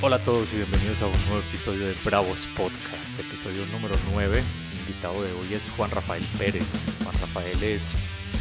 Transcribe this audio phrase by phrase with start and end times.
[0.00, 4.38] Hola a todos y bienvenidos a un nuevo episodio de Bravos Podcast, episodio número 9.
[4.38, 6.72] El invitado de hoy es Juan Rafael Pérez.
[7.02, 7.96] Juan Rafael es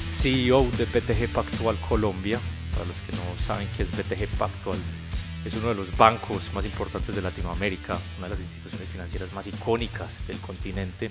[0.07, 2.39] CEO de BTG Pactual Colombia.
[2.73, 4.77] Para los que no saben qué es BTG Pactual,
[5.43, 9.47] es uno de los bancos más importantes de Latinoamérica, una de las instituciones financieras más
[9.47, 11.09] icónicas del continente.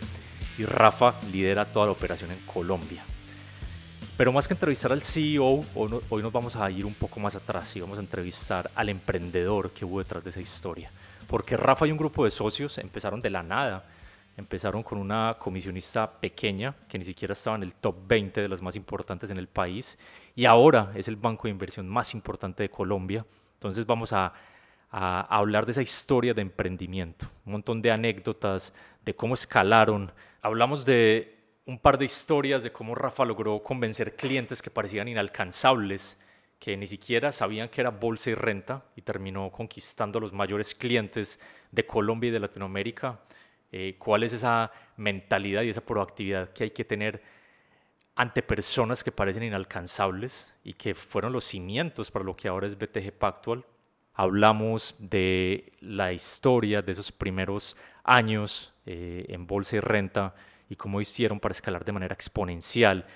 [0.59, 3.03] Y Rafa lidera toda la operación en Colombia.
[4.17, 7.77] Pero más que entrevistar al CEO, hoy nos vamos a ir un poco más atrás
[7.77, 10.91] y vamos a entrevistar al emprendedor que hubo detrás de esa historia.
[11.27, 13.85] Porque Rafa y un grupo de socios empezaron de la nada.
[14.39, 18.63] Empezaron con una comisionista pequeña que ni siquiera estaba en el top 20 de las
[18.63, 19.99] más importantes en el país
[20.35, 23.27] y ahora es el banco de inversión más importante de Colombia.
[23.55, 24.33] Entonces vamos a,
[24.91, 28.73] a hablar de esa historia de emprendimiento, un montón de anécdotas
[29.05, 30.11] de cómo escalaron.
[30.41, 31.36] Hablamos de
[31.67, 36.19] un par de historias de cómo Rafa logró convencer clientes que parecían inalcanzables,
[36.61, 40.75] que ni siquiera sabían que era bolsa y renta, y terminó conquistando a los mayores
[40.75, 41.41] clientes
[41.73, 43.21] de Colombia y de Latinoamérica.
[43.73, 47.21] Eh, ¿Cuál es esa mentalidad y esa proactividad que hay que tener
[48.15, 52.79] ante personas que parecen inalcanzables y que fueron los cimientos para lo que ahora es
[52.79, 53.65] BTG Pactual?
[54.15, 60.35] Hablamos de la historia de esos primeros años eh, en bolsa y renta
[60.69, 63.07] y cómo hicieron para escalar de manera exponencial.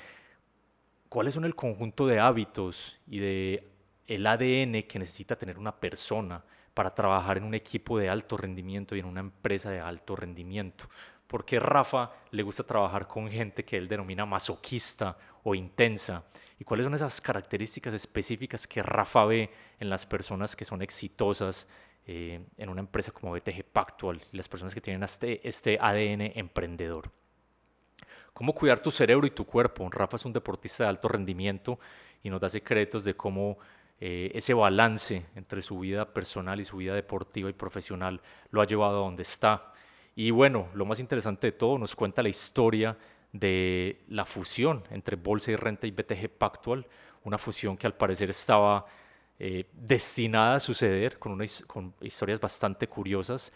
[1.08, 3.68] ¿Cuáles son el conjunto de hábitos y de
[4.06, 8.94] el ADN que necesita tener una persona para trabajar en un equipo de alto rendimiento
[8.94, 10.88] y en una empresa de alto rendimiento?
[11.26, 16.24] ¿Por qué Rafa le gusta trabajar con gente que él denomina masoquista o intensa?
[16.58, 21.68] ¿Y cuáles son esas características específicas que Rafa ve en las personas que son exitosas
[22.06, 26.32] eh, en una empresa como BTG Pactual y las personas que tienen este, este ADN
[26.36, 27.10] emprendedor?
[28.32, 29.88] Cómo cuidar tu cerebro y tu cuerpo.
[29.90, 31.78] Rafa es un deportista de alto rendimiento
[32.22, 33.58] y nos da secretos de cómo
[34.00, 38.66] eh, ese balance entre su vida personal y su vida deportiva y profesional lo ha
[38.66, 39.72] llevado a donde está.
[40.16, 42.96] Y bueno, lo más interesante de todo, nos cuenta la historia
[43.32, 46.86] de la fusión entre Bolsa y Renta y BTG Pactual,
[47.24, 48.86] una fusión que al parecer estaba
[49.38, 53.52] eh, destinada a suceder con, con historias bastante curiosas.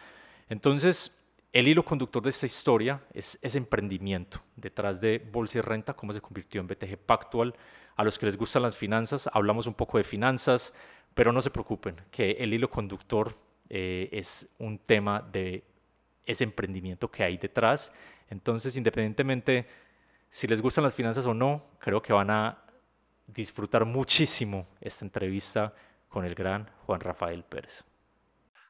[0.49, 1.17] Entonces,
[1.55, 6.13] el hilo conductor de esta historia es ese emprendimiento detrás de Bolsa y Renta, cómo
[6.13, 7.55] se convirtió en BTG Pactual.
[7.95, 10.75] A los que les gustan las finanzas, hablamos un poco de finanzas,
[11.15, 13.37] pero no se preocupen, que el hilo conductor
[13.71, 15.63] eh, es un tema de
[16.27, 17.93] ese emprendimiento que hay detrás.
[18.29, 19.69] Entonces, independientemente
[20.31, 22.59] si les gustan las finanzas o no, creo que van a
[23.29, 25.73] disfrutar muchísimo esta entrevista
[26.09, 27.85] con el gran Juan Rafael Pérez.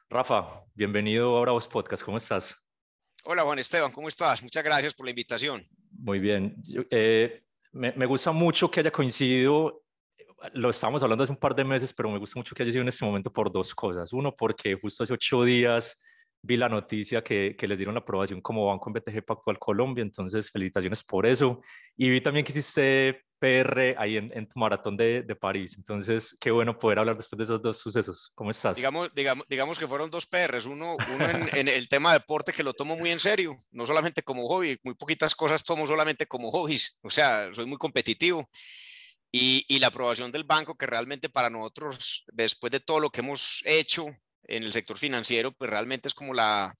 [0.07, 2.64] Rafa, bienvenido a Bravos Podcast, ¿cómo estás?
[3.27, 4.43] Hola Juan Esteban, ¿cómo estás?
[4.43, 5.67] Muchas gracias por la invitación.
[5.89, 6.55] Muy bien.
[6.91, 7.41] Eh,
[7.71, 9.81] me, gusta mucho que haya coincidido,
[10.53, 12.83] lo estábamos hablando hace un par de meses, pero me gusta mucho que haya sido
[12.83, 14.13] en este momento por dos cosas.
[14.13, 15.99] Uno, porque justo hace ocho días
[16.43, 20.03] vi la noticia que, que les dieron la aprobación como banco en BTG Pactual Colombia,
[20.03, 21.61] entonces felicitaciones por eso.
[21.97, 25.75] Y vi también que hiciste PR ahí en, tu maratón de, de, París.
[25.77, 28.31] Entonces, qué bueno poder hablar después de esos dos sucesos.
[28.33, 28.75] ¿Cómo estás?
[28.75, 30.65] Digamos, digamos, digamos que fueron dos PRs.
[30.65, 34.23] Uno, uno en, el tema de deporte que lo tomo muy en serio, no solamente
[34.23, 36.99] como hobby, muy poquitas cosas tomo solamente como hobbies.
[37.03, 38.49] O sea, soy muy competitivo.
[39.31, 43.19] Y, y la aprobación del banco, que realmente para nosotros, después de todo lo que
[43.19, 44.07] hemos hecho
[44.47, 46.73] en el sector financiero, pues realmente es como la,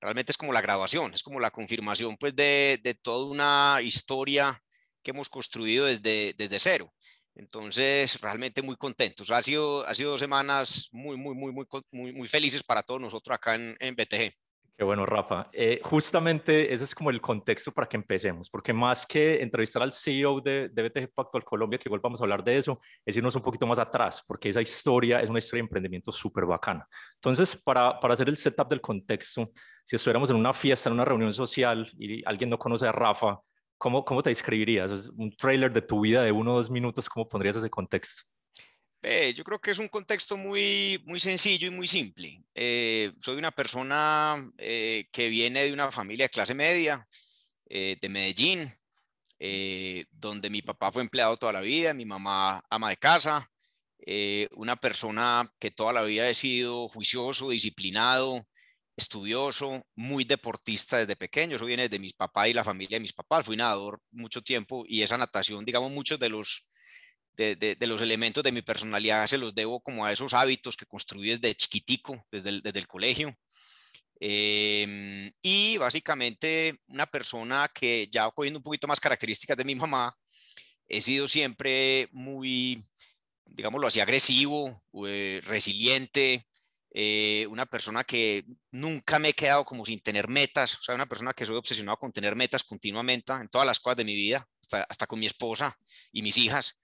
[0.00, 4.60] realmente es como la graduación, es como la confirmación pues de, de toda una historia
[5.04, 6.92] que hemos construido desde, desde cero.
[7.36, 9.30] Entonces, realmente muy contentos.
[9.30, 13.00] Ha sido, ha sido dos semanas muy, muy, muy, muy, muy, muy felices para todos
[13.00, 14.32] nosotros acá en, en BTG.
[14.76, 15.50] Qué bueno, Rafa.
[15.52, 19.92] Eh, justamente ese es como el contexto para que empecemos, porque más que entrevistar al
[19.92, 23.36] CEO de, de BTG Pactual Colombia, que igual vamos a hablar de eso, es irnos
[23.36, 26.88] un poquito más atrás, porque esa historia es una historia de emprendimiento súper bacana.
[27.14, 29.52] Entonces, para, para hacer el setup del contexto,
[29.84, 33.38] si estuviéramos en una fiesta, en una reunión social y alguien no conoce a Rafa,
[33.78, 34.90] ¿cómo, cómo te describirías?
[34.90, 38.24] ¿Es un trailer de tu vida de uno o dos minutos, ¿cómo pondrías ese contexto?
[39.34, 42.42] yo creo que es un contexto muy, muy sencillo y muy simple.
[42.54, 47.06] Eh, soy una persona eh, que viene de una familia de clase media,
[47.68, 48.68] eh, de Medellín,
[50.10, 53.50] donde mi papá fue empleado toda la vida, mi mamá ama de casa,
[54.52, 58.46] una persona que toda la vida he sido juicioso, disciplinado,
[58.96, 61.56] estudioso, muy deportista desde pequeño.
[61.56, 63.44] Eso viene de mis papás y la familia de mis papás.
[63.44, 66.68] Fui nadador mucho tiempo y esa natación, digamos, muchos de los,
[67.36, 71.30] de, los elementos de mi personalidad se los debo como a esos hábitos que construí
[71.30, 73.36] desde chiquitico, desde el, desde el colegio.
[74.20, 80.14] Em, y básicamente una persona que ya cogiendo un poquito más características de mi mamá,
[80.88, 82.84] he sido siempre muy,
[83.44, 86.46] digámoslo así, agresivo, eh, resiliente,
[86.96, 91.06] eh, una persona que nunca me he quedado como sin tener metas, o sea, una
[91.06, 94.46] persona que soy obsesionado con tener metas continuamente en todas las cosas de mi vida,
[94.62, 95.76] hasta, hasta con mi esposa
[96.12, 96.78] y mis hijas.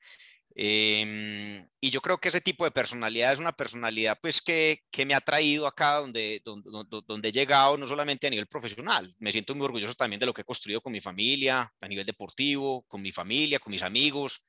[0.57, 5.07] Em, y yo creo que ese tipo de personalidad es una personalidad pues que, que
[5.07, 6.69] me ha traído acá donde, donde,
[7.07, 10.35] donde, he llegado, no solamente a nivel profesional, me siento muy orgulloso también de lo
[10.35, 14.45] que he construido con mi familia, a nivel deportivo, con mi familia, con mis amigos.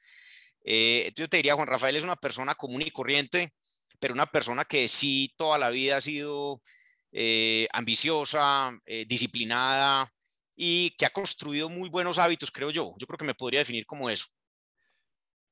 [0.64, 3.54] Eh, yo te diría, Juan Rafael es una persona común y corriente,
[4.02, 6.62] pero una persona que sí toda la vida ha sido
[7.12, 10.12] eh, ambiciosa, eh, disciplinada
[10.56, 12.94] y que ha construido muy buenos hábitos, creo yo.
[12.98, 14.26] Yo creo que me podría definir como eso.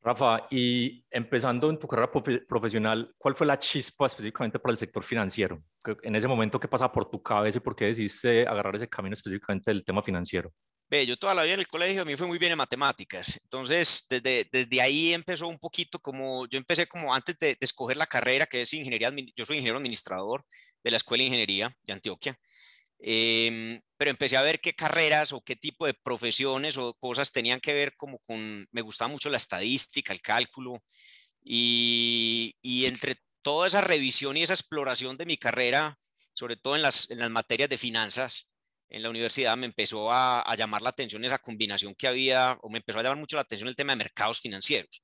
[0.02, 2.10] Rafa, y empezando en tu carrera
[2.48, 5.62] profesional, ¿cuál fue la chispa específicamente para el sector financiero?
[6.04, 9.14] En ese momento, ¿qué pasa por tu cabeza y por qué decidiste agarrar ese camino
[9.14, 10.54] específicamente del tema financiero?
[10.90, 13.40] Ve, yo toda la vida en el colegio a mí fue muy bien en matemáticas,
[13.44, 18.08] entonces desde, desde ahí empezó un poquito como, yo empecé como antes de, escoger la
[18.08, 20.44] carrera, que es ingeniería, yo soy ingeniero administrador
[20.84, 22.40] de la Escuela de Ingeniería de Antioquia,
[23.00, 27.60] em, pero empecé a ver qué carreras o qué tipo de profesiones o cosas tenían
[27.60, 30.82] que ver como con, me gustaba mucho la estadística, el cálculo,
[31.44, 36.00] y, y entre toda esa revisión y esa exploración de mi carrera,
[36.34, 38.50] sobre todo en las, en las materias de finanzas,
[38.90, 42.80] en la universidad me empezó a, llamar la atención esa combinación que había, o me
[42.80, 45.04] empezó a llamar mucho la atención el tema de mercados financieros.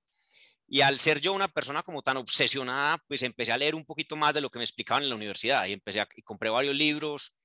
[0.67, 4.15] Y al ser yo una persona como tan obsesionada, pues empecé a leer un poquito
[4.15, 6.75] más de lo que me explicaban en la universidad y empecé a, y compré varios
[6.75, 7.35] libros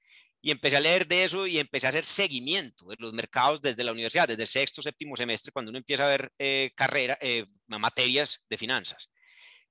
[0.40, 3.84] y empecé a leer de eso y empecé a hacer seguimiento de los mercados desde
[3.84, 8.46] la universidad, desde sexto, séptimo semestre, cuando uno empieza a ver eh, carrera, eh, materias
[8.48, 9.10] de finanzas.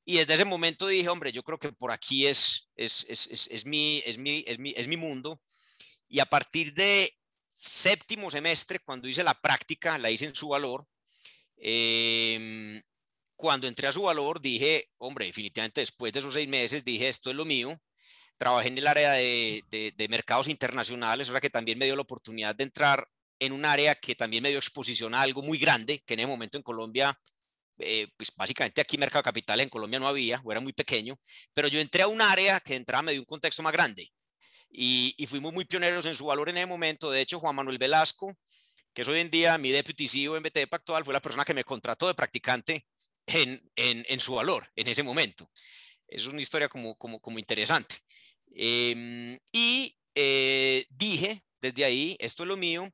[0.05, 3.65] Y desde ese momento dije, hombre, yo creo que por aquí es, es, es, es
[3.65, 5.41] mi, es, mi, es, mi, es mi mundo
[6.09, 7.15] y a partir de
[7.47, 10.87] séptimo semestre, cuando hice la práctica, la hice en su valor,
[11.57, 12.81] em,
[13.35, 17.29] cuando entré a su valor dije, hombre, definitivamente después de esos seis meses dije, esto
[17.29, 17.79] es lo mío.
[18.37, 22.01] Trabajé en el área de, de, mercados internacionales, o sea que también me dio la
[22.03, 23.07] oportunidad de entrar
[23.39, 26.27] en un área que también me dio exposición a algo muy grande, que en ese
[26.27, 27.17] momento en Colombia,
[27.79, 31.17] eh, pues básicamente aquí Mercado Capital en Colombia no había, o era muy pequeño,
[31.53, 34.11] pero yo entré a un área que entraba me dio un contexto más grande
[34.71, 37.11] y, fuimos muy pioneros en su valor en ese momento.
[37.11, 38.37] De hecho, Juan Manuel Velasco,
[38.93, 41.53] que es hoy en día mi deputy CEO en BTP actual, fue la persona que
[41.53, 42.85] me contrató de practicante
[43.25, 45.49] en, en, su valor en ese momento.
[46.07, 47.97] Es una historia como, como, como interesante.
[48.51, 52.89] Em, y eh, dije desde ahí, esto es lo mío,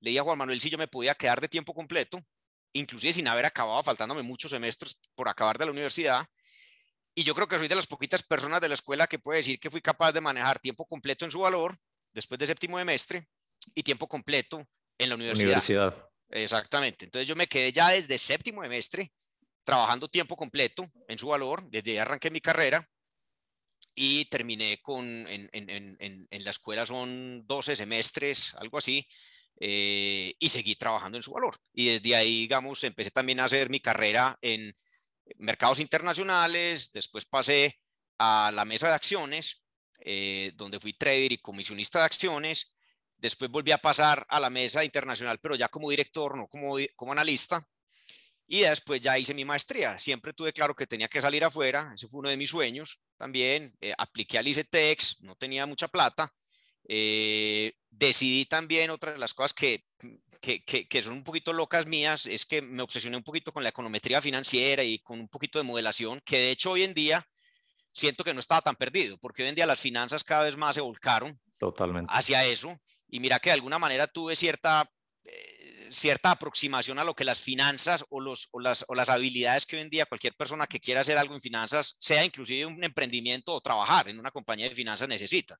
[0.00, 2.22] le dije a Juan Manuel si yo me podía quedar de tiempo completo,
[2.72, 6.26] inclusive sin haber acabado, faltándome muchos semestres por acabar de la universidad,
[7.20, 9.60] y yo creo que soy de las poquitas personas de la escuela que puede decir
[9.60, 11.76] que fui capaz de manejar tiempo completo en su valor
[12.14, 13.28] después de séptimo semestre
[13.74, 15.94] y tiempo completo en la universidad.
[16.30, 17.04] Exactamente.
[17.04, 19.12] Entonces yo me quedé ya desde séptimo semestre
[19.64, 21.68] trabajando tiempo completo en su valor.
[21.68, 22.88] Desde ahí arranqué mi carrera
[23.94, 29.06] y terminé con, en, en, en, en la escuela son 12 semestres, algo así,
[29.58, 31.54] eh, y seguí trabajando en su valor.
[31.74, 34.74] Y desde ahí, digamos, empecé también a hacer mi carrera en
[35.36, 37.78] mercados internacionales, después pasé
[38.18, 39.62] a la mesa de acciones,
[40.00, 42.72] eh, donde fui trader y comisionista de acciones,
[43.16, 47.12] después volví a pasar a la mesa internacional, pero ya como director, no como, como
[47.12, 47.66] analista,
[48.46, 49.96] y después ya hice mi maestría.
[49.96, 53.72] Siempre tuve claro que tenía que salir afuera, ese fue uno de mis sueños también.
[53.80, 56.34] Eh, apliqué al ICETEX, no tenía mucha plata.
[56.88, 59.84] Eh, decidí también, otra de las cosas que
[60.40, 63.68] que, que, son un poquito locas mías es que me obsesioné un poquito con la
[63.68, 67.28] econometría financiera y con un poquito de modelación, que de hecho hoy en día
[67.92, 70.74] siento que no estaba tan perdido, porque hoy en día las finanzas cada vez más
[70.74, 72.10] se volcaron Totalmente.
[72.12, 72.80] hacia eso.
[73.08, 74.90] Y mira que de alguna manera tuve cierta,
[75.24, 75.59] eh,
[75.90, 79.76] cierta aproximación a lo que las finanzas o, los, o, las, o las habilidades que
[79.76, 83.52] hoy en día cualquier persona que quiera hacer algo en finanzas, sea inclusive un emprendimiento
[83.52, 85.58] o trabajar en una compañía de finanzas, necesita.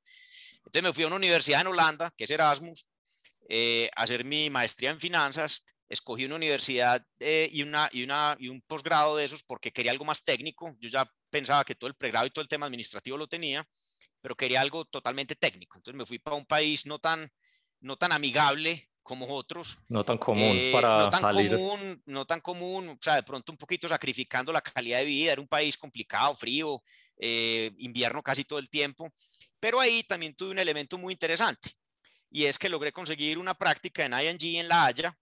[0.56, 2.86] Entonces me fui a una universidad en Holanda, que es Erasmus,
[3.48, 5.64] eh, hacer mi maestría en finanzas.
[5.88, 9.90] Escogí una universidad eh, y, una, y, una, y un posgrado de esos porque quería
[9.90, 10.76] algo más técnico.
[10.78, 13.66] Yo ya pensaba que todo el pregrado y todo el tema administrativo lo tenía,
[14.20, 15.78] pero quería algo totalmente técnico.
[15.78, 17.28] Entonces me fui para un país no tan,
[17.80, 19.78] no tan amigable como otros.
[19.88, 21.50] No tan común eh, para no tan salir.
[21.50, 25.32] Común, no tan común, o sea, de pronto un poquito sacrificando la calidad de vida.
[25.32, 26.80] Era un país complicado, frío,
[27.18, 29.12] invierno casi todo el tiempo.
[29.58, 31.70] Pero ahí también tuve un elemento muy interesante
[32.30, 35.18] y es que logré conseguir una práctica en ING en La Haya,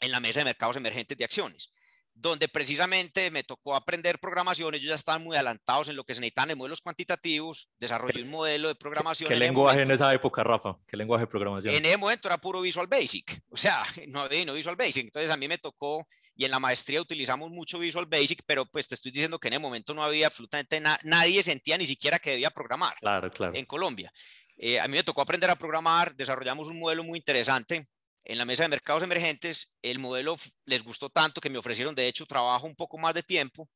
[0.00, 1.72] en la mesa de mercados emergentes de acciones.
[2.14, 4.74] Donde precisamente me tocó aprender programación.
[4.74, 7.68] Ellos ya estaban muy adelantados en lo que se necesitan en modelos cuantitativos.
[7.78, 9.28] Desarrollé un modelo de programación.
[9.28, 10.74] ¿Qué, lenguaje en esa época, Rafa?
[10.86, 11.74] ¿Qué lenguaje de programación?
[11.74, 13.42] En ese momento era puro Visual Basic.
[13.48, 15.04] O sea, no, no Visual Basic.
[15.04, 18.88] Entonces a mí me tocó, y en la maestría utilizamos mucho Visual Basic, pero pues
[18.88, 22.18] te estoy diciendo que en ese momento no había absolutamente nada, nadie sentía ni siquiera
[22.18, 23.54] que debía programar claro, claro.
[23.54, 24.12] en Colombia.
[24.56, 27.86] Eh, a mí me tocó aprender a programar, desarrollamos un modelo muy interesante
[28.24, 32.06] en la mesa de mercados emergentes, el modelo les gustó tanto que me ofrecieron, de
[32.06, 33.68] hecho, trabajo un poco más de tiempo.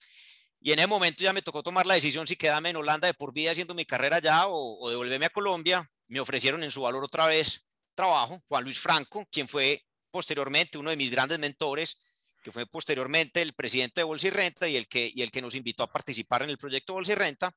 [0.61, 3.15] Y en ese momento ya me tocó tomar la decisión si quedarme en Holanda de
[3.15, 5.89] por vida haciendo mi carrera allá o, o devolverme a Colombia.
[6.09, 8.43] Me ofrecieron en su valor otra vez trabajo.
[8.49, 11.97] Juan Luis Franco, quien fue posteriormente uno de mis grandes mentores,
[12.43, 15.43] que fue posteriormente el presidente de Bolsa y Renta y el que, y el que
[15.43, 17.53] nos invitó a participar en el proyecto Bolsa y Renta,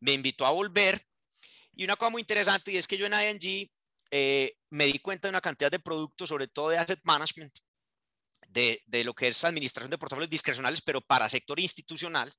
[0.00, 1.02] me invitó a volver.
[1.74, 3.70] Y una cosa muy interesante y es que yo en ING
[4.10, 7.56] eh, me di cuenta de una cantidad de productos, sobre todo de asset management,
[8.48, 12.32] de, de, lo que es administración de portafolios discrecionales, pero para sector institucional,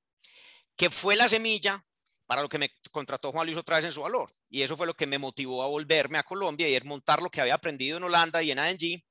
[0.75, 1.85] que fue la semilla
[2.31, 4.31] para lo que me contrató Juan Luis otra vez en su valor.
[4.49, 7.29] Y eso fue lo que me motivó a volverme a Colombia y a montar lo
[7.29, 9.03] que había aprendido en Holanda y en ANG,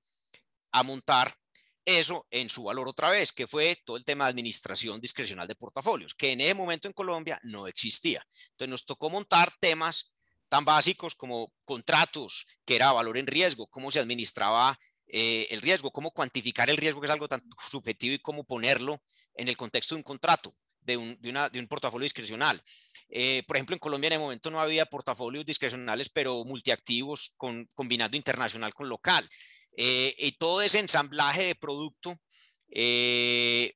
[0.72, 1.36] a montar
[1.84, 5.54] eso en su valor otra vez, que fue todo el tema de administración discrecional de
[5.54, 8.26] portafolios, que en ese momento en Colombia no existía.
[8.52, 10.14] Entonces nos tocó montar temas
[10.50, 15.92] tan básicos como contratos, que era valor en riesgo, cómo se administraba eh, el riesgo,
[15.92, 17.40] cómo cuantificar el riesgo, que es algo tan
[17.70, 19.00] subjetivo, y cómo ponerlo
[19.34, 22.60] en el contexto de un contrato, de un, de un portafolio discrecional.
[23.08, 27.66] Eh, por ejemplo, en Colombia en el momento no había portafolios discrecionales, pero multiactivos, con,
[27.72, 29.28] combinando internacional con local.
[29.76, 32.20] Eh, y todo ese ensamblaje de producto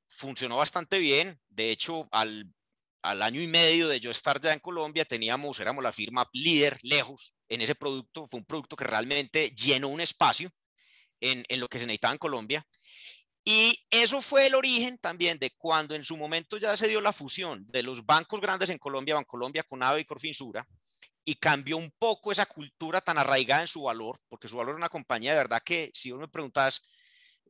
[0.09, 1.39] funcionó bastante bien.
[1.47, 2.53] De hecho, al
[3.05, 6.77] al año y medio de yo estar ya en Colombia, teníamos, éramos la firma líder
[6.81, 8.25] lejos en ese producto.
[8.25, 10.49] Fue un producto que realmente llenó un espacio
[11.21, 12.67] en, lo que se necesitaba en Colombia.
[13.43, 17.13] Y eso fue el origen también de cuando en su momento ya se dio la
[17.13, 20.67] fusión de los bancos grandes en Colombia, Bancolombia, Conave y Corfinsura,
[21.23, 24.77] y cambió un poco esa cultura tan arraigada en su valor, porque su valor es
[24.77, 26.81] una compañía de verdad que, si vos me preguntas,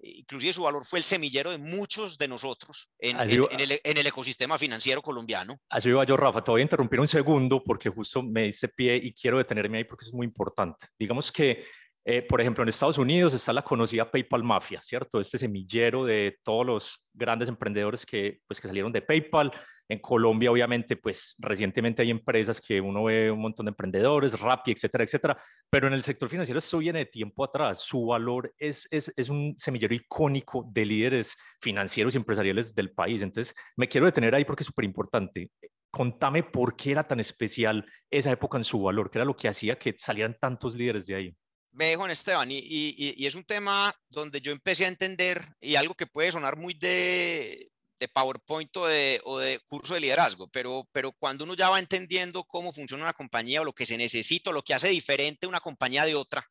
[0.01, 5.59] inclusive su valor fue el semillero de muchos de nosotros en, el, ecosistema financiero colombiano.
[5.69, 8.97] Así iba yo, Rafa, te voy a interrumpir un segundo porque justo me dice pie
[8.97, 10.87] y quiero detenerme ahí porque es muy importante.
[10.97, 11.65] Digamos que,
[12.05, 15.19] eh, por ejemplo, en Estados Unidos está la conocida PayPal Mafia, ¿cierto?
[15.19, 19.51] Este semillero de todos los grandes emprendedores que, pues, que salieron de PayPal,
[19.88, 24.71] en Colombia, obviamente, pues recientemente hay empresas que uno ve un montón de emprendedores, Rappi,
[24.71, 25.38] etcétera, etcétera,
[25.69, 27.79] pero en el sector financiero esto viene de tiempo atrás.
[27.81, 33.21] Su valor es, es, es un semillero icónico de líderes financieros y empresariales del país.
[33.21, 35.51] Entonces, me quiero detener ahí porque es súper importante.
[35.91, 39.47] Contame por qué era tan especial esa época en su valor, qué era lo que
[39.47, 41.35] hacía que salieran tantos líderes de ahí.
[41.77, 45.75] Ve, Juan Esteban, y, y, y, es un tema donde yo empecé a entender y
[45.75, 50.48] algo que puede sonar muy de, de PowerPoint o de, o de, curso de liderazgo,
[50.48, 53.98] pero, pero cuando uno ya va entendiendo cómo funciona una compañía o lo que se
[53.98, 56.50] necesita, o lo que hace diferente una compañía de otra,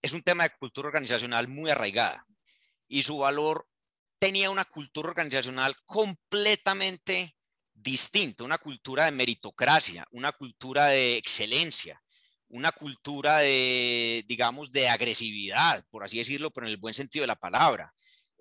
[0.00, 2.26] es un tema de cultura organizacional muy arraigada
[2.88, 3.68] y su valor
[4.18, 7.36] tenía una cultura organizacional completamente
[7.74, 12.02] distinta, una cultura de meritocracia, una cultura de excelencia,
[12.52, 17.28] una cultura de, digamos, de agresividad, por así decirlo, pero en el buen sentido de
[17.28, 17.92] la palabra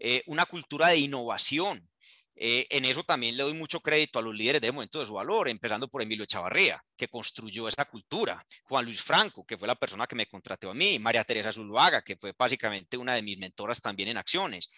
[0.04, 1.88] eh, una cultura de innovación.
[2.36, 5.14] Eh, en eso también le doy mucho crédito a los líderes de momento de su
[5.14, 9.76] valor, empezando por Emilio Chavarría, que construyó esa cultura, Juan Luis Franco, que fue la
[9.76, 13.38] persona que me contrató a mí, María Teresa Zuluaga, que fue básicamente una de mis
[13.38, 14.70] mentoras también en acciones.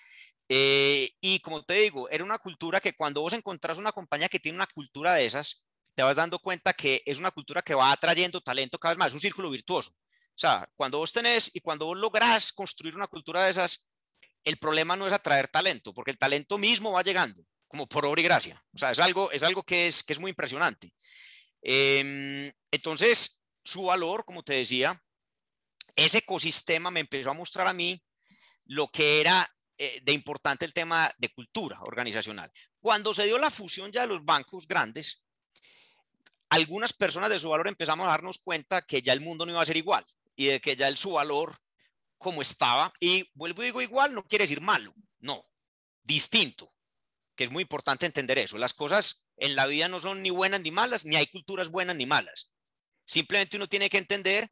[0.49, 4.39] Eh, y como te digo, era una cultura que cuando vos encontrás una compañía que
[4.39, 5.63] tiene una cultura de esas,
[5.95, 9.07] te vas dando cuenta que es una cultura que va atrayendo talento cada vez más,
[9.07, 9.91] es un círculo virtuoso.
[9.91, 13.91] O sea, cuando vos tenés y cuando vos lográs construir una cultura de esas,
[14.43, 18.21] el problema no es atraer talento, porque el talento mismo va llegando, como por obra
[18.21, 18.63] y gracia.
[18.73, 20.91] O sea, es algo, es algo que, es, que es muy impresionante.
[21.61, 25.01] Em, entonces, su valor, como te decía,
[25.95, 28.03] ese ecosistema me empezó a mostrar a mí
[28.65, 29.47] lo que era
[29.77, 32.51] eh, de importante el tema de cultura organizacional.
[32.79, 35.22] Cuando se dio la fusión ya de los bancos grandes,
[36.53, 39.61] algunas personas de su valor empezamos a darnos cuenta que ya el mundo no iba
[39.61, 40.05] a ser igual
[40.35, 41.57] y de que ya el su valor
[42.19, 42.93] como estaba.
[42.99, 45.49] Y vuelvo y digo igual, no quiere decir malo, no,
[46.03, 46.71] distinto,
[47.35, 48.59] que es muy importante entender eso.
[48.59, 51.95] Las cosas en la vida no son ni buenas ni malas, ni hay culturas buenas
[51.95, 52.51] ni malas.
[53.03, 54.51] Simplemente uno tiene que entender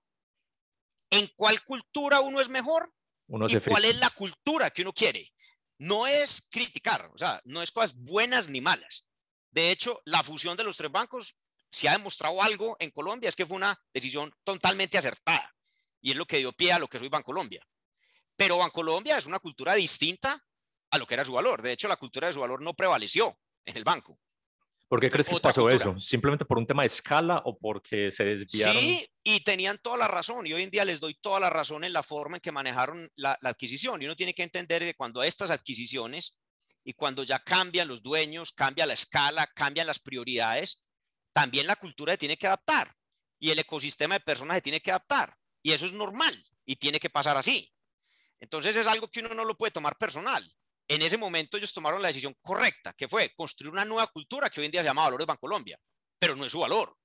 [1.11, 2.91] en cuál cultura uno es mejor
[3.27, 5.31] uno y cuál es la cultura que uno quiere.
[5.77, 9.07] No es criticar, o sea, no es cosas buenas ni malas.
[9.51, 11.35] De hecho, la fusión de los tres bancos,
[11.71, 15.55] si ha demostrado algo en Colombia, es que fue una decisión totalmente acertada
[16.01, 17.65] y es lo que dio pie a lo que soy Bancolombia.
[18.35, 20.43] Pero Bancolombia es una cultura distinta
[20.89, 21.61] a lo que era su valor.
[21.61, 24.19] De hecho, la cultura de su valor no prevaleció en el banco.
[24.91, 25.97] ¿Por qué crees que pasó eso?
[26.01, 28.75] ¿Simplemente por un tema de escala o porque se desviaron?
[28.75, 30.45] Sí, y tenían toda la razón.
[30.45, 33.07] Y hoy en día les doy toda la razón en la forma en que manejaron
[33.15, 34.01] la, adquisición.
[34.01, 36.37] Y uno tiene que entender que cuando estas adquisiciones
[36.83, 40.83] y cuando ya cambian los dueños, cambia la escala, cambian las prioridades,
[41.31, 42.95] también la cultura tiene que adaptar
[43.39, 45.37] y el ecosistema de personas tiene que adaptar.
[45.63, 46.35] Y eso es normal
[46.65, 47.71] y tiene que pasar así.
[48.39, 50.43] Entonces es algo que uno no lo puede tomar personal
[50.91, 54.59] en ese momento ellos tomaron la decisión correcta, que fue construir una nueva cultura que
[54.59, 55.79] hoy en día se llama Valores Bancolombia,
[56.19, 56.97] pero no es su valor.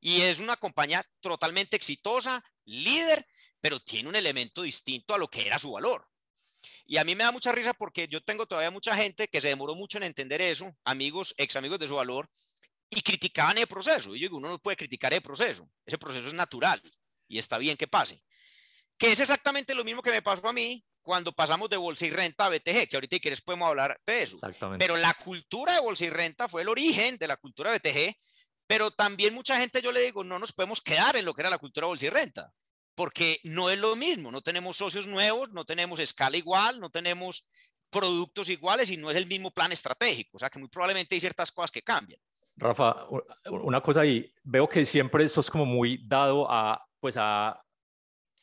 [0.00, 3.26] Y es una compañía totalmente exitosa, líder,
[3.60, 6.08] pero tiene un elemento distinto a lo que era su valor.
[6.86, 9.48] Y a mí me da mucha risa porque yo tengo todavía mucha gente que se
[9.48, 12.30] demoró mucho en entender eso, amigos, ex amigos de su valor,
[12.90, 14.14] y criticaban el proceso.
[14.14, 16.82] Y yo digo, uno no puede criticar el proceso, ese proceso es natural
[17.28, 18.22] y está bien que pase.
[18.98, 22.10] Que es exactamente lo mismo que me pasó a mí cuando pasamos de bolsa y
[22.10, 24.38] renta a BTG, que ahorita si quieres podemos hablar de eso.
[24.78, 28.16] Pero la cultura de bolsa y renta fue el origen de la cultura de BTG,
[28.66, 31.50] pero también mucha gente yo le digo, no nos podemos quedar en lo que era
[31.50, 32.52] la cultura de bolsa y renta,
[32.94, 37.48] porque no es lo mismo, no tenemos socios nuevos, no tenemos escala igual, no tenemos
[37.88, 41.20] productos iguales y no es el mismo plan estratégico, o sea que muy probablemente hay
[41.20, 42.20] ciertas cosas que cambian.
[42.60, 43.06] Rafa,
[43.50, 47.60] una cosa ahí, veo que siempre esto es como muy dado a, pues a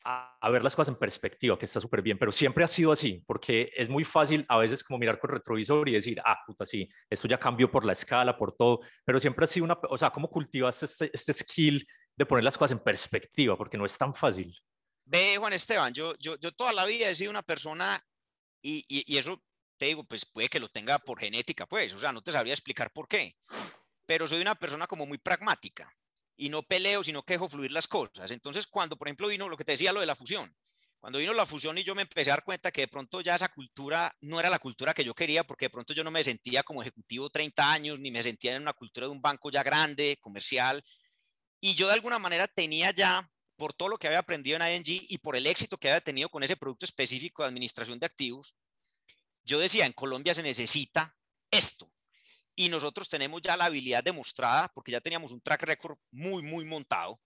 [0.08, 3.24] a, ver las cosas en perspectiva, que está súper bien, pero siempre ha sido así,
[3.28, 6.90] porque es muy fácil a veces como mirar con retrovisor y decir, ah, puta, sí,
[7.10, 10.10] esto ya cambió por la escala, por todo, pero siempre ha sido una, o sea,
[10.10, 13.58] ¿cómo cultivas este, este skill de poner las cosas en perspectiva?
[13.58, 14.58] Porque no es tan fácil.
[15.06, 18.02] Ve, Juan Esteban, yo, yo, yo toda la vida he sido una persona,
[18.62, 19.42] y, y, y eso
[19.78, 22.54] te digo, pues puede que lo tenga por genética, pues, o sea, no te sabría
[22.54, 23.36] explicar por qué,
[24.08, 25.94] pero soy una persona como muy pragmática
[26.36, 28.32] y no peleo, sino que dejo fluir las cosas.
[28.32, 30.56] Entonces, cuando, por ejemplo, vino lo que te decía, lo de la fusión,
[30.98, 33.36] cuando vino la fusión y yo me empecé a dar cuenta que de pronto ya
[33.36, 36.24] esa cultura no era la cultura que yo quería, porque de pronto yo no me
[36.24, 39.62] sentía como ejecutivo 30 años, ni me sentía en una cultura de un banco ya
[39.62, 40.82] grande, comercial,
[41.60, 45.06] y yo de alguna manera tenía ya, por todo lo que había aprendido en ING
[45.10, 48.56] y por el éxito que había tenido con ese producto específico de administración de activos,
[49.44, 51.16] yo decía, en Colombia se necesita
[51.50, 51.92] esto
[52.58, 56.66] y nosotros tenemos ya la habilidad demostrada, porque ya teníamos un track record muy, muy
[56.66, 57.22] montado,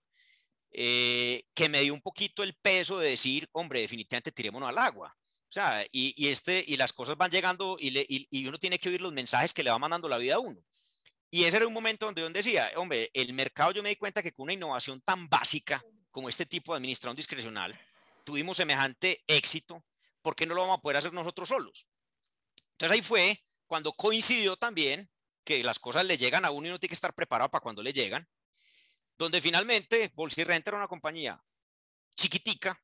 [0.70, 5.16] eh, que me dio un poquito el peso de decir, hombre, definitivamente tirémonos al agua.
[5.48, 8.90] O sea, y, y este, y las cosas van llegando y, y, uno tiene que
[8.90, 10.60] oír los mensajes que le va mandando la vida a uno.
[11.30, 14.22] Y ese era un momento donde yo decía, hombre, el mercado yo me di cuenta
[14.22, 17.78] que con una innovación tan básica como este tipo de administración discrecional,
[18.22, 19.82] tuvimos semejante éxito,
[20.20, 21.86] ¿por qué no lo vamos a poder hacer nosotros solos?
[22.72, 25.08] Entonces ahí fue cuando coincidió también
[25.44, 27.82] que las cosas le llegan a uno y uno tiene que estar preparado para cuando
[27.82, 28.28] le llegan,
[29.16, 31.42] donde finalmente Bolsa y Renta era una compañía
[32.14, 32.80] chiquitica,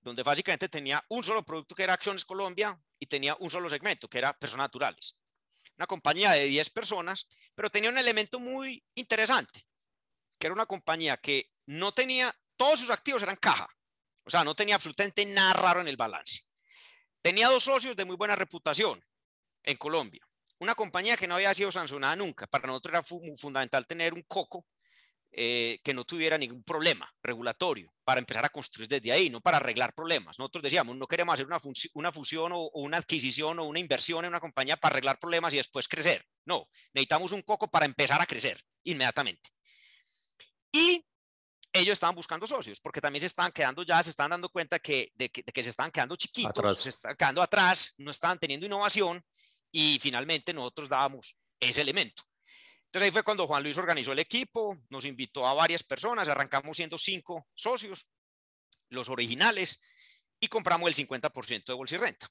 [0.00, 4.08] donde básicamente tenía un solo producto que era Acciones Colombia y tenía un solo segmento
[4.08, 5.16] que era personas naturales.
[5.76, 9.66] Una compañía de 10 personas, pero tenía un elemento muy interesante,
[10.38, 13.68] que era una compañía que no tenía, todos sus activos eran caja,
[14.24, 16.42] o sea, no tenía absolutamente nada raro en el balance.
[17.22, 19.04] Tenía dos socios de muy buena reputación
[19.62, 20.26] en Colombia
[20.62, 22.46] una compañía que no había sido sancionada nunca.
[22.46, 23.02] Para nosotros era
[23.36, 24.64] fundamental tener un coco
[25.32, 29.56] eh, que no tuviera ningún problema regulatorio para empezar a construir desde ahí, no para
[29.56, 30.38] arreglar problemas.
[30.38, 31.58] Nosotros decíamos, no queremos hacer una,
[31.94, 35.56] una fusión o, una adquisición o una inversión en una compañía para arreglar problemas y
[35.56, 36.24] después crecer.
[36.44, 39.50] No, necesitamos un coco para empezar a crecer inmediatamente.
[40.70, 41.04] Y
[41.72, 45.10] ellos estaban buscando socios porque también se estaban quedando ya, se estaban dando cuenta que,
[45.14, 48.66] de, que, de que se estaban quedando chiquitos, se estaban quedando atrás, no estaban teniendo
[48.66, 49.24] innovación
[49.72, 52.22] y finalmente nosotros dábamos ese elemento.
[52.86, 56.76] Entonces ahí fue cuando Juan Luis organizó el equipo, nos invitó a varias personas, arrancamos
[56.76, 58.06] siendo cinco socios,
[58.90, 59.80] los originales,
[60.38, 62.28] y compramos el 50% de bolsa y renta,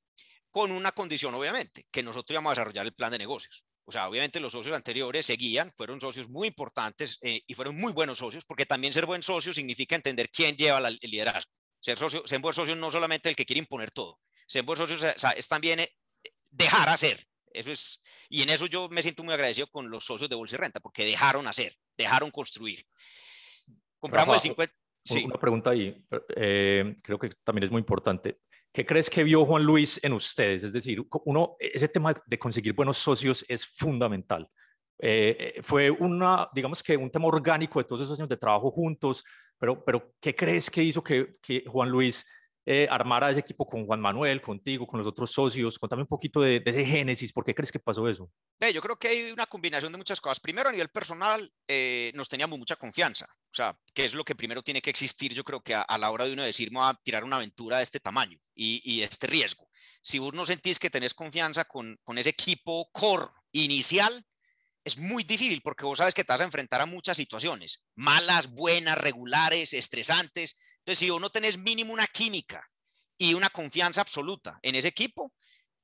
[0.52, 3.66] con una condición obviamente, que nosotros íbamos a desarrollar el plan de negocios.
[3.86, 7.92] O sea, obviamente los socios anteriores seguían, fueron socios muy importantes eh, y fueron muy
[7.92, 11.52] buenos socios, porque también ser buen socio significa entender quién lleva el liderazgo.
[11.80, 14.96] Ser, socio, ser buen socio no solamente el que quiere imponer todo, ser buen socio
[15.36, 15.92] es también eh,
[16.52, 20.30] dejar hacer, eso es, y en eso yo me siento muy agradecido con los socios
[20.30, 22.86] de Bolsa y Renta, porque dejaron hacer, dejaron construir.
[24.00, 24.76] Compramos el 50.
[25.04, 25.24] Sí.
[25.26, 25.96] Una pregunta ahí,
[26.36, 28.40] eh, creo que también es muy importante.
[28.72, 30.64] ¿Qué crees que vio Juan Luis en ustedes?
[30.64, 34.48] Es decir, uno, ese tema de conseguir buenos socios es fundamental.
[34.98, 38.72] Eh, eh, fue una, digamos que un tema orgánico de todos esos años de trabajo
[38.72, 39.24] juntos,
[39.58, 42.26] pero, pero ¿qué crees que hizo que, que Juan Luis
[42.66, 45.80] eh, armar a ese equipo con Juan Manuel, contigo, con los otros socios?
[45.80, 48.30] Contame un poquito de, ese génesis, ¿por qué crees que pasó eso?
[48.74, 50.40] yo creo que hay una combinación de muchas cosas.
[50.40, 54.36] Primero, a nivel personal, eh, nos teníamos mucha confianza, o sea, que es lo que
[54.36, 57.24] primero tiene que existir, yo creo que a, la hora de uno decir, a tirar
[57.24, 59.68] una aventura de este tamaño y, y este riesgo.
[60.02, 64.24] si vos no sentís que tenés confianza con, con ese equipo core inicial,
[64.84, 68.50] es muy difícil porque vos sabes que te vas a enfrentar a muchas situaciones, malas,
[68.50, 70.58] buenas, regulares, estresantes.
[70.80, 72.68] Entonces, si vos no tenés mínimo una química
[73.18, 75.34] y una confianza absoluta en ese equipo,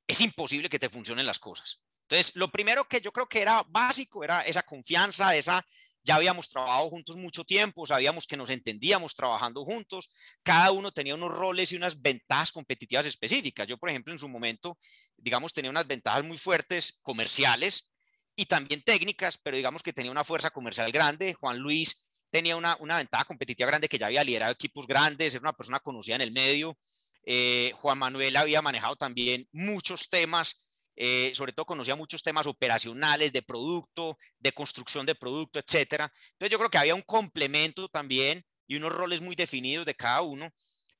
[0.06, 1.80] es imposible que te funcionen las cosas.
[2.08, 5.64] Entonces, lo primero que yo creo que era básico era esa confianza, esa
[6.02, 10.08] ya habíamos trabajado juntos mucho tiempo, sabíamos que nos entendíamos trabajando juntos,
[10.42, 13.68] cada uno tenía unos roles y unas ventajas competitivas específicas.
[13.68, 14.78] Yo, por ejemplo, en su momento,
[15.18, 17.90] digamos, tenía unas ventajas muy fuertes comerciales
[18.38, 21.34] y también técnicas, pero digamos que tenía una fuerza comercial grande.
[21.34, 25.40] Juan Luis tenía una, una ventaja competitiva grande que ya había liderado equipos grandes, era
[25.40, 26.78] una persona conocida en el medio.
[27.24, 30.64] Eh, Juan Manuel había manejado también muchos temas
[31.00, 36.12] eh, sobre todo conocía muchos temas operacionales de producto, de construcción de producto, etcétera.
[36.32, 40.22] Entonces yo creo que había un complemento también y unos roles muy definidos de cada
[40.22, 40.50] uno,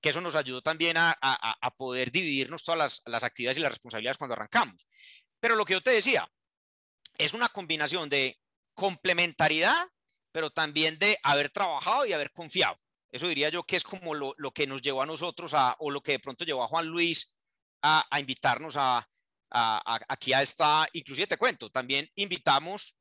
[0.01, 1.17] que eso nos ayudó también a,
[1.77, 4.87] poder dividirnos todas las, las actividades y las responsabilidades cuando arrancamos.
[5.41, 6.29] Pero lo que yo te decía,
[7.19, 8.39] es una combinación de
[8.75, 9.89] complementariedad,
[10.33, 12.79] pero también de haber trabajado y haber confiado.
[13.11, 15.91] Eso diría yo que es como lo, lo que nos llevó a nosotros a, o
[15.91, 17.37] lo que de pronto llevó a Juan Luis
[17.83, 19.09] a, a invitarnos a,
[19.51, 22.97] aquí a esta, inclusive te cuento, también invitamos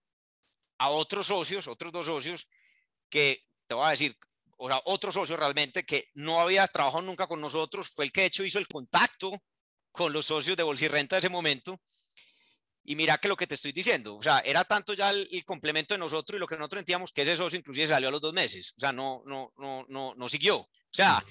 [0.80, 2.48] a otros socios, otros dos socios,
[3.10, 4.16] que te voy a decir,
[4.58, 8.22] o sea, otro socio realmente que no había trabajado nunca con nosotros, fue el que
[8.22, 9.32] de hecho hizo el contacto
[9.92, 11.82] con los socios de Bolsirrenta de ese momento.
[12.90, 15.94] Y mira que lo que te estoy diciendo, o sea, era tanto ya el, complemento
[15.94, 18.34] de nosotros y lo que nosotros sentíamos que ese socio inclusive salió a los dos
[18.34, 20.60] meses, o sea, no, no, no, no, no siguió.
[20.60, 21.22] O sea,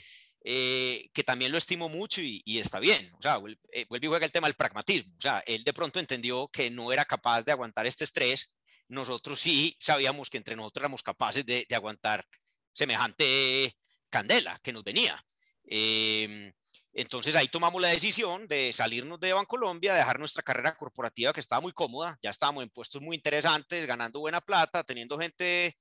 [0.45, 3.11] eh, que también lo estimo mucho y, está bien.
[3.19, 3.41] O sea,
[3.73, 5.15] eh, vuelve y juega el tema del pragmatismo.
[5.17, 8.55] O sea, él de pronto entendió que no era capaz de aguantar este estrés.
[8.89, 12.27] Nosotros sí sabíamos que entre nosotros éramos capaces de, aguantar
[12.71, 13.79] semejante
[14.11, 15.25] candela que nos venía.
[15.65, 16.53] Em,
[16.97, 21.61] entonces ahí tomamos la decisión de salirnos de Bancolombia, dejar nuestra carrera corporativa que estaba
[21.61, 25.77] muy cómoda, ya estábamos en puestos muy interesantes, ganando buena plata, teniendo gente,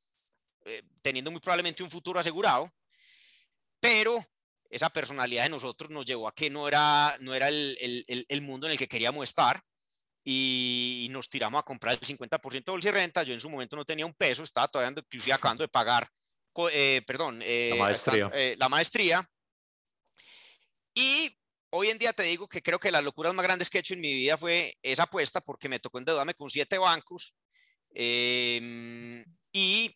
[0.65, 2.69] eh, teniendo muy probablemente un futuro asegurado,
[3.79, 4.23] pero
[4.69, 8.41] esa personalidad de nosotros nos llevó a que no era, no era el, el, el
[8.41, 9.63] mundo en el que queríamos estar
[10.25, 13.23] y, nos tiramos a comprar el 50% de bolsa y renta.
[13.23, 16.09] Yo en su momento no tenía un peso, estaba todavía acabando de pagar,
[16.71, 18.31] eh, perdón, eh, la, maestría.
[18.33, 19.29] Eh, la maestría.
[20.95, 21.37] Y
[21.71, 23.93] hoy en día te digo que creo que las locuras más grandes que he hecho
[23.93, 27.35] en mi vida fue esa apuesta porque me tocó endeudarme con siete bancos.
[27.93, 29.95] Em, y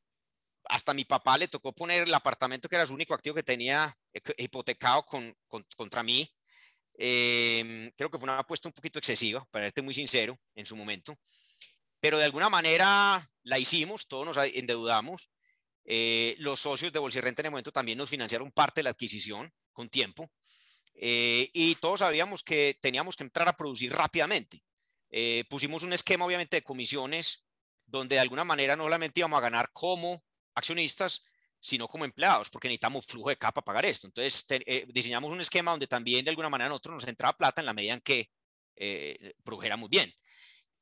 [0.65, 3.95] hasta mi papá le tocó poner el apartamento que era su único activo que tenía
[4.38, 5.33] hipotecado con,
[5.75, 6.29] contra mí.
[6.95, 10.75] Em, creo que fue una apuesta un poquito excesiva, para serte muy sincero, en su
[10.75, 11.17] momento.
[12.01, 15.29] Pero de alguna manera la hicimos, todos nos endeudamos.
[15.85, 19.51] Eh, los socios de Bolsirrenta en el momento también nos financiaron parte de la adquisición
[19.71, 20.29] con tiempo.
[21.01, 24.62] Eh, y todos sabíamos que teníamos que entrar a producir rápidamente.
[25.09, 27.45] Eh, pusimos un esquema, obviamente, de comisiones,
[27.85, 31.23] donde de alguna manera no solamente íbamos a ganar como accionistas,
[31.59, 34.07] sino como empleados, porque necesitamos flujo de capa para pagar esto.
[34.07, 37.65] Entonces, eh, diseñamos un esquema donde también de alguna manera nosotros nos entraba plata en
[37.65, 38.29] la medida en que
[38.75, 40.13] eh, produjéramos bien.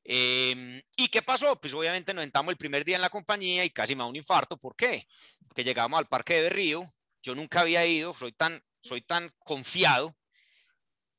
[0.03, 1.59] Em, ¿Y qué pasó?
[1.59, 4.15] Pues obviamente nos entramos el primer día en la compañía y casi me da un
[4.15, 4.57] infarto.
[4.57, 5.07] ¿Por qué?
[5.47, 6.87] Porque llegamos al Parque de Berrío,
[7.21, 10.15] yo nunca había ido, soy tan, soy tan confiado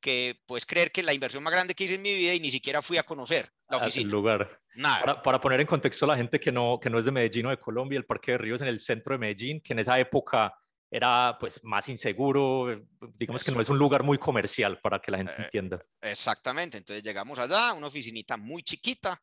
[0.00, 2.50] que puedes creer que la inversión más grande que hice en mi vida y ni
[2.50, 4.04] siquiera fui a conocer la oficina.
[4.04, 4.61] El lugar.
[4.76, 5.22] Nada.
[5.22, 7.50] Para, poner en contexto a la gente que no, que no es de Medellín o
[7.50, 10.54] de Colombia, el Parque de Ríos en el centro de Medellín, que en esa época
[10.90, 12.81] era pues más inseguro,
[13.14, 15.85] digamos que no es un lugar muy comercial para que la gente eh, entienda.
[16.00, 19.20] Exactamente, entonces llegamos allá, una oficinita muy chiquita,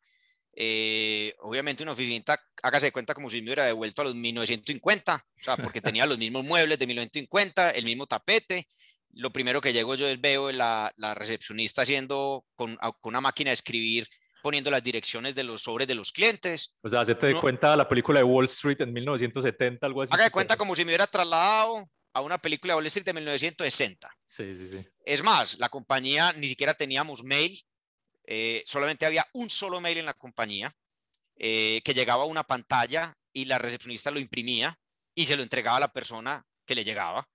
[0.56, 5.16] eh, obviamente una oficinita, hágase de cuenta como si me hubiera devuelto a los 1950,
[5.16, 8.68] o sea, porque tenía los mismos muebles de 1950, el mismo tapete,
[9.16, 13.50] lo primero que llego yo es veo la, la recepcionista haciendo con, con, una máquina
[13.50, 14.08] de escribir,
[14.42, 16.74] poniendo las direcciones de los sobres de los clientes.
[16.82, 20.14] O sea, se te cuenta la película de Wall Street en 1970, algo así.
[20.14, 23.14] Haga de cuenta como si me hubiera trasladado a una película de Wall Street de
[23.14, 24.10] 1960.
[24.28, 24.88] Sí, sí, sí.
[25.06, 27.58] Es más, la compañía ni siquiera teníamos mail,
[28.28, 30.76] eh, solamente había un solo mail en la compañía
[31.38, 34.80] eh, que llegaba a una pantalla y la recepcionista lo imprimía
[35.14, 37.28] y se lo entregaba a la persona que le llegaba.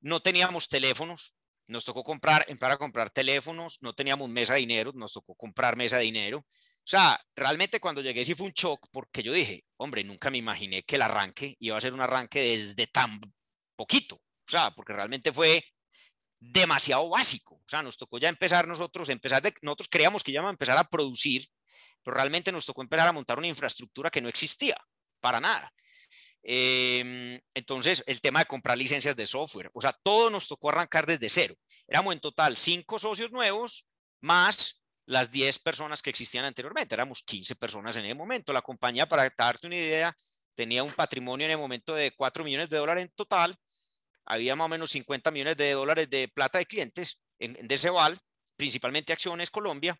[0.00, 1.34] No teníamos teléfonos,
[1.66, 5.76] nos tocó comprar, empezar a comprar teléfonos, no teníamos mesa de dinero, nos tocó comprar
[5.76, 6.38] mesa de dinero.
[6.38, 10.38] O sea, realmente cuando llegué sí fue un shock porque yo dije, hombre, nunca me
[10.38, 13.20] imaginé que el arranque iba a ser un arranque desde tan
[13.76, 14.16] poquito.
[14.16, 15.62] O sea, porque realmente fue
[16.40, 17.56] demasiado básico.
[17.56, 20.78] O sea, nos tocó ya empezar nosotros, empezar de, nosotros creíamos que íbamos a empezar
[20.78, 21.46] a producir,
[22.02, 24.76] pero realmente nos tocó empezar a montar una infraestructura que no existía
[25.20, 25.72] para nada.
[26.42, 31.06] Em, entonces, el tema de comprar licencias de software, o sea, todo nos tocó arrancar
[31.06, 31.54] desde cero.
[31.86, 33.86] Éramos en total cinco socios nuevos
[34.20, 36.94] más las 10 personas que existían anteriormente.
[36.94, 38.52] Éramos 15 personas en ese momento.
[38.52, 40.14] La compañía, para darte una idea,
[40.54, 43.56] tenía un patrimonio en el momento de 4 millones de dólares en total.
[44.30, 48.18] Había más o menos 50 millones de dólares de plata de clientes en, en Deceval,
[48.56, 49.98] principalmente Acciones Colombia,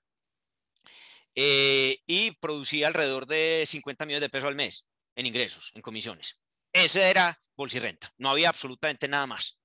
[1.35, 4.87] eh, y producía alrededor de 50 millones de pesos al mes
[5.17, 6.39] en ingresos, en comisiones.
[6.73, 8.13] Ese era Bolsirrenta.
[8.19, 9.59] No había absolutamente nada más.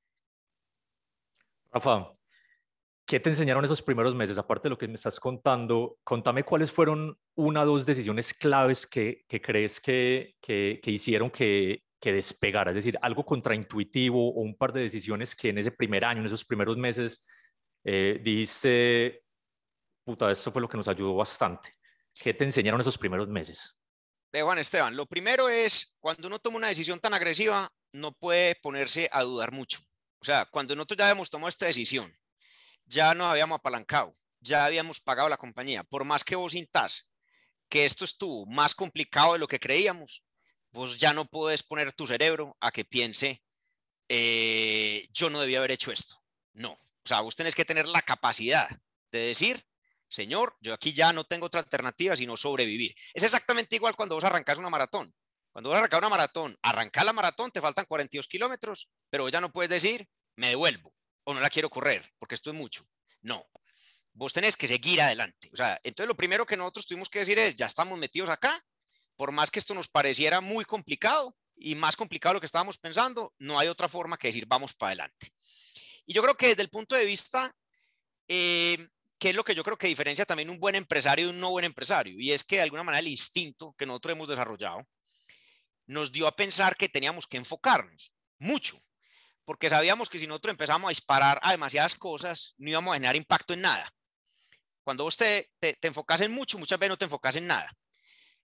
[1.69, 2.13] Rafa,
[3.05, 4.37] ¿qué te enseñaron esos primeros meses?
[4.37, 8.87] Aparte de lo que me estás contando, contame cuáles fueron una o dos decisiones claves
[8.87, 14.41] que, que crees que, que, que hicieron que, que despegara, es decir, algo contraintuitivo o
[14.41, 17.23] un par de decisiones que en ese primer año, en esos primeros meses,
[17.81, 19.23] eh, dijiste,
[20.03, 21.73] puta, esto fue lo que nos ayudó bastante.
[22.13, 23.79] ¿Qué te enseñaron esos primeros meses?
[24.33, 28.55] De Juan Esteban, lo primero es, cuando uno toma una decisión tan agresiva, no puede
[28.55, 29.79] ponerse a dudar mucho.
[30.19, 32.13] O sea, cuando nosotros ya habíamos tomado esta decisión,
[32.83, 34.11] ya nos habíamos apalancado,
[34.41, 37.09] ya habíamos pagado la compañía, por más que vos sintas
[37.69, 40.21] que esto estuvo más complicado de lo que creíamos,
[40.73, 43.41] vos ya no puedes poner tu cerebro a que piense,
[44.09, 46.15] eh, yo no debía haber hecho esto.
[46.53, 48.67] No, o sea, vos tenés que tener la capacidad
[49.11, 49.63] de decir,
[50.07, 52.93] Señor, yo aquí ya no tengo otra alternativa sino sobrevivir.
[53.13, 55.13] Es exactamente igual cuando vos arrancas una maratón.
[55.51, 59.51] Cuando vos arrancas una maratón, arrancas la maratón, te faltan 42 kilómetros, pero ya no
[59.51, 62.83] puedes decir, me devuelvo o no la quiero correr porque esto es mucho.
[63.21, 63.47] No,
[64.13, 65.49] vos tenés que seguir adelante.
[65.53, 68.63] O sea, entonces lo primero que nosotros tuvimos que decir es, ya estamos metidos acá,
[69.15, 72.77] por más que esto nos pareciera muy complicado y más complicado de lo que estábamos
[72.77, 75.31] pensando, no hay otra forma que decir, vamos para adelante.
[76.05, 77.55] Y yo creo que desde el punto de vista
[78.27, 78.87] eh,
[79.23, 81.51] ¿Qué es lo que yo creo que diferencia también un buen empresario de un no
[81.51, 82.19] buen empresario?
[82.19, 84.85] Y es que de alguna manera el instinto que nosotros hemos desarrollado
[85.85, 88.77] nos dio a pensar que teníamos que enfocarnos mucho,
[89.45, 93.15] porque sabíamos que si nosotros empezamos a disparar a demasiadas cosas, no íbamos a generar
[93.15, 93.93] impacto en nada.
[94.83, 97.71] Cuando vos te, te, enfocas en mucho, muchas veces no te enfocas en nada.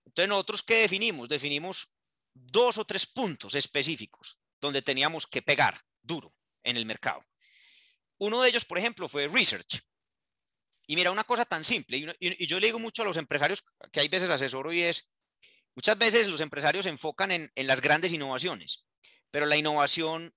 [0.05, 1.29] Entonces, nosotros, ¿qué definimos?
[1.29, 1.93] Definimos
[2.33, 6.33] dos o tres puntos específicos donde teníamos que pegar duro
[6.63, 7.23] en el mercado.
[8.17, 9.81] Uno de ellos, por ejemplo, fue research.
[10.87, 13.99] Y mira, una cosa tan simple, y, yo le digo mucho a los empresarios que
[13.99, 15.11] hay veces asesoro y es,
[15.75, 18.87] muchas veces los empresarios se enfocan en, en las grandes innovaciones,
[19.29, 20.33] pero la innovación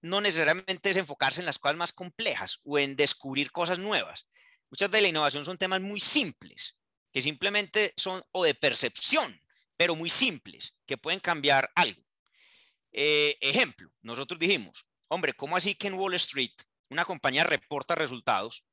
[0.00, 4.26] no necesariamente es enfocarse en las cosas más complejas o en descubrir cosas nuevas.
[4.70, 6.79] Muchas veces la innovación son temas muy simples,
[7.12, 9.40] que simplemente son o de percepción,
[9.76, 12.02] pero muy simples, que pueden cambiar algo.
[12.92, 16.54] Eh, ejemplo, nosotros dijimos, hombre, ¿cómo así que en Wall Street
[16.90, 18.64] una compañía reporta resultados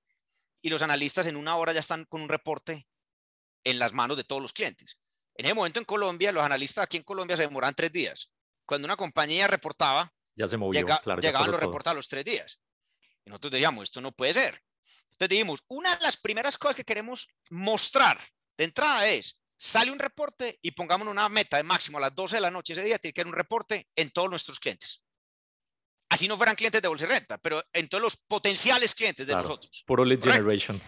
[0.61, 2.87] y los analistas en una hora ya están con un reporte
[3.63, 4.97] en las manos de todos los clientes.
[5.35, 8.33] En ese momento en Colombia, los analistas aquí en Colombia se demoran tres días.
[8.65, 10.85] Cuando una compañía reportaba, ya se movió,
[11.21, 12.61] llegaban los reportes a los tres días.
[13.23, 14.61] Y nosotros decíamos, esto no puede ser.
[15.19, 18.19] Entonces dijimos, una de las primeras cosas que queremos mostrar
[18.57, 22.37] de entrada es, sale un reporte y pongamos una meta de máximo a las 12
[22.37, 25.01] de la noche ese día, tiene que haber un reporte en todos nuestros clientes
[26.09, 29.33] así no fueran clientes de Bolsa y Renta, pero en todos los potenciales clientes de
[29.33, 29.83] nosotros.
[29.85, 30.81] Por lead generation.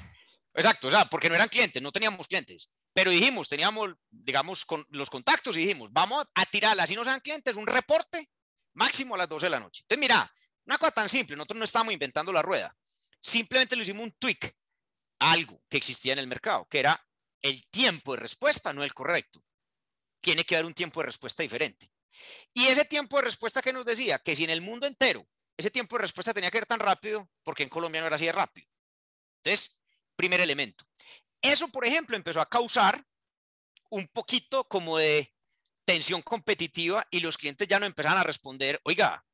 [0.53, 2.69] Exacto, o sea, porque no eran clientes, no teníamos clientes.
[2.93, 7.19] Pero dijimos, teníamos, digamos, con los contactos y dijimos, vamos a tirar, así no sean
[7.19, 8.29] clientes, un reporte
[8.73, 9.83] máximo a las 12 de la noche.
[9.83, 10.31] Entonces, mira,
[10.65, 12.75] una cosa tan simple, nosotros no estamos inventando la rueda,
[13.19, 14.55] simplemente le hicimos un tweak
[15.19, 17.05] a algo que existía en el mercado, que era
[17.41, 19.43] el tiempo de respuesta, no el correcto.
[20.21, 21.91] Tiene que haber un tiempo de respuesta diferente.
[22.53, 25.27] Y ese tiempo de respuesta que nos decía, que si en el mundo entero
[25.59, 28.25] ese tiempo de respuesta tenía que ser tan rápido, porque en Colombia no era así
[28.25, 28.65] de rápido.
[29.43, 29.77] Entonces,
[30.15, 30.85] primer elemento.
[31.41, 33.05] Eso, por ejemplo, empezó a causar
[33.89, 35.35] un poquito como de
[35.83, 39.25] tensión competitiva y los clientes ya no empezaban a responder, oiga,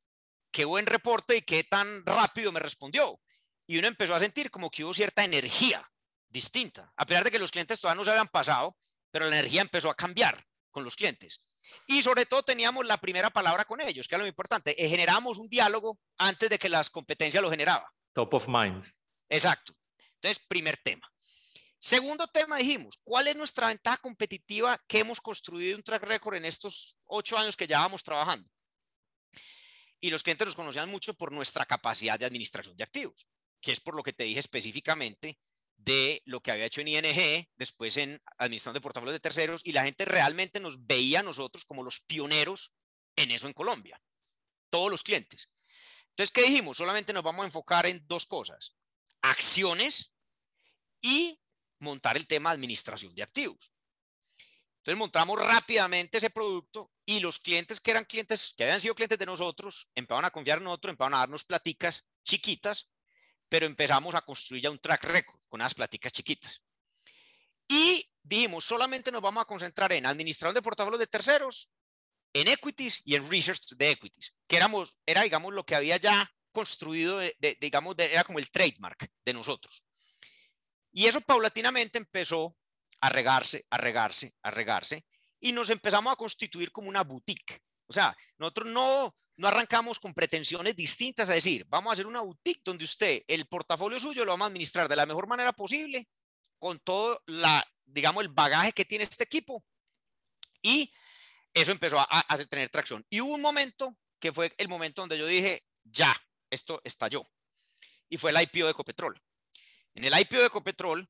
[0.50, 3.20] qué buen reporte y qué tan rápido me respondió.
[3.66, 5.88] Y uno empezó a sentir como que hubo cierta energía
[6.28, 8.76] distinta, a pesar de que los clientes todavía no se habían pasado,
[9.10, 11.40] pero la energía empezó a cambiar con los clientes.
[11.86, 14.80] Y sobre todo teníamos la primera palabra con ellos, que era lo importante.
[14.82, 17.92] Eh, generamos un diálogo antes de que las competencias lo generaba.
[18.12, 18.84] Top of mind.
[19.28, 19.72] Exacto.
[20.14, 21.10] Entonces, primer tema.
[21.78, 26.46] Segundo tema, dijimos, ¿cuál es nuestra ventaja competitiva que hemos construido un track record en
[26.46, 28.48] estos ocho años que llevábamos trabajando?
[30.00, 33.26] Y los clientes nos conocían mucho por nuestra capacidad de administración de activos,
[33.66, 35.40] que es por lo que te dije específicamente
[35.76, 39.72] de lo que había hecho en ING, después en administración de portafolios de terceros, y
[39.72, 42.74] la gente realmente nos veía a nosotros como los pioneros
[43.16, 44.00] en eso en Colombia,
[44.70, 45.50] todos los clientes.
[46.10, 46.76] Entonces, ¿qué dijimos?
[46.76, 48.76] Solamente nos vamos a enfocar en dos cosas,
[49.20, 50.12] acciones
[51.02, 51.36] y
[51.80, 53.72] montar el tema administración de activos.
[54.76, 59.18] Entonces montamos rápidamente ese producto y los clientes que eran clientes, que habían sido clientes
[59.18, 62.88] de nosotros, empezaron a confiar en nosotros, empezaron a darnos platicas chiquitas
[63.48, 66.62] pero empezamos a construir ya un track record con unas pláticas chiquitas.
[67.68, 71.70] Y dijimos, solamente nos vamos a concentrar en administración de portafolios de terceros,
[72.32, 76.30] en equities y en research de equities, que éramos, era, digamos, lo que había ya
[76.52, 79.82] construido, de, digamos, era como el trademark de nosotros.
[80.92, 82.56] Y eso paulatinamente empezó
[83.00, 85.06] a regarse, a regarse, a regarse,
[85.40, 87.60] y nos empezamos a constituir como una boutique.
[87.86, 92.20] O sea, nosotros no, no arrancamos con pretensiones distintas a decir, vamos a hacer una
[92.20, 96.08] boutique donde usted, el portafolio suyo lo vamos a administrar de la mejor manera posible,
[96.58, 99.64] con todo la, digamos, el bagaje que tiene este equipo.
[100.62, 100.92] Y
[101.52, 103.04] eso empezó a, a tener tracción.
[103.10, 106.14] Y hubo un momento que fue el momento donde yo dije, ya,
[106.50, 107.28] esto estalló.
[108.08, 109.20] Y fue el IPO de Ecopetrol.
[109.94, 111.08] En el IPO de Ecopetrol,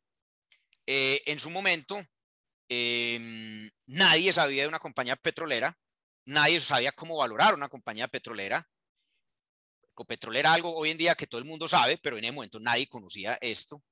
[0.87, 2.01] eh, en su momento,
[2.69, 5.77] em, nadie sabía de una compañía petrolera,
[6.27, 8.69] nadie sabía cómo valorar una compañía petrolera.
[9.91, 12.61] Ecopetrol era algo hoy en día que todo el mundo sabe, pero en ese momento
[12.61, 13.83] nadie conocía esto.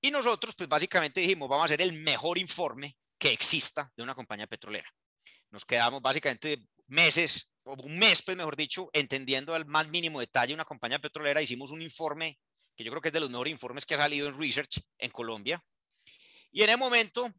[0.00, 4.14] Y nosotros, pues básicamente dijimos, vamos a hacer el mejor informe que exista de una
[4.14, 4.88] compañía petrolera.
[5.50, 10.54] Nos quedamos básicamente meses, o un mes, pues mejor dicho, entendiendo al más mínimo detalle
[10.54, 12.38] una compañía petrolera, hicimos un informe
[12.76, 15.10] que yo creo que es de los mejores informes que ha salido en Research en
[15.10, 15.64] Colombia.
[16.52, 17.32] Y en el momento,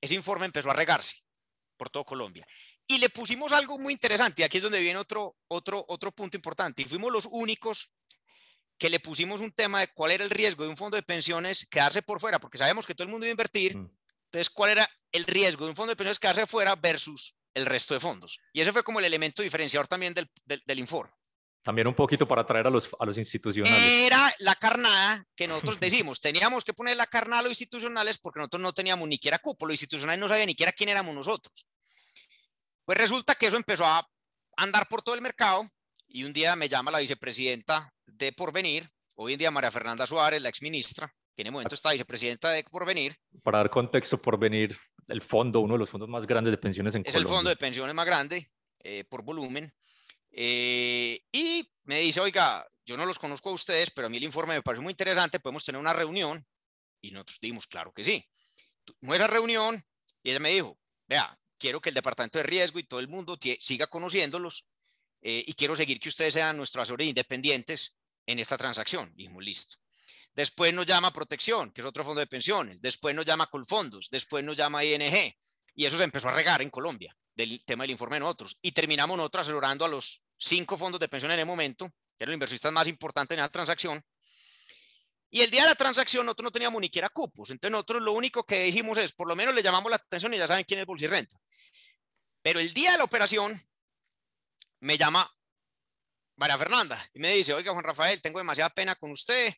[0.00, 1.22] ese informe empezó a regarse
[1.76, 2.46] por todo Colombia.
[2.86, 6.36] Y le pusimos algo muy interesante, y aquí es donde viene otro, otro, otro punto
[6.36, 7.92] importante, y fuimos los únicos
[8.78, 11.66] que le pusimos un tema de cuál era el riesgo de un fondo de pensiones
[11.70, 13.90] quedarse por fuera, porque sabemos que todo el mundo iba a invertir, mm.
[14.26, 17.94] entonces cuál era el riesgo de un fondo de pensiones quedarse fuera versus el resto
[17.94, 18.38] de fondos.
[18.52, 21.12] Y ese fue como el elemento diferenciador también del, del informe.
[21.62, 23.78] También un poquito para atraer a los, a los institucionales.
[23.80, 28.40] Era la carnada que nosotros decimos, teníamos que poner la carnada a los institucionales porque
[28.40, 31.68] nosotros no teníamos ni siquiera cupo, los institucionales no sabían ni siquiera quién éramos nosotros.
[32.92, 34.06] Pues resulta que eso empezó a
[34.54, 35.66] andar por todo el mercado
[36.08, 40.42] y un día me llama la vicepresidenta de Porvenir, hoy en día María Fernanda Suárez,
[40.42, 43.16] la exministra, que en el momento está vicepresidenta de Porvenir.
[43.42, 44.78] Para dar contexto, Porvenir,
[45.08, 47.18] el fondo, uno de los fondos más grandes de pensiones en es Colombia.
[47.18, 48.46] Es el fondo de pensiones más grande
[48.80, 49.72] eh, por volumen.
[50.30, 54.24] Eh, y me dice, oiga, yo no los conozco a ustedes, pero a mí el
[54.24, 56.46] informe me parece muy interesante, podemos tener una reunión.
[57.00, 58.22] Y nosotros dijimos, claro que sí.
[58.84, 59.82] Tuvimos esa reunión
[60.22, 60.78] y ella me dijo,
[61.08, 64.66] vea, quiero que el departamento de riesgo y todo el mundo siga conociéndolos
[65.20, 67.94] eh, y quiero seguir que ustedes sean nuestros asesores independientes
[68.26, 69.12] en esta transacción.
[69.14, 69.76] Dijimos, listo.
[70.34, 72.82] Después nos llama Protección, que es otro fondo de pensiones.
[72.82, 74.10] Después nos llama Colfondos.
[74.10, 75.36] Después nos llama ING.
[75.76, 78.58] Y eso se empezó a regar en Colombia del tema del informe de nosotros.
[78.60, 82.30] Y terminamos nosotros asesorando a los cinco fondos de pensión en el momento, que eran
[82.30, 84.02] los inversionistas más importantes en la transacción.
[85.30, 87.50] Y el día de la transacción nosotros no teníamos ni siquiera cupos.
[87.50, 90.38] Entonces nosotros lo único que dijimos es, por lo menos le llamamos la atención y
[90.38, 91.36] ya saben quién es Bolsa y Renta.
[92.42, 93.60] Pero el día de la operación
[94.80, 95.32] me llama
[96.36, 99.54] María Fernanda y me dice, oiga Juan Rafael, tengo demasiada pena con usted.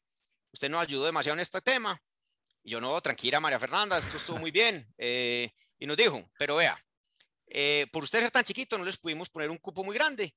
[0.52, 2.00] Usted nos ayudó demasiado en este tema.
[2.62, 4.86] Y yo no, tranquila María Fernanda, esto estuvo muy bien.
[4.98, 6.78] Eh, y nos dijo, pero vea,
[7.46, 10.34] eh, por usted ser tan chiquito no les pudimos poner un cupo muy grande,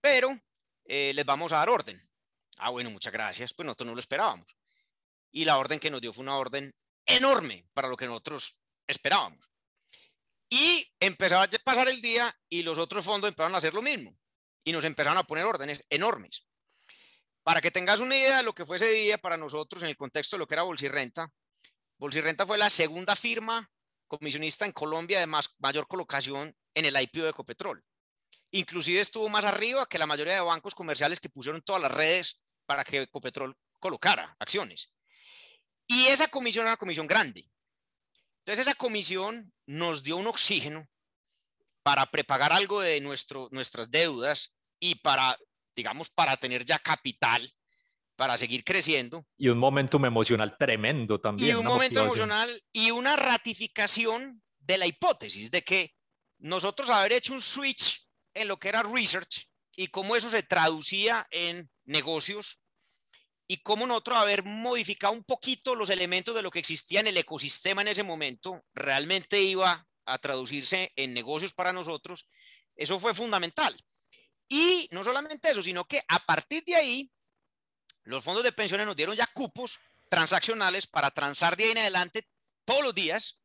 [0.00, 0.38] pero
[0.84, 2.00] eh, les vamos a dar orden.
[2.58, 4.46] Ah, bueno, muchas gracias, pues nosotros no lo esperábamos.
[5.32, 6.74] Y la orden que nos dio fue una orden
[7.06, 9.49] enorme para lo que nosotros esperábamos.
[10.50, 14.12] Y empezaba a pasar el día y los otros fondos empezaron a hacer lo mismo.
[14.64, 16.44] Y nos empezaron a poner órdenes enormes.
[17.44, 19.96] Para que tengas una idea de lo que fue ese día para nosotros en el
[19.96, 21.32] contexto de lo que era Bolsirrenta,
[21.98, 23.70] Bolsirrenta fue la segunda firma
[24.08, 27.84] comisionista en Colombia de más, mayor colocación en el IPO de Ecopetrol.
[28.50, 32.40] Inclusive estuvo más arriba que la mayoría de bancos comerciales que pusieron todas las redes
[32.66, 34.92] para que Ecopetrol colocara acciones.
[35.86, 37.49] Y esa comisión era una comisión grande.
[38.50, 40.88] Entonces esa comisión nos dio un oxígeno
[41.84, 45.38] para prepagar algo de nuestro, nuestras deudas y para,
[45.76, 47.48] digamos, para tener ya capital
[48.16, 49.24] para seguir creciendo.
[49.38, 51.48] Y un momentum emocional tremendo también.
[51.48, 55.94] Y un momento emocional y una ratificación de la hipótesis de que
[56.38, 61.24] nosotros haber hecho un switch en lo que era research y cómo eso se traducía
[61.30, 62.59] en negocios
[63.50, 67.16] y cómo nosotros haber modificado un poquito los elementos de lo que existía en el
[67.16, 72.28] ecosistema en ese momento realmente iba a traducirse en negocios para nosotros,
[72.76, 73.76] eso fue fundamental.
[74.48, 77.12] Y no solamente eso, sino que a partir de ahí
[78.04, 82.28] los fondos de pensiones nos dieron ya cupos transaccionales para transar de ahí en adelante
[82.64, 83.40] todos los días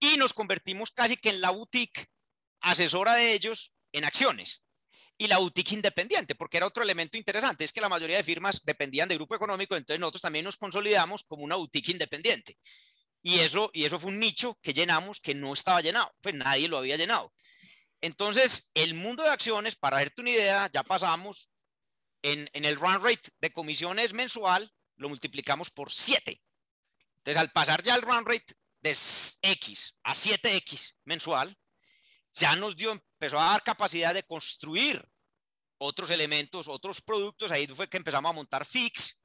[0.00, 2.08] y nos convertimos casi que en la boutique
[2.60, 4.63] asesora de ellos en acciones
[5.16, 8.64] y la boutique independiente, porque era otro elemento interesante, es que la mayoría de firmas
[8.64, 12.58] dependían de grupo económico, entonces nosotros también nos consolidamos como una boutique independiente.
[13.22, 16.68] Y eso, y eso fue un nicho que llenamos que no estaba llenado, pues nadie
[16.68, 17.32] lo había llenado.
[18.00, 21.50] Entonces, el mundo de acciones, para darte una idea, ya pasamos
[22.22, 26.38] en, el run rate de comisiones mensual, lo multiplicamos por 7.
[27.18, 31.56] Entonces, al pasar ya el run rate de X a 7X mensual,
[32.34, 35.02] ya nos dio, empezó a dar capacidad de construir
[35.78, 37.52] otros elementos, otros productos.
[37.52, 39.22] Ahí fue que empezamos a montar fix,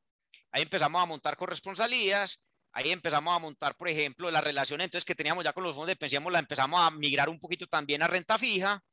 [0.51, 2.41] ahí empezamos a montar corresponsalías,
[2.71, 5.87] ahí empezamos a montar, por ejemplo, la relación entonces que teníamos ya con los fondos
[5.87, 8.83] de pensión, la empezamos a migrar un poquito también a renta fija,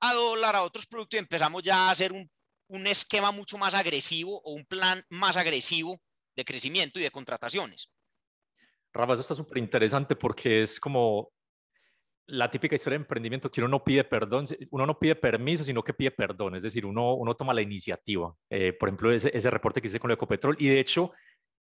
[0.00, 2.30] a dólar, a otros productos y empezamos ya a hacer un,
[2.68, 6.00] un esquema mucho más agresivo o un plan más agresivo
[6.36, 7.90] de crecimiento y de contrataciones.
[8.92, 11.32] Rafa, eso está súper interesante porque es como
[12.26, 15.82] la típica historia de emprendimiento que uno no pide perdón, uno no pide permiso, sino
[15.82, 18.34] que pide perdón, es decir, uno, uno toma la iniciativa.
[18.48, 21.12] Eh, por ejemplo, ese, ese, reporte que hice con Ecopetrol y de hecho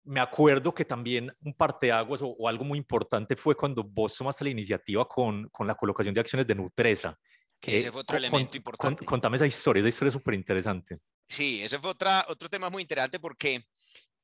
[0.04, 4.44] me acuerdo que también un parteaguas o, o algo muy importante fue cuando vos tomaste
[4.44, 7.18] la iniciativa con, con la colocación de acciones de Nutresa.
[7.60, 9.06] Que ese fue otro elemento importante.
[9.06, 11.00] contame esa historia, esa historia es súper interesante.
[11.28, 13.66] Sí, ese fue otra, otro tema muy interesante porque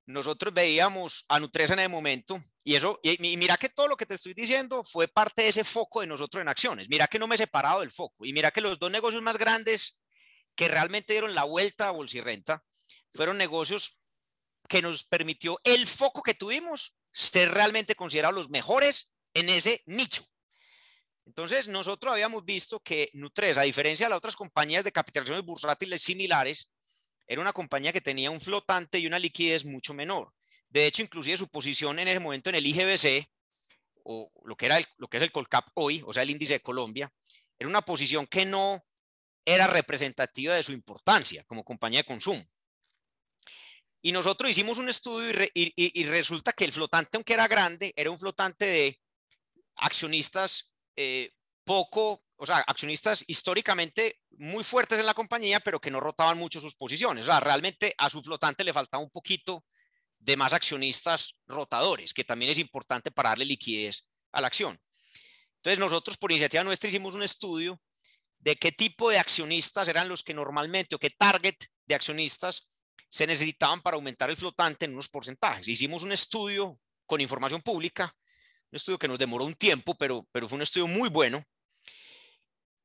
[0.06, 4.06] nosotros veíamos a Nutresa en el momento y eso, y, mira que todo lo que
[4.06, 6.88] te estoy diciendo fue parte de ese foco de nosotros en acciones.
[6.90, 9.38] Mira que no me he separado del foco y mira que los dos negocios más
[9.38, 10.02] grandes
[10.56, 12.64] que realmente dieron la vuelta a Bolsirrenta
[13.12, 13.98] fueron negocios
[14.68, 20.26] que nos permitió el foco que tuvimos ser realmente considerados los mejores en ese nicho.
[21.26, 26.02] Entonces, nosotros habíamos visto que Nutresa, a diferencia de las otras compañías de capitalizaciones bursátiles
[26.02, 26.70] similares,
[27.28, 30.34] era una compañía que tenía un flotante y una liquidez mucho menor.
[30.70, 33.28] De hecho, inclusive su posición en ese momento en el IGBC,
[34.04, 36.60] o lo que, era lo que es el Colcap hoy, o sea, el índice de
[36.60, 37.12] Colombia,
[37.58, 38.86] era una posición que no
[39.46, 42.44] era representativa de su importancia como compañía de consumo.
[44.02, 48.20] Y nosotros hicimos un estudio y, resulta que el flotante, aunque era grande, era un
[48.20, 49.00] flotante de
[49.78, 51.32] accionistas eh,
[51.64, 56.60] poco o sea, accionistas históricamente muy fuertes en la compañía, pero que no rotaban mucho
[56.60, 57.28] sus posiciones.
[57.28, 59.64] O sea, realmente a su flotante le faltaba un poquito
[60.20, 64.78] de más accionistas rotadores, que también es importante para darle liquidez a la acción.
[65.58, 67.80] Entonces, nosotros por iniciativa nuestra hicimos un estudio
[68.40, 71.56] de qué tipo de accionistas eran los que normalmente o qué target
[71.86, 72.70] de accionistas
[73.10, 75.68] se necesitaban para aumentar el flotante en unos porcentajes.
[75.68, 78.14] Hicimos un estudio con información pública,
[78.72, 81.44] un estudio que nos demoró un tiempo, pero, pero fue un estudio muy bueno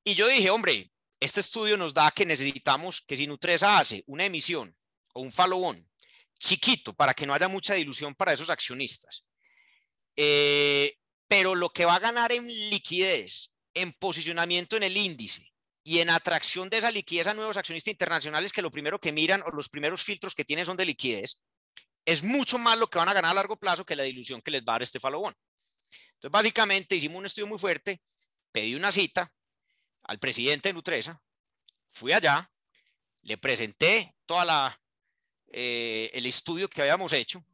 [0.05, 4.25] y yo dije, hombre, este estudio nos da que necesitamos que si Nutresa hace una
[4.25, 4.75] emisión
[5.13, 5.87] o un follow-on
[6.39, 9.27] chiquito para que no haya mucha dilución para esos accionistas,
[10.17, 10.97] eh,
[11.29, 15.53] pero lo que va a ganar en liquidez, en posicionamiento en el índice
[15.85, 19.43] y en atracción de esa liquidez a nuevos accionistas internacionales que lo primero que miran
[19.47, 21.43] o los primeros filtros que tienen son de liquidez,
[22.07, 24.51] es mucho más lo que van a ganar a largo plazo que la dilución que
[24.51, 25.35] les va a dar este follow-on.
[26.15, 28.01] Entonces, básicamente hicimos un estudio muy fuerte,
[28.51, 29.33] pedí una cita,
[30.05, 31.21] al presidente de Nutresa,
[31.89, 32.51] fui allá,
[33.23, 34.81] le presenté toda la
[35.53, 37.45] eh, el estudio que habíamos hecho.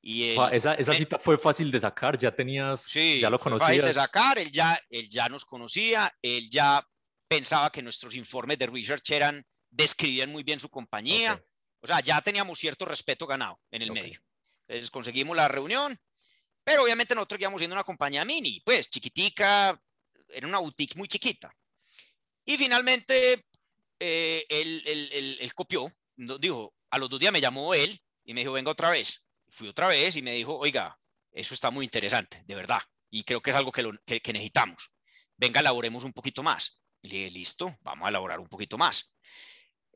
[0.00, 3.68] Y esa, esa cita fue fácil de sacar, ya tenías, sí, ya lo conocías.
[3.68, 6.86] Fácil de sacar, él ya, él ya nos conocía, él ya
[7.26, 11.42] pensaba que nuestros informes de research eran, describían muy bien su compañía,
[11.80, 14.20] o sea, ya teníamos cierto respeto ganado en el medio.
[14.68, 15.98] Entonces conseguimos la reunión,
[16.62, 19.80] pero obviamente nosotros íbamos siendo una compañía mini, pues chiquitica,
[20.34, 21.54] era una boutique muy chiquita.
[22.44, 23.46] Y finalmente
[23.98, 28.70] eh, él, copió, dijo, a los dos días me llamó él y me dijo, venga
[28.70, 29.24] otra vez.
[29.48, 30.98] Fui otra vez y me dijo, oiga,
[31.32, 32.80] eso está muy interesante, de verdad,
[33.10, 34.90] y creo que es algo que, que, necesitamos.
[35.36, 36.80] Venga, elaboremos un poquito más.
[37.02, 39.16] Y le dije, listo, vamos a elaborar un poquito más.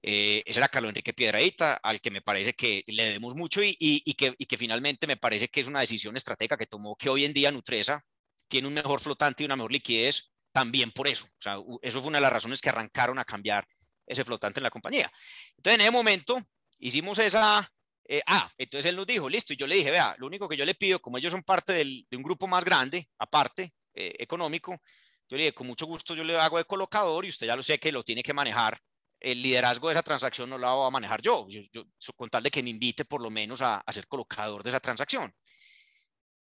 [0.02, 3.76] Eh, ese era Carlos Enrique Piedradita, al que me parece que le debemos mucho y,
[3.78, 7.08] y, que, y, que, finalmente me parece que es una decisión estratégica que tomó que
[7.08, 8.04] hoy en día Nutresa
[8.48, 11.26] tiene un mejor flotante y una mejor liquidez también por eso.
[11.26, 13.66] O sea, eso fue una de las razones que arrancaron a cambiar
[14.06, 15.12] ese flotante en la compañía.
[15.56, 16.42] Entonces, en ese momento
[16.78, 17.70] hicimos esa...
[18.10, 20.56] Eh, ah, entonces él nos dijo, listo, y yo le dije, vea, lo único que
[20.56, 24.14] yo le pido, como ellos son parte del, de un grupo más grande, aparte, eh,
[24.18, 24.80] económico,
[25.28, 27.62] yo le dije, con mucho gusto yo le hago de colocador y usted ya lo
[27.62, 28.78] sé que lo tiene que manejar.
[29.20, 31.84] El liderazgo de esa transacción no lo voy a manejar yo, yo,
[32.16, 34.80] con tal de que me invite por lo menos a, a ser colocador de esa
[34.80, 35.30] transacción.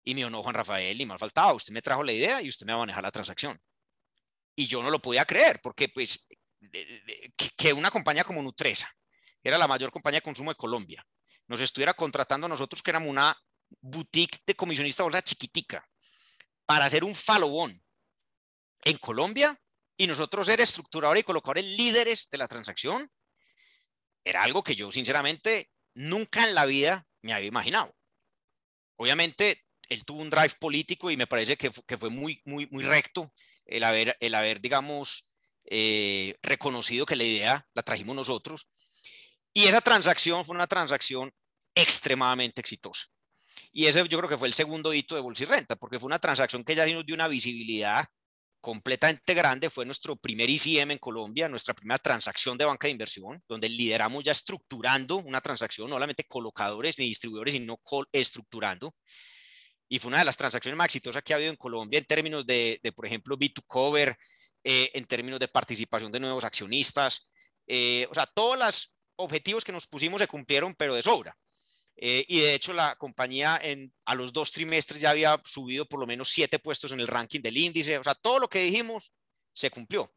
[0.08, 2.48] Y me dijo, no, Juan Rafael, ni mal faltaba, usted me trajo la idea y
[2.48, 3.60] usted me va a manejar la transacción.
[4.56, 6.26] Y yo no lo podía creer, porque pues
[7.54, 8.90] que, una compañía como Nutresa,
[9.42, 11.06] que era la mayor compañía de consumo de Colombia,
[11.46, 13.36] nos estuviera contratando a nosotros que éramos una
[13.82, 15.86] boutique de comisionista bolsa chiquitica
[16.64, 17.78] para hacer un follow-on
[18.84, 19.60] en Colombia
[19.94, 23.12] y nosotros ser estructuradores y colocadores líderes de la transacción,
[24.24, 27.94] era algo que yo sinceramente nunca en la vida me había imaginado.
[28.96, 33.32] Obviamente él tuvo un drive político y me parece que, fue muy, muy, muy recto
[33.66, 35.32] el haber, el haber digamos,
[35.64, 38.68] eh, reconocido que la idea la trajimos nosotros.
[39.52, 41.32] Y esa transacción fue una transacción
[41.74, 43.06] extremadamente exitosa.
[43.72, 46.06] Y ese yo creo que fue el segundo hito de Bolsa y Renta, porque fue
[46.06, 48.06] una transacción que ya nos dio una visibilidad
[48.60, 49.70] completamente grande.
[49.70, 54.24] Fue nuestro primer ICM en Colombia, nuestra primera transacción de banca de inversión, donde lideramos
[54.24, 57.80] ya estructurando una transacción, no solamente colocadores ni distribuidores, sino
[58.12, 58.94] estructurando.
[59.88, 62.46] Y fue una de las transacciones más exitosas que ha habido en Colombia en términos
[62.46, 64.16] de, por ejemplo, B2Cover,
[64.64, 67.30] eh, en términos de participación de nuevos accionistas.
[67.66, 71.36] Eh, o sea, todos los objetivos que nos pusimos se cumplieron, pero de sobra.
[72.00, 75.98] Eh, y de hecho la compañía en, a los dos trimestres ya había subido por
[75.98, 77.98] lo menos siete puestos en el ranking del índice.
[77.98, 79.12] O sea, todo lo que dijimos
[79.52, 80.12] se cumplió.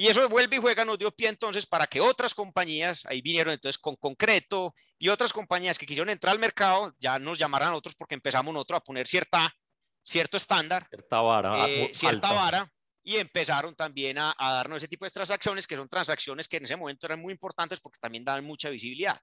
[0.00, 3.52] Y eso vuelve y juega, nos dio pie entonces para que otras compañías, ahí vinieron
[3.52, 7.74] entonces con concreto, y otras compañías que quisieron entrar al mercado, ya nos llamaran a
[7.74, 9.52] otros porque empezamos nosotros a poner cierta,
[10.00, 12.72] cierto estándar, cierta vara, eh, cierta vara,
[13.02, 16.66] y empezaron también a, a, darnos ese tipo de transacciones, que son transacciones que en
[16.66, 19.20] ese momento eran muy importantes porque también dan mucha visibilidad.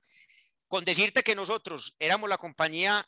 [0.68, 3.08] Con decirte que nosotros éramos la compañía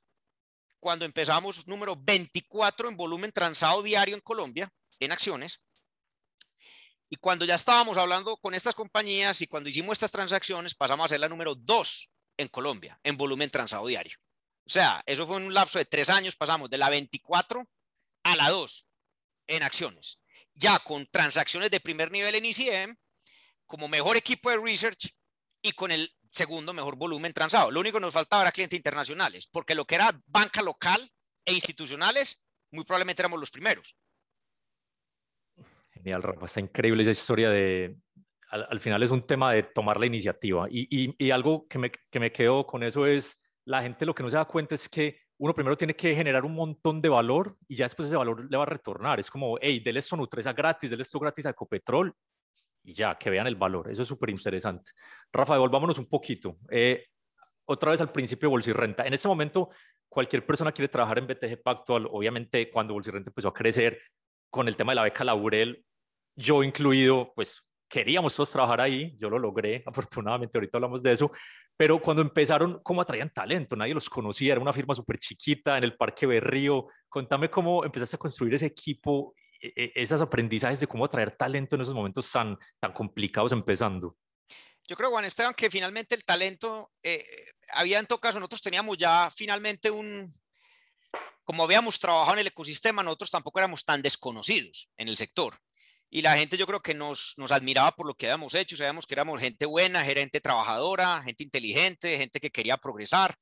[0.79, 5.61] cuando empezamos número 24 en volumen transado diario en Colombia, en acciones.
[7.09, 11.09] Y cuando ya estábamos hablando con estas compañías y cuando hicimos estas transacciones, pasamos a
[11.09, 14.17] ser la número 2 en Colombia, en volumen transado diario.
[14.65, 17.65] O sea, eso fue un lapso de tres años, pasamos de la 24
[18.23, 18.89] a la 2
[19.47, 20.19] en acciones.
[20.53, 22.97] Ya con transacciones de primer nivel en ICM,
[23.65, 25.15] como mejor equipo de research
[25.61, 27.71] y con el segundo mejor volumen transado.
[27.71, 31.09] Lo único que nos faltaba era clientes internacionales, porque lo que era banca local
[31.45, 33.95] e institucionales, muy probablemente éramos los primeros.
[36.07, 37.97] Genial, Rafa, está increíble esa historia de,
[38.49, 41.91] al, final es un tema de tomar la iniciativa y, y, y algo que me,
[41.91, 44.87] que me quedo con eso es, la gente lo que no se da cuenta es
[44.87, 48.49] que uno primero tiene que generar un montón de valor y ya después ese valor
[48.49, 49.19] le va a retornar.
[49.19, 52.15] Es como, hey, denle esto Nutresa gratis, denle esto gratis a Ecopetrol
[52.85, 53.91] y ya, que vean el valor.
[53.91, 54.91] Eso es súper interesante.
[55.33, 56.55] Rafa, devolvámonos un poquito.
[56.71, 57.03] Eh,
[57.65, 59.03] otra vez al principio de Bolsa y Renta.
[59.05, 59.71] En este momento,
[60.07, 62.07] cualquier persona quiere trabajar en BTG Pactual.
[62.09, 63.99] Obviamente, cuando Bolsa y Renta empezó a crecer
[64.49, 65.85] con el tema de la beca Laurel,
[66.37, 69.17] yo incluido, pues queríamos todos trabajar ahí.
[69.19, 71.31] Yo lo logré, afortunadamente, ahorita hablamos de eso.
[71.75, 73.75] Pero cuando empezaron, ¿cómo atraían talento?
[73.75, 76.87] Nadie los conocía, era una firma súper chiquita en el Parque Berrío.
[77.09, 81.75] Contame cómo empezaste a construir ese equipo e, e, esos aprendizajes de cómo atraer talento
[81.75, 84.15] en esos momentos tan, tan complicados empezando?
[84.87, 87.25] Yo creo, Juan Esteban, que finalmente el talento, eh,
[87.73, 90.33] había en todo caso, nosotros teníamos ya finalmente un,
[91.43, 95.59] como habíamos trabajado en el ecosistema, nosotros tampoco éramos tan desconocidos en el sector.
[96.09, 99.05] Y la gente yo creo que nos, nos admiraba por lo que habíamos hecho, sabíamos
[99.05, 103.35] que éramos gente buena, gente trabajadora, gente inteligente, gente que quería progresar.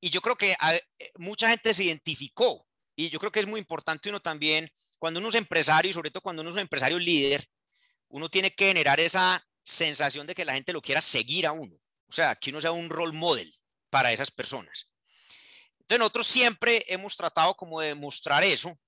[0.00, 0.82] Y yo creo que eh,
[1.18, 2.66] mucha gente se identificó.
[2.96, 6.10] Y yo creo que es muy importante uno también cuando uno es empresario y sobre
[6.10, 7.46] todo cuando uno es empresario líder,
[8.08, 11.74] uno tiene que generar esa sensación de que la gente lo quiera seguir a uno.
[12.08, 13.52] O sea, que uno sea un role model
[13.90, 14.90] para esas personas.
[15.80, 18.78] Entonces nosotros siempre hemos tratado como de mostrar eso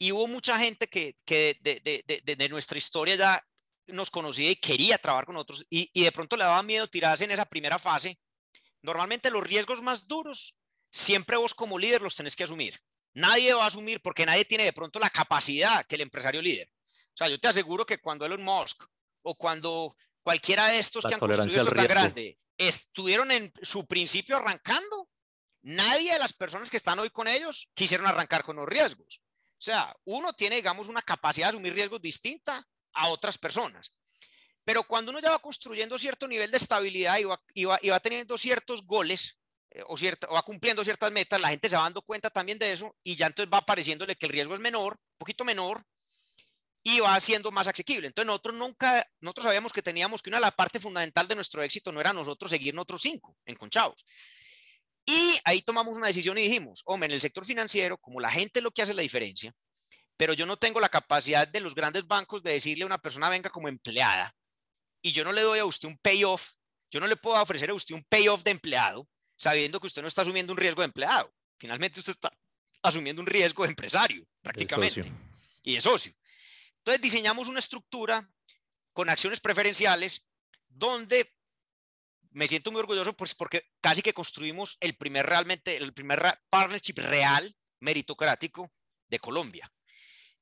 [0.00, 3.46] y hubo mucha gente que, que de, de, nuestra historia ya
[3.88, 7.24] nos conocía y quería trabajar con nosotros y, y de pronto le daba miedo tirarse
[7.24, 8.18] en esa primera fase.
[8.80, 10.56] Normalmente los riesgos más duros
[10.90, 12.80] siempre vos como líder los tenés que asumir.
[13.12, 16.72] Nadie va a asumir porque nadie tiene de pronto la capacidad que el empresario líder.
[16.88, 18.84] O sea, yo te aseguro que cuando Elon Musk
[19.20, 24.38] o cuando cualquiera de estos que han construido esto tan grande estuvieron en su principio
[24.38, 25.10] arrancando,
[25.60, 29.20] nadie de las personas que están hoy con ellos quisieron arrancar con los riesgos.
[29.60, 33.94] O sea, uno tiene, digamos, una capacidad de asumir riesgos distinta a otras personas.
[34.64, 38.38] Pero cuando uno ya va construyendo cierto nivel de estabilidad y va, y va teniendo
[38.38, 39.38] ciertos goles,
[39.70, 42.58] eh, o, cierta, o va cumpliendo ciertas metas, la gente se va dando cuenta también
[42.58, 45.84] de eso y ya entonces va apareciéndole que el riesgo es menor, un poquito menor,
[46.82, 48.06] y va siendo más asequible.
[48.06, 51.62] Entonces nosotros nunca, nosotros sabíamos que teníamos que una de la parte fundamental de nuestro
[51.62, 54.04] éxito no era nosotros seguir nosotros cinco enconchados.
[55.06, 58.60] Y ahí tomamos una decisión y dijimos, hombre, en el sector financiero, como la gente
[58.60, 59.52] es lo que hace la diferencia,
[60.16, 63.30] pero yo no tengo la capacidad de los grandes bancos de decirle a una persona
[63.30, 64.34] venga como empleada
[65.02, 66.52] y yo no le doy a usted un payoff,
[66.90, 70.08] yo no le puedo ofrecer a usted un payoff de empleado, sabiendo que usted no
[70.08, 71.32] está asumiendo un riesgo de empleado.
[71.58, 72.30] Finalmente usted está
[72.82, 75.10] asumiendo un riesgo de empresario, prácticamente,
[75.62, 76.12] y de socio.
[76.78, 78.30] Entonces diseñamos una estructura
[78.92, 80.26] con acciones preferenciales
[80.68, 81.32] donde
[82.30, 86.98] me siento muy orgulloso pues porque casi que construimos el primer realmente, el primer partnership
[86.98, 88.72] real meritocrático
[89.08, 89.70] de Colombia.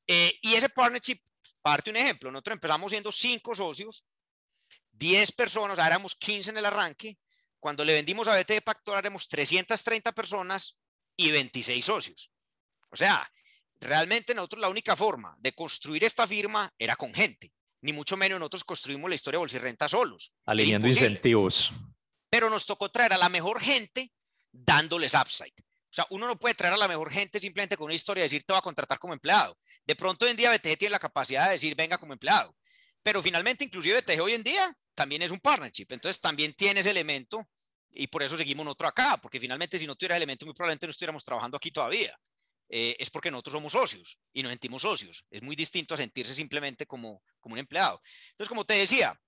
[0.07, 1.19] Eh, y ese partnership,
[1.63, 4.05] parte un ejemplo, nosotros empezamos siendo cinco socios,
[4.93, 7.19] 10 personas, éramos 15 en el arranque,
[7.61, 10.79] cuando le vendimos a BT Pacto, haremos 330 personas
[11.17, 12.31] y 26 socios.
[12.91, 13.31] O sea,
[13.81, 17.53] realmente nosotros la única forma de construir esta firma era con gente.
[17.81, 20.33] Ni mucho menos nosotros construimos la historia de Renta solos.
[20.47, 21.73] Alineando incentivos.
[22.31, 24.13] Pero nos tocó traer a la mejor gente
[24.51, 25.55] dándoles upside.
[25.91, 28.25] O sea, uno no puede traer a la mejor gente simplemente con una historia y
[28.25, 29.57] decir te va a contratar como empleado.
[29.87, 32.55] De pronto hoy en día BTG tiene la capacidad de decir venga como empleado.
[33.03, 35.87] Pero finalmente inclusive BTG hoy en día también es un partnership.
[35.89, 37.49] Entonces también tiene ese elemento
[37.91, 40.91] y por eso seguimos nosotros acá, porque finalmente si no tuviera elemento muy probablemente no
[40.91, 42.15] estuviéramos trabajando aquí todavía.
[42.69, 45.25] Eh, es porque nosotros somos socios y nos sentimos socios.
[45.31, 48.01] Es muy distinto a sentirse simplemente como, como un empleado.
[48.31, 49.19] Entonces, como te decía,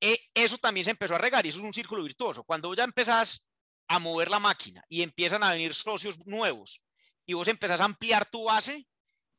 [0.00, 2.44] eh, eso también se empezó a regar y eso es un círculo virtuoso.
[2.44, 3.48] Cuando ya empezás
[3.88, 6.82] a mover la máquina y empiezan a venir socios nuevos
[7.24, 8.86] y vos empezás a ampliar tu base,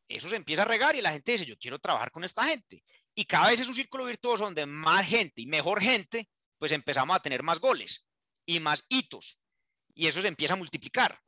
[0.08, 2.84] eso se empieza a regar y la gente dice, yo quiero trabajar con esta gente.
[3.16, 7.16] Y cada vez es un círculo virtuoso donde más gente y mejor gente, pues empezamos
[7.16, 8.06] a tener más goles
[8.46, 9.42] y más hitos.
[9.94, 11.20] Y eso se empieza a multiplicar.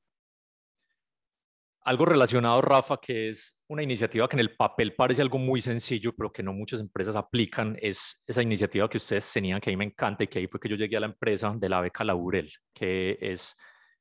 [1.86, 6.16] Algo relacionado, Rafa, que es una iniciativa que en el papel parece algo muy sencillo,
[6.18, 9.78] pero que no muchas empresas aplican, es esa iniciativa que ustedes tenían, que a mí
[9.78, 12.04] me encanta y que ahí fue que yo llegué a la empresa de la beca
[12.04, 13.56] Laurel, que es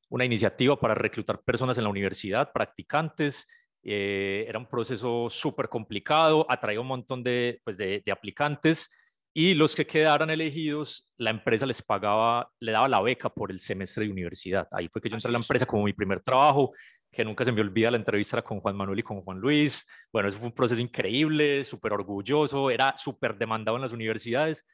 [0.09, 3.47] una iniciativa para reclutar personas en la universidad, practicantes.
[3.83, 8.89] Eh, era un proceso súper complicado, atraía un montón de, pues de, de aplicantes
[9.37, 13.59] y los que quedaran elegidos, la empresa les pagaba, le daba la beca por el
[13.59, 14.69] semestre de universidad.
[14.71, 16.73] Ahí fue que yo entré a la empresa como mi primer trabajo,
[17.15, 19.87] que nunca se me olvida la entrevista con Juan Manuel y con Juan Luis.
[20.13, 24.67] Bueno, eso fue un proceso increíble, súper orgulloso, era súper demandado en las universidades.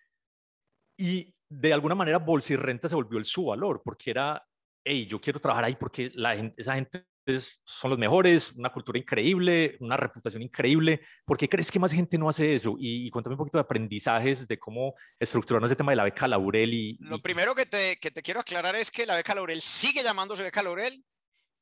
[0.96, 4.44] Y de alguna manera Bolsa y Renta se volvió el su valor, porque era,
[4.84, 7.04] hey, yo quiero trabajar ahí porque la esa gente
[7.64, 11.00] son los mejores, una cultura increíble, una reputación increíble.
[11.24, 12.76] ¿Por qué crees que más gente no hace eso?
[12.78, 16.26] Y, y cuéntame un poquito de aprendizajes de cómo estructurar ese tema de la beca
[16.28, 16.72] Laurel.
[16.72, 20.02] Y, Lo primero que te, que te, quiero aclarar es que la beca Laurel sigue
[20.02, 21.04] llamándose beca Laurel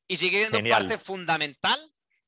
[0.09, 1.79] y sigue siendo parte fundamental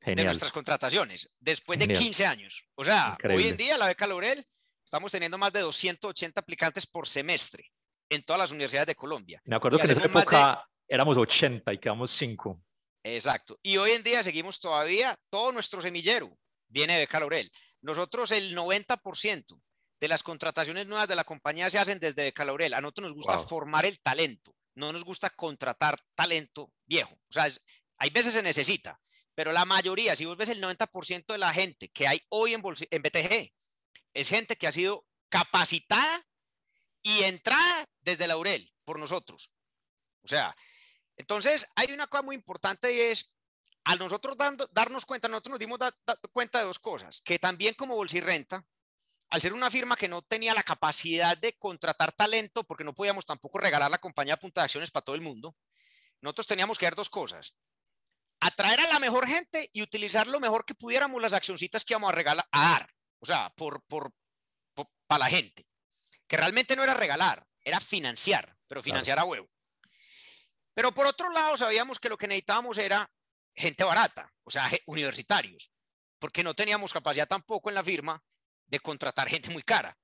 [0.05, 2.63] de nuestras contrataciones después de 15 años.
[2.75, 4.41] O sea, hoy en día la beca Laurel
[4.85, 7.71] estamos teniendo más de 280 aplicantes por semestre
[8.09, 9.41] en todas las universidades de Colombia.
[9.45, 12.61] Me acuerdo que en esa época éramos 80 y quedamos 5.
[13.03, 13.59] Exacto.
[13.63, 17.49] Y hoy en día seguimos todavía, todo nuestro semillero viene de Beca Laurel.
[17.81, 19.59] Nosotros el 90%
[19.99, 22.75] de las contrataciones nuevas de la compañía se hacen desde Beca Laurel.
[22.75, 23.47] A nosotros nos gusta wow.
[23.47, 27.13] formar el talento, no nos gusta contratar talento viejo.
[27.13, 27.47] O sea,
[27.97, 28.99] hay veces se necesita,
[29.35, 32.61] pero la mayoría, si vos ves el 90% de la gente que hay hoy en,
[32.63, 33.53] en BTG,
[34.13, 36.25] es gente que ha sido capacitada
[37.01, 39.53] y entrada desde Laurel por nosotros.
[40.23, 40.55] O sea,
[41.15, 43.35] entonces, hay una cosa muy importante y es,
[43.83, 45.79] al nosotros dando, darnos cuenta, nosotros nos dimos
[46.31, 48.65] cuenta de dos cosas, que también como Bolsa y Renta,
[49.31, 53.25] al ser una firma que no tenía la capacidad de contratar talento, porque no podíamos
[53.25, 55.55] tampoco regalar la compañía a punta de acciones para todo el mundo,
[56.19, 57.55] nosotros teníamos que ver dos cosas.
[58.41, 62.09] Atraer a la mejor gente y utilizar lo mejor que pudiéramos las accioncitas que íbamos
[62.09, 64.11] a regalar, a dar, o sea, por, por,
[64.73, 65.65] por para la gente,
[66.27, 69.29] que realmente no era regalar, era financiar, pero financiar claro.
[69.29, 69.49] a huevo.
[70.73, 73.09] Pero por otro lado, sabíamos que lo que necesitábamos era
[73.55, 75.71] gente barata, o sea, universitarios,
[76.19, 78.21] porque no teníamos capacidad tampoco en la firma
[78.71, 79.95] de contratar gente muy cara.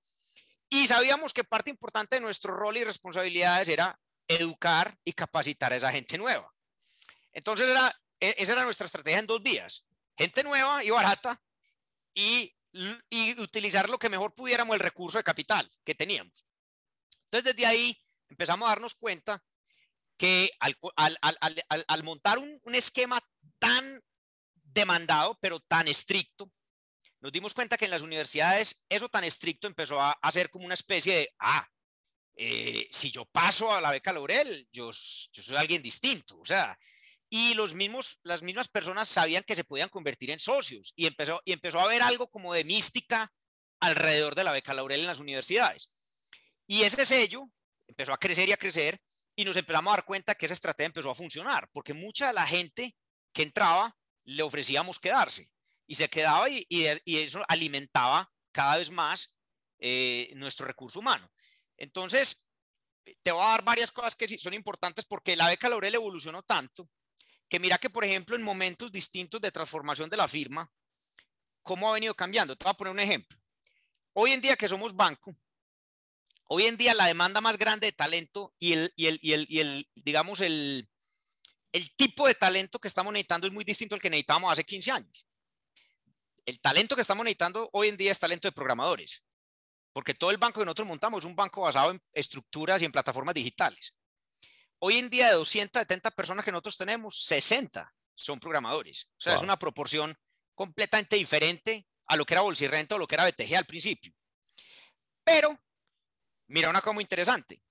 [0.70, 3.97] Y sabíamos que parte importante de nuestro rol y responsabilidades era
[4.28, 6.53] educar y capacitar a esa gente nueva.
[7.32, 9.86] Entonces, era, esa era nuestra estrategia en dos vías.
[10.18, 11.41] Gente nueva y barata
[12.13, 12.53] y,
[13.09, 16.45] y utilizar lo que mejor pudiéramos el recurso de capital que teníamos.
[17.24, 17.97] Entonces, desde ahí
[18.28, 19.41] empezamos a darnos cuenta
[20.18, 23.22] que al, al, al, al montar un, un, esquema
[23.59, 24.01] tan
[24.63, 26.51] demandado, pero tan estricto,
[27.20, 30.74] nos dimos cuenta que en las universidades eso tan estricto empezó a, ser como una
[30.74, 31.68] especie de, ah,
[32.36, 36.78] eh, si yo paso a la beca Laurel, yo, yo soy alguien distinto, o sea,
[37.30, 41.41] y los mismos, las mismas personas sabían que se podían convertir en socios y empezó,
[41.43, 43.32] y empezó a haber algo como de mística
[43.80, 45.91] alrededor de la beca Laurel en las universidades.
[46.68, 47.49] Y ese sello
[47.88, 48.99] empezó a crecer y a crecer
[49.36, 52.34] y nos empezamos a dar cuenta que esa estrategia empezó a funcionar, porque mucha de
[52.34, 52.95] la gente
[53.34, 55.49] que entraba le ofrecíamos quedarse
[55.88, 59.35] y se quedaba y, y, y eso alimentaba cada vez más
[59.79, 61.31] eh, nuestro recurso humano.
[61.77, 62.47] Entonces,
[63.23, 66.89] te voy a dar varias cosas que son importantes porque la beca Laurel evolucionó tanto
[67.49, 70.69] que mira que, por ejemplo, en momentos distintos de transformación de la firma,
[71.63, 72.57] cómo ha venido cambiando.
[72.57, 73.39] Te voy a poner un ejemplo.
[74.13, 75.38] Hoy en día que somos banco,
[76.49, 79.45] Hoy en día la demanda más grande de talento y el, y el, y el,
[79.49, 80.89] y el digamos, el,
[81.73, 84.91] el tipo de talento que estamos necesitando es muy distinto al que necesitábamos hace 15
[84.91, 85.27] años.
[86.47, 89.23] El talento que estamos necesitando hoy en día es talento de programadores,
[89.93, 92.91] porque todo el banco que nosotros montamos es un banco basado en estructuras y en
[92.91, 93.93] plataformas digitales.
[94.79, 99.09] Hoy en día de 270 personas que nosotros tenemos, 60 son programadores.
[99.11, 99.37] O sea, wow.
[99.37, 100.15] es una proporción
[100.55, 104.13] completamente diferente a lo que era Bolsirrenta o lo que era BTG al principio.
[105.23, 105.59] Pero
[106.47, 107.61] Mira una cosa muy interesante.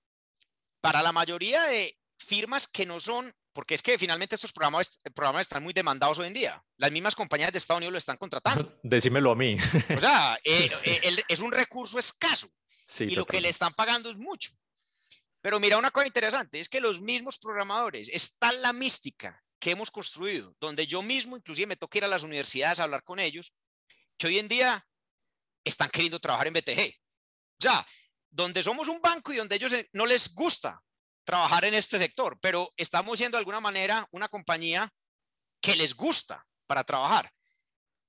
[0.80, 5.40] Para la mayoría de, firmas que no son, porque es que finalmente estos programas, programas
[5.40, 6.62] están muy demandados hoy en día.
[6.76, 8.78] Las mismas compañías de Estados Unidos lo están contratando.
[8.82, 9.56] Decímelo a mí.
[9.96, 12.50] O sea, eh, eh, es un recurso escaso
[12.98, 14.52] y lo que le están pagando es mucho.
[15.40, 19.90] Pero mira, una cosa interesante es que los mismos programadores, está la mística que hemos
[19.90, 23.54] construido, donde yo mismo inclusive me toca ir a las universidades a hablar con ellos,
[24.18, 24.86] que hoy en día
[25.64, 26.94] están queriendo trabajar en BTG.
[27.58, 27.86] O sea,
[28.28, 30.82] donde somos un banco y donde ellos eh, no les gusta
[31.26, 34.90] trabajar en este sector, pero estamos siendo de alguna manera una compañía
[35.60, 37.30] que les gusta para trabajar.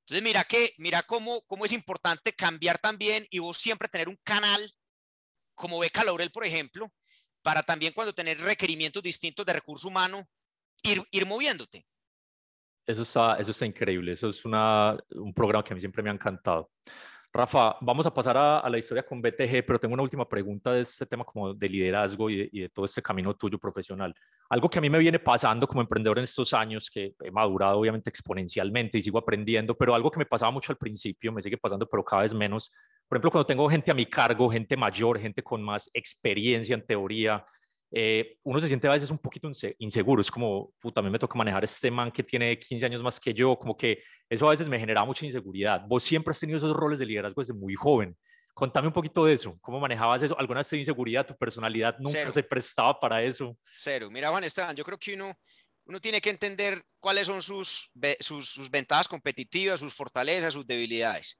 [0.01, 4.17] Entonces, mira que, mira cómo, cómo es importante cambiar también y vos siempre tener un
[4.23, 4.61] canal
[5.53, 6.93] como Beca Laurel, por ejemplo,
[7.41, 10.23] para también cuando tener requerimientos distintos de recurso humano,
[10.83, 11.85] ir, ir moviéndote.
[12.85, 16.09] Eso está, eso está increíble, eso es una, un programa que a mí siempre me
[16.09, 16.71] ha encantado.
[17.33, 20.81] Rafa, vamos a pasar a, la historia con BTG, pero tengo una última pregunta de
[20.81, 24.15] este tema como de liderazgo y de, todo este camino tuyo profesional.
[24.49, 27.79] Algo que a mí me viene pasando como emprendedor en estos años, que he madurado
[27.79, 31.57] obviamente exponencialmente y sigo aprendiendo, pero algo que me pasaba mucho al principio, me sigue
[31.57, 32.71] pasando, pero cada vez menos.
[33.07, 36.85] Por ejemplo, cuando tengo gente a mi cargo, gente mayor, gente con más experiencia en
[36.85, 37.45] teoría,
[37.91, 41.19] eh, uno se siente a veces un poquito inseguro, es como, puta, a mí me
[41.19, 44.51] toca manejar este man que tiene 15 años más que yo, como que eso a
[44.51, 45.81] veces me genera mucha inseguridad.
[45.87, 48.15] Vos siempre has tenido esos roles de liderazgo desde muy joven.
[48.53, 50.37] Contame un poquito de eso, ¿cómo manejabas eso?
[50.37, 51.25] ¿Alguna vez inseguridad?
[51.25, 53.57] ¿Tu personalidad nunca se prestaba para eso?
[53.63, 54.09] Cero.
[54.09, 55.31] Mira, Juan Esteban, yo creo que uno,
[55.85, 61.39] uno tiene que entender cuáles son sus, sus, sus ventajas competitivas, sus fortalezas, sus debilidades.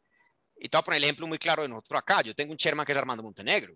[0.60, 2.22] Y te voy a poner el ejemplo muy claro de nosotros acá.
[2.22, 3.74] Yo tengo un chairman que es Armando Montenegro.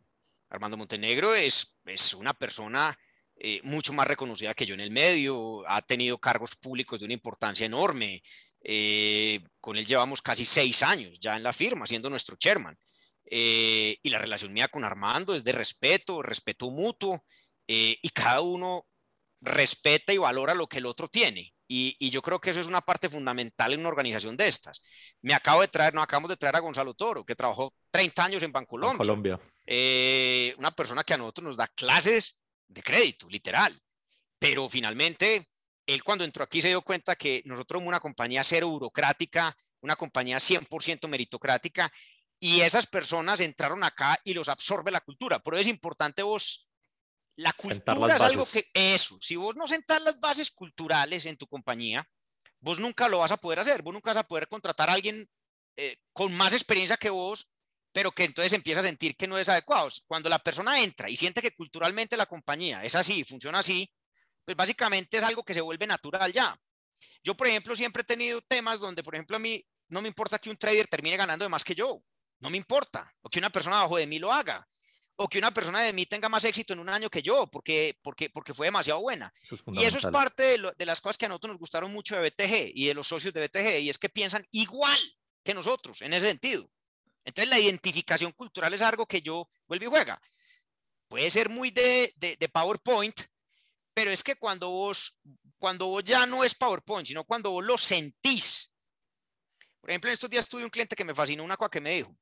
[0.52, 2.98] Armando Montenegro es, es una persona
[3.38, 7.14] eh, mucho más reconocida que yo en el medio, ha tenido cargos públicos de una
[7.14, 8.22] importancia enorme.
[8.64, 12.78] Eh, con él llevamos casi seis años ya en la firma, siendo nuestro chairman.
[13.26, 17.24] Eh, y la relación mía con Armando es de respeto, respeto mutuo,
[17.66, 18.86] y cada uno
[19.40, 21.54] respeta y valora lo que el otro tiene.
[21.74, 24.82] Y, yo creo que eso es una parte fundamental en una organización de estas.
[25.22, 28.44] Me acabo de traer, no acabamos de traer a Gonzalo Toro, que trabajó 30 años
[28.44, 28.98] en Bancolombia.
[28.98, 29.40] Colombia.
[29.74, 33.74] Eh, una persona que a nosotros nos da clases de crédito, literal.
[34.38, 35.48] Pero finalmente,
[35.86, 39.96] él cuando entró aquí se dio cuenta que nosotros somos una compañía cero burocrática, una
[39.96, 41.90] compañía 100% meritocrática,
[42.38, 45.40] y esas personas entraron acá y los absorbe la cultura.
[45.40, 46.68] Por eso es importante vos
[47.38, 51.48] la cultura es algo que, eso, si vos no sentás las bases culturales en tu
[51.48, 52.06] compañía,
[52.60, 55.26] vos nunca lo vas a poder hacer, vos nunca vas a poder contratar a alguien
[55.78, 57.50] eh, con más experiencia que vos,
[57.92, 59.90] pero que entonces empieza a sentir que no es adecuado.
[60.08, 63.92] Cuando la persona entra y siente que culturalmente la compañía es así, funciona así,
[64.46, 66.58] pues básicamente es algo que se vuelve natural ya.
[67.24, 70.40] Yo, por ejemplo, siempre he tenido temas donde, por ejemplo, a mí no me importa
[70.40, 72.02] que un trader termine ganando de más que yo,
[72.40, 74.68] no me importa, o que una persona abajo de mí lo haga
[75.22, 77.98] o que una persona de mí tenga más éxito en un año que yo, porque,
[78.02, 79.32] porque, porque fue demasiado buena.
[79.68, 82.28] y eso es parte de, de, las cosas que a nosotros nos gustaron mucho de
[82.28, 85.00] BTG y de los socios de BTG, y es que piensan igual
[85.44, 86.68] que nosotros en ese sentido.
[87.24, 90.22] Entonces la identificación cultural es algo que yo vuelvo y juega.
[91.08, 92.14] Puede ser muy de,
[92.52, 93.20] PowerPoint,
[93.94, 95.18] pero es que cuando vos,
[95.58, 98.72] cuando vos ya no es PowerPoint, sino cuando vos lo sentís.
[99.80, 101.92] Por ejemplo, en estos días tuve un cliente que me fascinó una cosa que me
[101.92, 102.16] dijo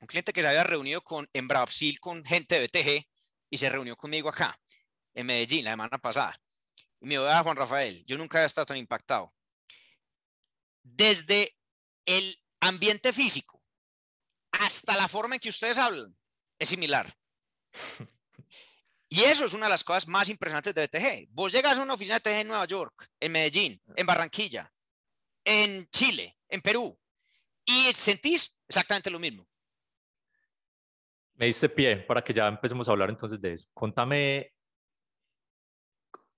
[0.00, 3.06] un cliente que se había reunido con, en Brasil con gente de BTG
[3.50, 4.58] y se reunió conmigo acá,
[5.14, 6.40] en Medellín, la semana pasada.
[7.00, 9.32] Y me dijo, ah, Juan Rafael, yo nunca había estado tan impactado.
[10.82, 11.56] Desde
[12.06, 13.59] el ambiente físico
[14.60, 16.14] hasta la forma en que ustedes hablan,
[16.58, 17.12] es similar.
[19.08, 21.28] Y eso es una de las cosas más impresionantes de BTG.
[21.30, 24.70] Vos llegas a una oficina de BTG en Nueva York, en Medellín, en Barranquilla,
[25.44, 26.96] en Chile, en Perú,
[27.64, 29.46] y sentís exactamente lo mismo.
[31.34, 33.66] Me diste pie para que ya empecemos a hablar entonces de eso.
[33.72, 34.52] Contame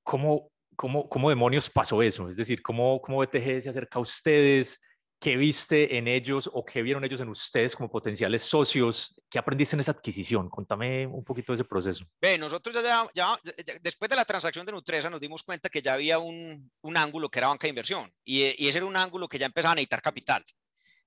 [0.02, 4.80] cómo, cómo, cómo demonios pasó eso, es decir, cómo, cómo BTG se acerca a ustedes,
[5.22, 9.76] qué viste en ellos o qué vieron ellos en ustedes como potenciales socios, qué aprendiste
[9.76, 10.50] en esa adquisición.
[10.50, 12.04] Contame un poquito de ese proceso.
[12.20, 12.76] Ve, nosotros
[13.14, 13.38] ya,
[13.80, 17.28] después de la transacción de Nutresa nos dimos cuenta que ya había un, un ángulo
[17.28, 19.74] que era banca de inversión y, y ese era un ángulo que ya empezaba a
[19.76, 20.42] necesitar capital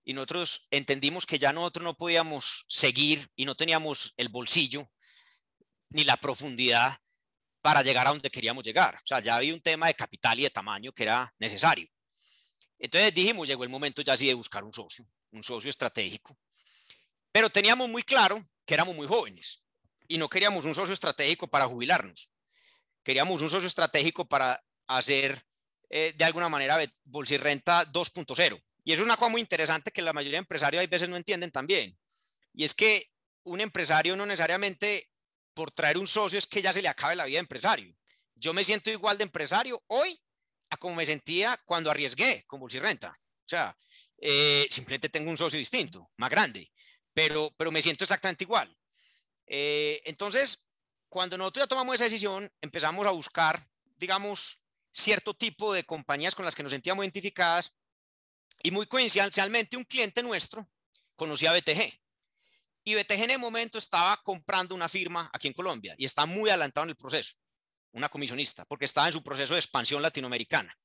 [0.05, 4.89] y nosotros entendimos que ya nosotros no podíamos seguir y no teníamos el bolsillo
[5.89, 6.97] ni la profundidad
[7.61, 8.95] para llegar a donde queríamos llegar.
[8.95, 11.89] O sea, ya había un tema de capital y de tamaño que era necesario.
[12.80, 16.38] Entonces dijimos, llegó el momento ya sí de buscar un socio, un socio estratégico.
[17.32, 19.62] Pero teníamos muy claro que éramos muy jóvenes
[20.08, 22.30] y no queríamos un socio estratégico para jubilarnos.
[23.04, 25.42] Queríamos un socio estratégico para hacer
[25.90, 28.62] eh, de alguna manera bolsa y renta 2.0.
[28.84, 31.52] Y es una cosa muy interesante que la mayoría de empresarios a veces no entienden
[31.52, 31.98] también.
[32.54, 33.10] Y es que
[33.44, 35.10] un empresario no necesariamente
[35.54, 37.96] por traer un socio es que ya se le acabe la vida de empresario.
[38.36, 40.20] yo me siento igual de empresario hoy
[40.70, 43.09] a como me sentía cuando arriesgué con Bolsirrenta.
[43.09, 43.78] O sea,
[44.18, 46.72] eh, simplemente tengo un socio distinto, más grande,
[47.13, 48.76] pero, pero me siento exactamente igual.
[49.47, 50.68] Eh, entonces,
[51.09, 54.59] cuando nosotros ya tomamos esa decisión, empezamos a buscar, digamos,
[54.91, 57.76] cierto tipo de compañías con las que nos sentíamos identificadas
[58.63, 60.68] y muy coincidencialmente un cliente nuestro
[61.16, 61.93] conocía a BTG.
[62.84, 66.49] Y BTG en el momento estaba comprando una firma aquí en Colombia y está muy
[66.49, 67.36] adelantado en el proceso,
[67.96, 70.78] una comisionista, porque estaba en su proceso de expansión latinoamericana.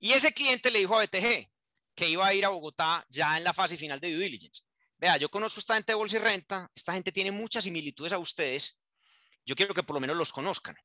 [0.00, 1.48] Y ese cliente le dijo a BTG
[1.94, 4.62] que iba a ir a Bogotá ya en la fase final de due diligence.
[4.98, 8.12] Vea, yo conozco a esta gente de Bolsa y Renta, esta gente tiene muchas similitudes
[8.12, 8.78] a ustedes,
[9.46, 10.76] yo quiero que por lo menos los conozcan.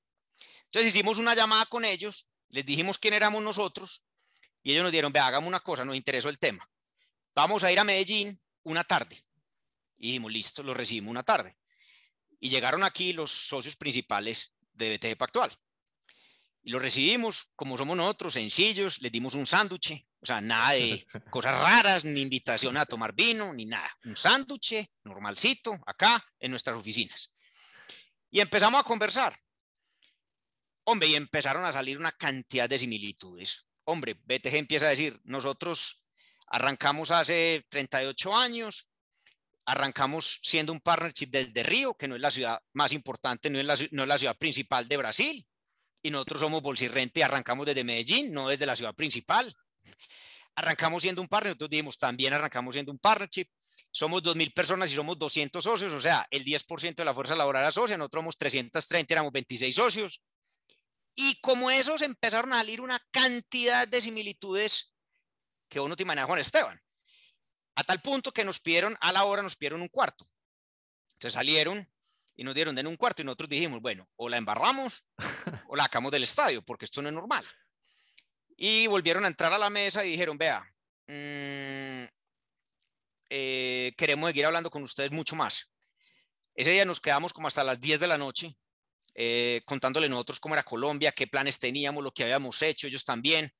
[0.65, 4.03] Entonces hicimos una llamada con ellos, les dijimos quién éramos nosotros
[4.61, 6.69] y ellos nos dieron, vea, hagamos una cosa, nos interesó el tema.
[7.34, 9.25] Vamos a ir a Medellín una tarde.
[9.97, 11.57] Y dijimos, listo, lo recibimos una tarde.
[12.39, 15.51] Y llegaron aquí los socios principales de BTG Pactual.
[16.63, 21.05] Y lo recibimos como somos nosotros, sencillos, les dimos un sándwich, o sea, nada de
[21.30, 23.91] cosas raras, ni invitación a tomar vino, ni nada.
[24.05, 27.32] Un sándwich normalcito acá en nuestras oficinas.
[28.32, 29.38] Y empezamos a conversar.
[30.86, 33.65] Hombre, y empezaron a salir una cantidad de similitudes.
[33.86, 36.03] Hombre, BTG empieza a decir, nosotros
[36.47, 38.89] arrancamos hace 38 años,
[39.66, 43.66] arrancamos siendo un partnership desde Río, que no es la ciudad más importante, no es
[43.66, 45.47] la, no es la ciudad principal de Brasil,
[46.01, 49.53] y nosotros somos Bolsirrente y arrancamos desde Medellín, no desde la ciudad principal.
[50.55, 53.47] Arrancamos siendo un partner, nosotros dijimos, también arrancamos siendo un partnership,
[53.89, 57.66] somos 2.000 personas y somos 200 socios, o sea, el 10% de la fuerza laboral
[57.66, 60.22] asocia, nosotros somos 330, éramos 26 socios,
[61.16, 64.93] y como esos empezaron a salir una cantidad de similitudes
[65.70, 66.82] que uno te imagina Juan Esteban.
[67.76, 70.30] A tal punto que nos pidieron, a la hora nos pidieron un cuarto.
[71.13, 71.89] Entonces salieron
[72.36, 75.05] y nos dieron en un cuarto y nosotros dijimos, bueno, o la embarramos
[75.67, 77.45] o la sacamos del estadio, porque esto no es normal.
[78.55, 80.61] Y volvieron a entrar a la mesa y dijeron, vea,
[81.07, 82.05] mmm,
[83.30, 85.71] eh, queremos seguir hablando con ustedes mucho más.
[86.55, 88.55] Ese día nos quedamos como hasta las 10 de la noche
[89.15, 93.51] eh, contándole nosotros cómo era Colombia, qué planes teníamos, lo que habíamos hecho, ellos también.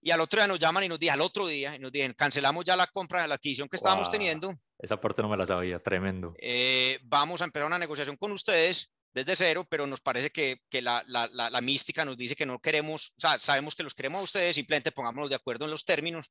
[0.00, 2.14] Y al otro día nos llaman y nos dicen, al otro día, y nos dicen,
[2.14, 4.54] cancelamos ya la compra de la adquisición que estábamos teniendo.
[4.78, 6.34] Esa parte no me la sabía, tremendo.
[6.38, 10.82] Eh, vamos a empezar una negociación con ustedes desde cero, pero nos parece que, que
[10.82, 14.20] la, la, la, mística nos dice que no queremos, o sea, sabemos que los queremos
[14.20, 16.30] a ustedes, simplemente pongámonos de acuerdo en los términos.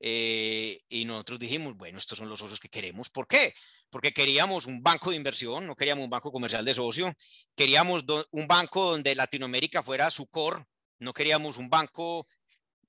[0.00, 3.10] Eh, y nosotros dijimos, bueno, estos son los socios que queremos.
[3.10, 3.54] ¿Por qué?
[3.90, 7.12] Porque queríamos un banco de inversión, no queríamos un banco comercial de socio,
[7.54, 10.64] queríamos un banco donde Latinoamérica fuera su core,
[10.98, 12.26] no queríamos un banco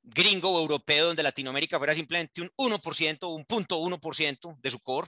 [0.05, 5.07] gringo o europeo donde Latinoamérica fuera simplemente un 1%, un punto 1% de su core.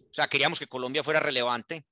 [0.00, 1.86] O sea, queríamos que Colombia fuera relevante.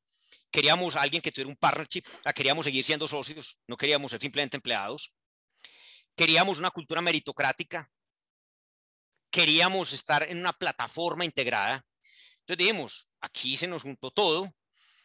[0.50, 4.20] Queríamos alguien que tuviera un partnership, o sea, queríamos seguir siendo socios, no queríamos ser
[4.20, 5.14] simplemente empleados.
[6.16, 7.88] Queríamos una cultura meritocrática,
[9.30, 11.86] queríamos estar en una plataforma integrada.
[12.40, 14.52] Entonces dijimos, aquí se nos juntó todo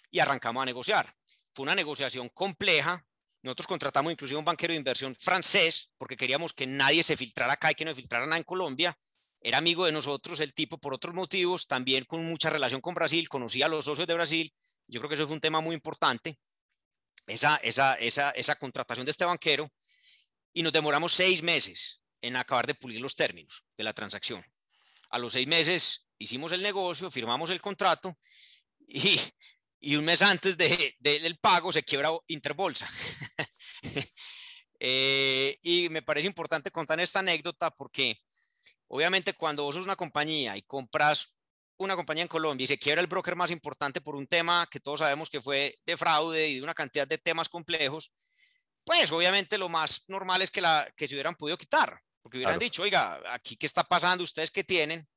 [0.09, 1.15] y arrancamos a negociar.
[1.53, 3.05] Fue una negociación compleja.
[3.45, 7.69] Nosotros contratamos inclusive un banquero de inversión francés porque queríamos que nadie se filtrara acá
[7.69, 8.97] y que no se filtrara nada en Colombia.
[9.39, 13.29] Era amigo de nosotros el tipo por otros motivos, también con mucha relación con Brasil,
[13.29, 14.51] conocía a los socios de Brasil.
[14.87, 16.39] Yo creo que eso fue un tema muy importante,
[17.27, 19.71] esa, esa, esa, esa contratación de este banquero.
[20.51, 24.43] Y nos demoramos seis meses en acabar de pulir los términos de la transacción.
[25.11, 28.17] A los seis meses hicimos el negocio, firmamos el contrato
[28.87, 29.19] y,
[29.85, 32.89] y un mes antes de, del pago se quiebra Interbolsa.
[34.79, 38.17] eh, y me parece importante contar esta anécdota porque
[38.87, 41.37] obviamente cuando vos sos una compañía y compras
[41.77, 44.79] una compañía en Colombia y se quiebra el broker más importante por un tema que
[44.79, 48.11] todos sabemos que fue de fraude y de una cantidad de temas complejos,
[48.83, 52.01] pues obviamente lo más normal es que, la, que se hubieran podido quitar.
[52.23, 55.07] Porque hubieran dicho, oiga, aquí qué está pasando, ustedes qué tienen.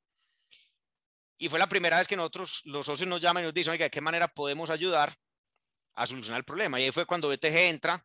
[1.38, 3.84] Y fue la primera vez que nosotros, los socios, nos llaman y nos dicen, oiga,
[3.84, 5.14] ¿de qué manera podemos ayudar
[5.94, 6.80] a solucionar el problema?
[6.80, 8.04] Y ahí fue cuando BTG entra,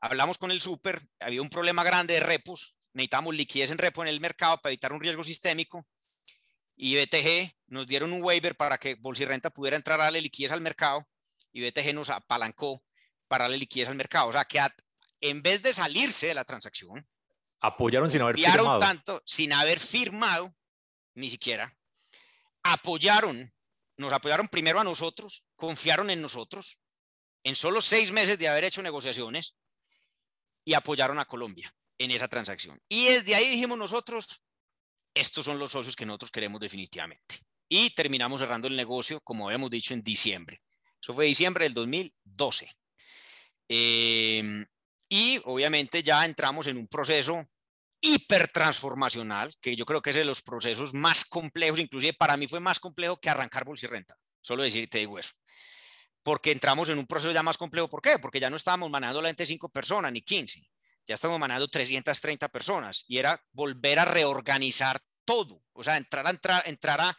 [0.00, 4.08] hablamos con el súper, había un problema grande de repos, necesitábamos liquidez en repo en
[4.08, 5.86] el mercado para evitar un riesgo sistémico.
[6.76, 10.60] Y BTG nos dieron un waiver para que Bolsirrenta pudiera entrar a darle liquidez al
[10.60, 11.06] mercado
[11.52, 12.82] y BTG nos apalancó
[13.28, 14.28] para darle liquidez al mercado.
[14.28, 14.60] O sea, que
[15.20, 17.06] en vez de salirse de la transacción,
[17.64, 18.78] Apoyaron sin haber firmado.
[18.80, 20.52] tanto, sin haber firmado,
[21.14, 21.76] ni siquiera.
[22.62, 23.52] Apoyaron,
[23.96, 26.78] nos apoyaron primero a nosotros, confiaron en nosotros,
[27.44, 29.56] en solo seis meses de haber hecho negociaciones,
[30.64, 32.80] y apoyaron a Colombia en esa transacción.
[32.88, 34.42] Y desde ahí dijimos nosotros,
[35.14, 37.40] estos son los socios que nosotros queremos definitivamente.
[37.68, 40.62] Y terminamos cerrando el negocio, como habíamos dicho, en diciembre.
[41.00, 42.70] Eso fue diciembre del 2012.
[43.68, 44.64] Em,
[45.08, 47.46] y obviamente ya entramos en un proceso
[48.02, 52.60] hipertransformacional, que yo creo que es de los procesos más complejos, inclusive para mí fue
[52.60, 55.30] más complejo que arrancar bolsa y renta, solo decirte digo eso.
[56.22, 58.18] Porque entramos en un proceso ya más complejo, ¿por qué?
[58.18, 60.68] Porque ya no estábamos manejando la gente 5 personas ni 15,
[61.06, 66.30] ya estamos manejando 330 personas y era volver a reorganizar todo, o sea, entrar a,
[66.30, 67.16] entrar, entrar a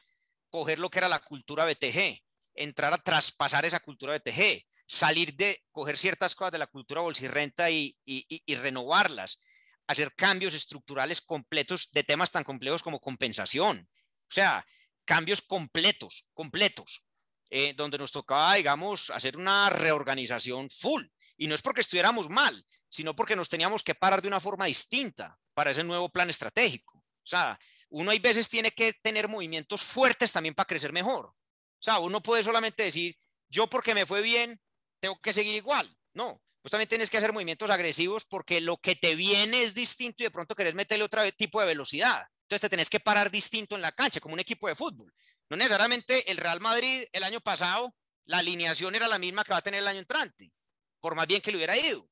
[0.49, 2.21] coger lo que era la cultura BTG,
[2.55, 7.23] entrar a traspasar esa cultura BTG, salir de coger ciertas cosas de la cultura bolsa
[7.23, 9.39] y renta y, y renovarlas,
[9.87, 13.89] hacer cambios estructurales completos de temas tan complejos como compensación.
[14.29, 14.65] O sea,
[15.05, 17.03] cambios completos, completos,
[17.49, 21.05] eh, donde nos tocaba, digamos, hacer una reorganización full.
[21.37, 24.65] Y no es porque estuviéramos mal, sino porque nos teníamos que parar de una forma
[24.65, 26.99] distinta para ese nuevo plan estratégico.
[26.99, 27.59] O sea,
[27.89, 31.27] uno hay veces tiene que tener movimientos fuertes también para crecer mejor.
[31.27, 31.35] O
[31.79, 33.15] sea, uno puede solamente decir,
[33.49, 34.59] yo porque me fue bien,
[34.99, 35.87] tengo que seguir igual.
[36.13, 40.23] No, pues también tienes que hacer movimientos agresivos porque lo que te viene es distinto
[40.23, 42.23] y de pronto querés meterle otro tipo de velocidad.
[42.43, 45.13] Entonces te tenés que parar distinto en la cancha, como un equipo de fútbol.
[45.49, 47.93] No necesariamente el Real Madrid el año pasado,
[48.25, 50.53] la alineación era la misma que va a tener el año entrante,
[51.01, 52.07] por más bien que le hubiera ido.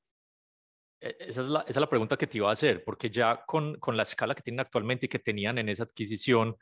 [1.00, 3.46] E, esa es, la, esa es la pregunta que te iba a hacer, porque ya
[3.46, 6.58] con, con la escala que tienen actualmente y que tenían en esa adquisición,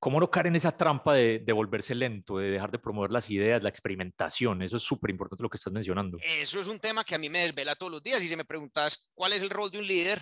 [0.00, 3.62] ¿Cómo no caer en esa trampa de, volverse lento, de dejar de promover las ideas,
[3.62, 4.62] la experimentación?
[4.62, 6.18] Eso es súper importante lo que estás mencionando.
[6.22, 8.22] Eso es un tema que a mí me desvela todos los días.
[8.22, 10.20] Y si me preguntas cuál es el rol de un líder,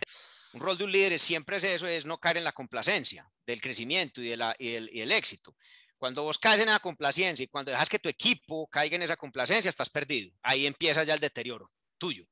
[0.54, 3.60] un rol de un líder siempre es eso, es no caer en la complacencia del
[3.60, 5.54] crecimiento y, de la, y, el, éxito.
[5.98, 9.16] Cuando vos caes en la complacencia y cuando dejas que tu equipo caiga en esa
[9.16, 10.32] complacencia, estás perdido.
[10.42, 12.24] Ahí empieza ya el deterioro tuyo.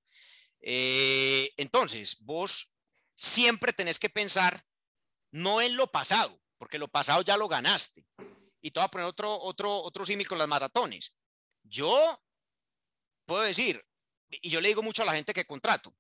[0.61, 2.75] Eh, entonces, vos
[3.15, 4.65] siempre tenés que pensar
[5.31, 8.07] no en lo pasado, porque lo pasado ya lo ganaste.
[8.63, 11.13] Y te voy a poner otro, otro, otro símil con las maratones.
[11.63, 12.19] Yo
[13.27, 13.85] puedo decir,
[14.31, 15.95] y yo le digo mucho a la gente que contrato,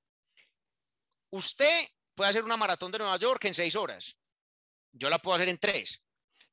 [1.28, 4.16] usted puede hacer una maratón de Nueva York en seis horas.
[4.90, 6.02] Yo la puedo hacer en tres.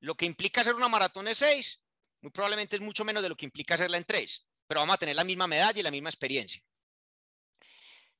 [0.01, 1.81] Lo que implica hacer una maratón de seis,
[2.19, 4.99] muy probablemente es mucho menos de lo que implica hacerla en tres, pero vamos a
[4.99, 6.61] tener la misma medalla y la misma experiencia.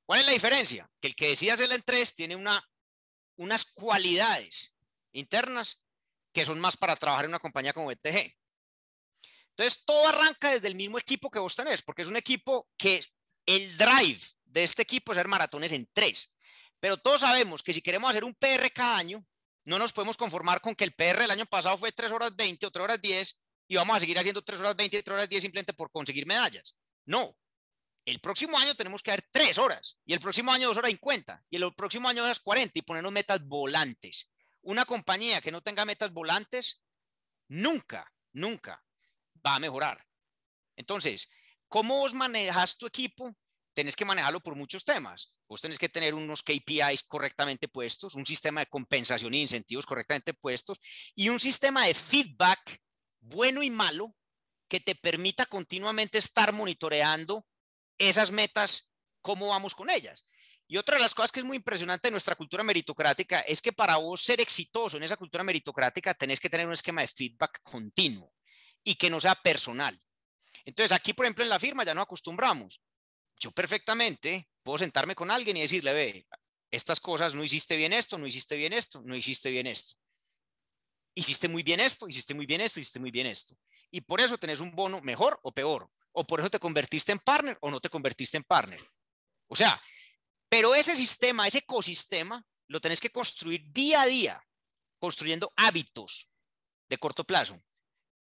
[0.06, 0.90] ¿Cuál es la diferencia?
[1.02, 2.66] Que el que decide hacerla en tres tiene una,
[3.36, 4.72] unas cualidades
[5.12, 5.81] internas
[6.32, 8.34] que son más para trabajar en una compañía como ETG.
[9.50, 13.04] Entonces, todo arranca desde el mismo equipo que vos tenés, porque es un equipo que
[13.46, 16.34] el drive de este equipo es hacer maratones en tres.
[16.80, 19.24] Pero todos sabemos que si queremos hacer un PR cada año,
[19.64, 22.66] no nos podemos conformar con que el PR el año pasado fue 3 horas 20
[22.66, 25.28] o 3 horas 10 y vamos a seguir haciendo 3 horas 20 y 3 horas
[25.28, 26.76] 10 simplemente por conseguir medallas.
[27.06, 27.36] No.
[28.04, 31.44] El próximo año tenemos que hacer 3 horas y el próximo año 2 horas 50
[31.50, 34.28] y el próximo año 2 horas 40 y ponernos metas volantes.
[34.62, 36.82] Una compañía que no tenga metas volantes,
[37.48, 38.82] nunca, nunca
[39.44, 40.04] va a mejorar.
[40.76, 41.30] Entonces,
[41.68, 43.36] ¿cómo vos manejas tu equipo?
[43.74, 45.34] Tenés que manejarlo por muchos temas.
[45.48, 50.34] Vos tenés que tener unos KPIs correctamente puestos, un sistema de compensación y incentivos correctamente
[50.34, 50.78] puestos
[51.14, 52.80] y un sistema de feedback
[53.20, 54.14] bueno y malo
[54.68, 57.46] que te permita continuamente estar monitoreando
[57.98, 58.90] esas metas,
[59.20, 60.24] cómo vamos con ellas.
[60.72, 63.74] Y otra de las cosas que es muy impresionante de nuestra cultura meritocrática es que
[63.74, 67.60] para vos ser exitoso en esa cultura meritocrática tenés que tener un esquema de feedback
[67.62, 68.32] continuo
[68.82, 70.00] y que no sea personal.
[70.64, 72.80] Entonces aquí, por ejemplo, en la firma ya no acostumbramos.
[73.38, 76.26] Yo perfectamente puedo sentarme con alguien y decirle, ve,
[76.70, 79.98] estas cosas, no hiciste bien esto, no hiciste bien esto, no hiciste bien esto.
[81.14, 83.54] Hiciste muy bien esto, hiciste muy bien esto, hiciste muy bien esto.
[83.90, 85.90] Y por eso tenés un bono mejor o peor.
[86.12, 88.80] O por eso te convertiste en partner o no te convertiste en partner.
[89.48, 89.78] O sea,
[90.52, 94.46] pero ese sistema, ese ecosistema, lo tenés que construir día a día,
[94.98, 96.30] construyendo hábitos
[96.90, 97.58] de corto plazo.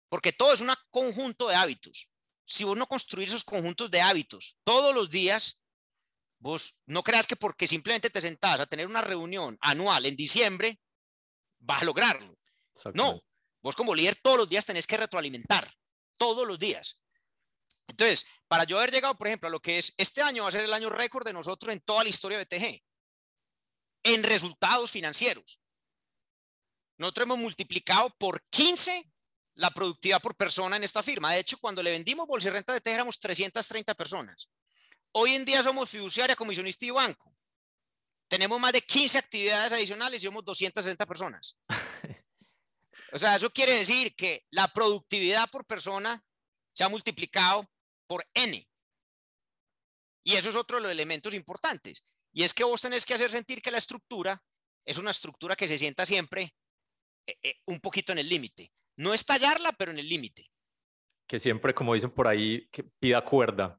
[0.07, 2.09] Porque todo es un conjunto de hábitos.
[2.45, 5.59] Si vos no construís esos conjuntos de hábitos todos los días,
[6.39, 10.79] vos no creas que porque simplemente te sentás a tener una reunión anual en diciembre,
[11.59, 12.39] vas a lograrlo.
[12.93, 13.21] No,
[13.61, 15.75] vos como líder todos los días tenés que retroalimentar,
[16.17, 17.00] todos los días.
[17.87, 20.51] Entonces, para yo haber llegado, por ejemplo, a lo que es este año va a
[20.51, 22.83] ser el año récord de nosotros en toda la historia de BTG,
[24.03, 25.59] en resultados financieros.
[26.97, 29.11] Nosotros hemos multiplicado por 15
[29.55, 31.33] la productividad por persona en esta firma.
[31.33, 34.49] De hecho, cuando le vendimos bolsa y renta BTG éramos 330 personas.
[35.13, 37.35] Hoy en día somos fiduciaria, comisionista y banco.
[38.27, 41.57] Tenemos más de 15 actividades adicionales y somos 260 personas.
[43.13, 46.23] O sea, eso quiere decir que la productividad por persona
[46.73, 47.69] se ha multiplicado
[48.07, 48.67] por n.
[50.23, 52.03] Y eso es otro de los elementos importantes.
[52.31, 54.41] Y es que vos tenés que hacer sentir que la estructura
[54.85, 56.55] es una estructura que se sienta siempre
[57.25, 58.71] eh, eh, un poquito en el límite.
[58.97, 60.49] No estallarla, pero en el límite.
[61.27, 63.77] Que siempre, como dicen por ahí, que pida cuerda.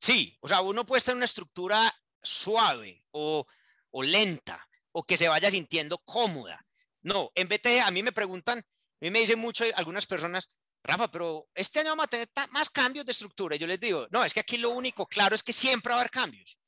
[0.00, 1.92] Sí, o sea, uno puede estar en una estructura
[2.22, 3.46] suave o,
[3.90, 6.64] o lenta o que se vaya sintiendo cómoda.
[7.02, 8.64] No, en BTG a mí me preguntan, a
[9.00, 10.48] mí me dicen mucho algunas personas,
[10.82, 13.56] Rafa, pero este año vamos a tener más cambios de estructura.
[13.56, 15.96] Y yo les digo, no, es que aquí lo único claro es que siempre va
[15.96, 16.58] a haber cambios.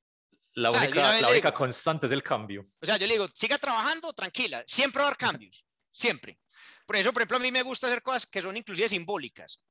[0.55, 2.67] La, única, la única constante es el cambio.
[2.81, 6.39] O sea, yo le digo, siga trabajando, tranquila, siempre va a haber cambios, siempre.
[6.87, 9.63] Por eso, por ejemplo, a mí me gusta hacer cosas que son inclusive simbólicas.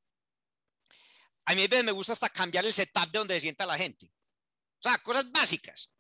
[1.46, 3.78] A mí a veces me gusta hasta cambiar el setup de donde se sienta la
[3.78, 4.08] gente.
[4.08, 5.94] O sea, cosas básicas.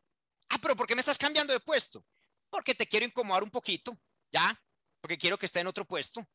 [0.50, 2.04] Ah, pero ¿por qué me estás cambiando de puesto?
[2.50, 3.96] Porque te quiero incomodar un poquito,
[4.32, 4.60] ¿ya?
[5.00, 6.28] Porque quiero que esté en otro puesto.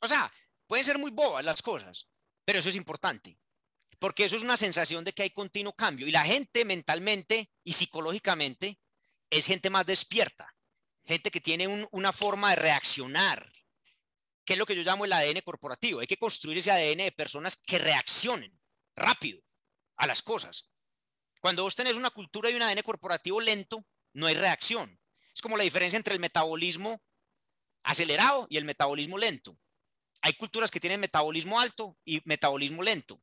[0.00, 0.32] O sea,
[0.66, 2.08] pueden ser muy bobas las cosas,
[2.44, 3.38] pero eso es importante
[4.02, 7.72] porque eso es una sensación de que hay continuo cambio y la gente mentalmente y
[7.74, 8.80] psicológicamente
[9.30, 10.52] es gente más despierta,
[11.04, 13.48] gente que tiene una forma de reaccionar,
[14.44, 16.00] que es lo que yo llamo el ADN corporativo.
[16.00, 18.60] Hay que construir ese ADN de personas que reaccionen
[18.96, 19.40] rápido
[19.94, 20.68] a las cosas.
[21.40, 24.98] Cuando vos tenés una cultura y un ADN corporativo lento, no hay reacción.
[25.32, 27.00] Es como la diferencia entre el metabolismo
[27.84, 29.56] acelerado y el metabolismo lento.
[30.22, 33.20] Hay culturas que tienen metabolismo alto y metabolismo lento.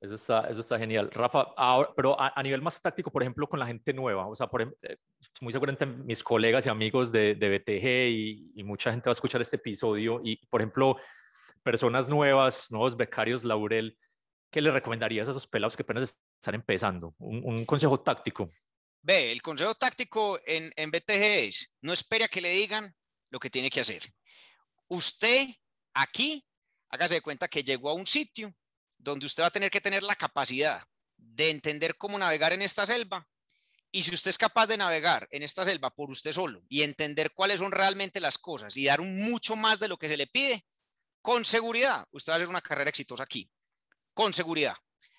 [0.00, 1.10] Eso está, eso está genial.
[1.10, 1.46] Rafa,
[1.96, 4.96] pero a, nivel más táctico, por ejemplo, con la gente nueva, o sea, por, eh,
[5.40, 9.40] muy seguramente mis colegas y amigos de, de BTG y, mucha gente va a escuchar
[9.40, 10.96] este episodio y, por ejemplo,
[11.62, 13.96] personas nuevas, nuevos becarios Laurel,
[14.50, 17.14] ¿qué le recomendarías a esos pelados que apenas están empezando?
[17.18, 18.52] Un, consejo táctico.
[19.02, 22.94] Ve, el consejo táctico en, en BTG es, no espere a que le digan
[23.30, 24.02] lo que tiene que hacer.
[24.94, 25.48] Usted
[25.92, 26.46] aquí,
[26.88, 28.54] hágase de cuenta que llegó a un sitio
[28.96, 30.86] donde usted va a tener que tener la capacidad
[31.16, 33.26] de entender cómo navegar en esta selva.
[33.90, 37.32] Y si usted es capaz de navegar en esta selva por usted solo y entender
[37.32, 40.64] cuáles son realmente las cosas y dar mucho más de lo que se le pide,
[41.20, 43.50] con seguridad, usted va a hacer una carrera exitosa aquí.
[44.12, 44.76] Con seguridad.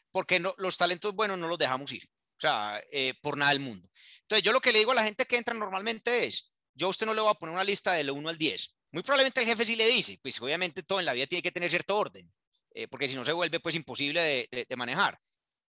[0.10, 2.06] Porque los talentos buenos no los dejamos ir.
[2.38, 3.90] O sea, eh, por nada del mundo.
[4.22, 6.90] Entonces, yo lo que le digo a la gente que entra normalmente es, yo a
[6.92, 8.75] usted no le voy a poner una lista de lo 1 al 10.
[8.96, 11.52] Muy probablemente el jefe sí le dice, pues obviamente todo en la vida tiene que
[11.52, 12.34] tener cierto orden.
[12.74, 15.20] Eh, porque si no se vuelve pues imposible de, manejar.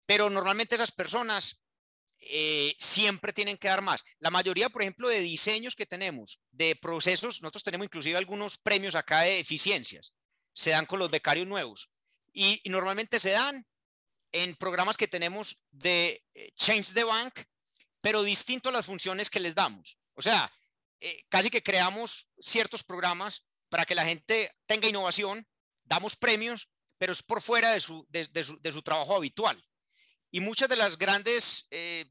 [0.06, 1.62] Pero normalmente esas personas
[2.16, 4.02] eh, siempre tienen que dar más.
[4.20, 8.94] La mayoría, por ejemplo, de diseños que tenemos, de procesos, nosotros tenemos inclusive algunos premios
[8.94, 10.14] acá de eficiencias,
[10.54, 11.90] se dan con los becarios nuevos
[12.32, 13.66] y, normalmente se dan
[14.32, 17.34] en programas que tenemos de eh, Change the Bank,
[18.00, 19.98] pero distinto a las funciones que les damos.
[20.14, 20.50] O sea,
[21.28, 25.46] casi que creamos ciertos programas para que la gente tenga innovación,
[25.84, 29.62] damos premios, pero es por fuera de su, de, su, trabajo habitual.
[30.30, 32.06] Y muchas de las grandes eh,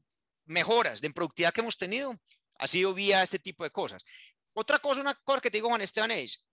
[0.46, 2.18] mejoras de productividad que hemos tenido
[2.58, 4.04] ha sido vía este tipo de cosas.
[4.52, 6.44] Otra cosa, una cosa que te digo, Juan Esteban, es,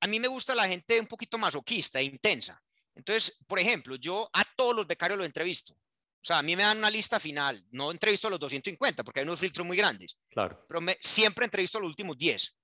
[0.00, 2.62] a mí me gusta la gente un poquito masoquista intensa.
[2.94, 5.76] Entonces, por ejemplo, yo a todos los becarios los entrevisto.
[6.20, 9.20] O sea, a mí me dan una lista final, no entrevisto a los 250 porque
[9.20, 10.18] hay unos filtros muy grandes.
[10.28, 10.64] Claro.
[10.68, 12.56] Pero me, siempre entrevisto a los últimos 10.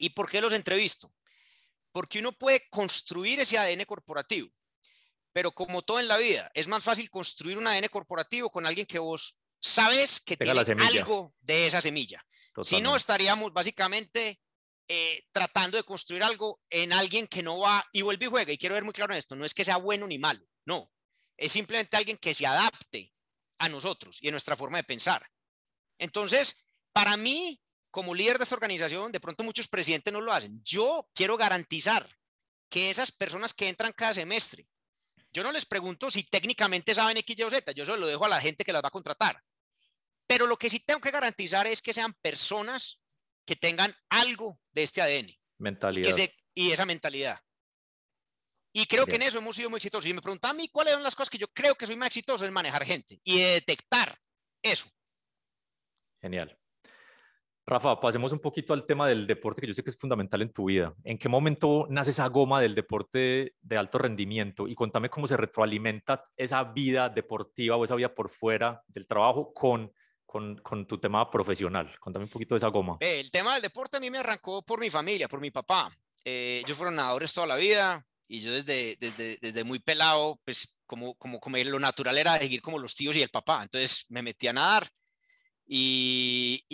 [0.00, 1.14] ¿Y por qué los entrevisto?
[1.94, 4.50] porque uno puede construir ese ADN corporativo,
[5.32, 8.84] pero como todo en la vida, es más fácil construir un ADN corporativo con alguien
[8.84, 12.20] que vos sabes que tiene algo de esa semilla.
[12.62, 14.40] Si no, estaríamos básicamente
[14.88, 18.52] eh, tratando de construir algo en alguien que no va y vuelve y juega.
[18.52, 20.90] Y quiero ver muy claro en esto, no es que sea bueno ni malo, no,
[21.36, 23.12] es simplemente alguien que se adapte
[23.58, 25.28] a nosotros y a nuestra forma de pensar.
[25.98, 27.60] Entonces, para mí,
[27.90, 30.60] como líder de esta organización, de pronto muchos presidentes no lo hacen.
[30.64, 32.08] Yo quiero garantizar
[32.68, 34.66] que esas personas que entran cada semestre,
[35.32, 38.24] yo no les pregunto si técnicamente saben X, Y o Z, yo solo lo dejo
[38.24, 39.42] a la gente que las va a contratar.
[40.26, 43.00] Pero lo que sí tengo que garantizar es que sean personas
[43.44, 45.34] que tengan algo de este ADN.
[45.58, 46.30] Mentalidad.
[46.54, 47.40] Y, esa mentalidad.
[48.76, 50.10] Y creo que en eso hemos sido muy exitosos.
[50.10, 52.08] Y me preguntan a mí cuáles son las cosas que yo creo que soy más
[52.08, 54.18] exitoso en manejar gente y detectar
[54.60, 54.88] eso.
[56.20, 56.58] Genial.
[57.64, 60.52] Rafa, pasemos un poquito al tema del deporte que yo sé que es fundamental en
[60.52, 60.92] tu vida.
[61.04, 64.66] ¿En qué momento nace esa goma del deporte de alto rendimiento?
[64.66, 69.54] Y contame cómo se retroalimenta esa vida deportiva o esa vida por fuera del trabajo
[69.54, 69.92] con,
[70.26, 71.96] con, con tu tema profesional.
[72.00, 72.96] Contame un poquito de esa goma.
[72.98, 75.96] el tema del deporte a mí me arrancó por mi familia, por mi papá.
[76.24, 80.80] Eh, ellos fueron nadadores toda la vida y yo desde, desde, desde muy pelado, pues
[80.86, 83.62] como, como, como lo natural era seguir como los tíos y el papá.
[83.62, 84.88] Entonces me metí a nadar
[85.66, 86.64] y,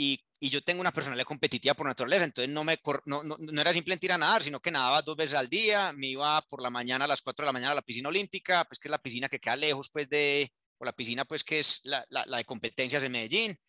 [0.42, 3.74] y yo tengo una personalidad competitiva por naturaleza, entonces no, me, no, no, no, era
[3.74, 6.70] simplemente ir a nadar, sino que nadaba dos veces al día, me iba por la
[6.70, 9.02] mañana a las 4 de la mañana a la piscina olímpica, pues que es la
[9.02, 12.44] piscina que queda lejos pues de, o la piscina pues que es la, la, de
[12.46, 13.60] competencias en Medellín,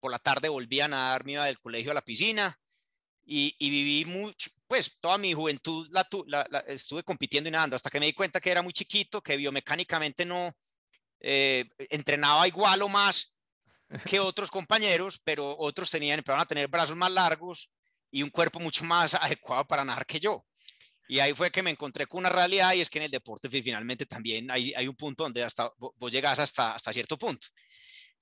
[0.00, 2.58] por la tarde volvía a nadar, me iba del colegio a la piscina
[3.26, 6.06] y, y viví mucho, pues toda mi juventud la,
[6.66, 10.24] estuve compitiendo y nadando hasta que me di cuenta que era muy chiquito, que biomecánicamente
[10.24, 10.52] no
[11.20, 13.36] eh, entrenaba igual o más
[14.04, 17.70] que otros compañeros, pero otros tenían, empezaron a tener brazos más largos
[18.10, 20.44] y un cuerpo mucho más adecuado para nadar que yo.
[21.08, 23.48] Y ahí fue que me encontré con una realidad y es que en el deporte
[23.48, 27.46] finalmente también hay, hay un punto donde hasta vos llegas hasta, hasta cierto punto.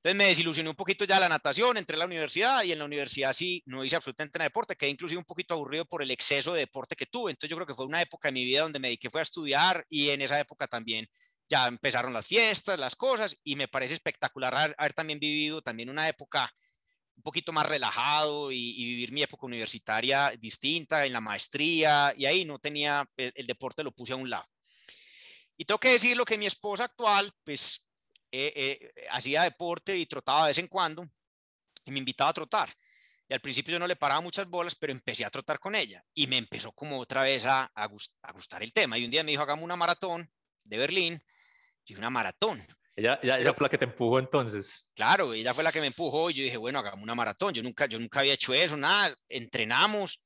[0.04, 2.84] Entonces me desilusioné un poquito ya la natación, entré a la universidad y en la
[2.84, 6.10] universidad sí no hice absolutamente nada de deporte, quedé inclusive un poquito aburrido por el
[6.10, 7.30] exceso de deporte que tuve.
[7.30, 9.22] Entonces yo creo que fue una época de mi vida donde me dediqué fue a
[9.22, 11.08] estudiar y en esa época también
[11.48, 16.06] ya empezaron las fiestas, las cosas y me parece espectacular haber, también vivido también una
[16.06, 16.54] época
[17.16, 22.44] un poquito más relajado y, vivir mi época universitaria distinta en la maestría y ahí
[22.44, 24.44] no tenía el, el deporte lo puse a un lado.
[25.56, 27.83] Y tengo que decir lo que mi esposa actual, pues
[28.34, 31.08] eh, eh, hacía deporte y trotaba de vez en cuando
[31.84, 32.68] y me invitaba a trotar.
[33.28, 36.04] Y al principio yo no le paraba muchas bolas, pero empecé a trotar con ella
[36.12, 38.98] y me empezó como otra vez a, a, gustar el tema.
[38.98, 40.28] Y un día me dijo, hagamos una maratón
[40.64, 41.22] de Berlín.
[41.86, 42.66] Y una maratón.
[42.96, 44.88] Ella, ella, fue la que te empujó entonces.
[44.94, 47.52] Claro, ella fue la que me empujó y yo dije, bueno, hagamos una maratón.
[47.52, 49.14] Yo nunca, yo nunca había hecho eso, nada.
[49.28, 50.22] Entrenamos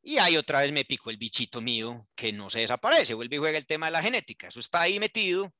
[0.00, 3.14] y ahí otra vez me picó el bichito mío que no se desaparece.
[3.14, 4.48] Vuelve y juega el tema de la genética.
[4.48, 5.52] Eso está ahí metido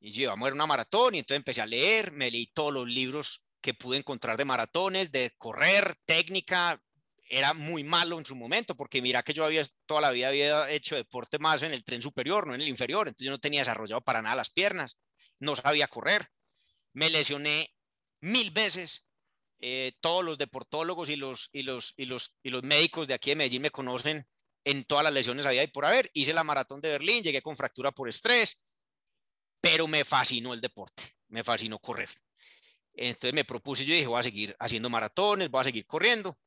[0.00, 2.88] y yo iba a una maratón y entonces empecé a leer, me leí todos los
[2.88, 6.80] libros que pude encontrar de maratones, de correr, técnica.
[7.28, 10.70] Era muy malo en su momento porque mira que yo había toda la vida había
[10.70, 13.08] hecho deporte más en el tren superior, no en el inferior.
[13.08, 14.98] Entonces yo no tenía desarrollado para nada las piernas,
[15.40, 16.30] no sabía correr.
[16.92, 17.74] Me lesioné
[18.20, 19.02] mil veces.
[19.58, 23.30] Eh, todos los deportólogos y los, y, los, y, los, y los médicos de aquí
[23.30, 24.28] de Medellín me conocen
[24.64, 26.10] en todas las lesiones había y por haber.
[26.12, 28.62] Hice la maratón de Berlín, llegué con fractura por estrés,
[29.60, 32.10] pero me fascinó el deporte, me fascinó correr.
[32.94, 36.38] Entonces me propuse, yo dije, voy a seguir haciendo maratones, voy a seguir corriendo.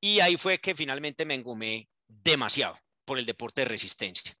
[0.00, 4.34] Y ahí fue que finalmente me engomé demasiado por el deporte de resistencia.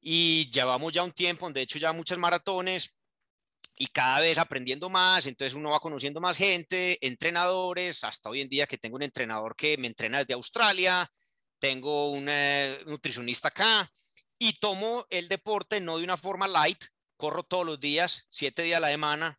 [0.00, 2.96] Y llevamos ya un tiempo he hecho ya muchas maratones
[3.76, 8.48] y cada vez aprendiendo más, entonces uno va conociendo más gente, entrenadores, hasta hoy en
[8.48, 11.10] día que tengo un entrenador que me entrena desde Australia,
[11.58, 13.90] tengo un eh, nutricionista acá
[14.38, 16.82] y tomo el deporte no de una forma light,
[17.20, 19.38] corro todos los días, siete días a la semana,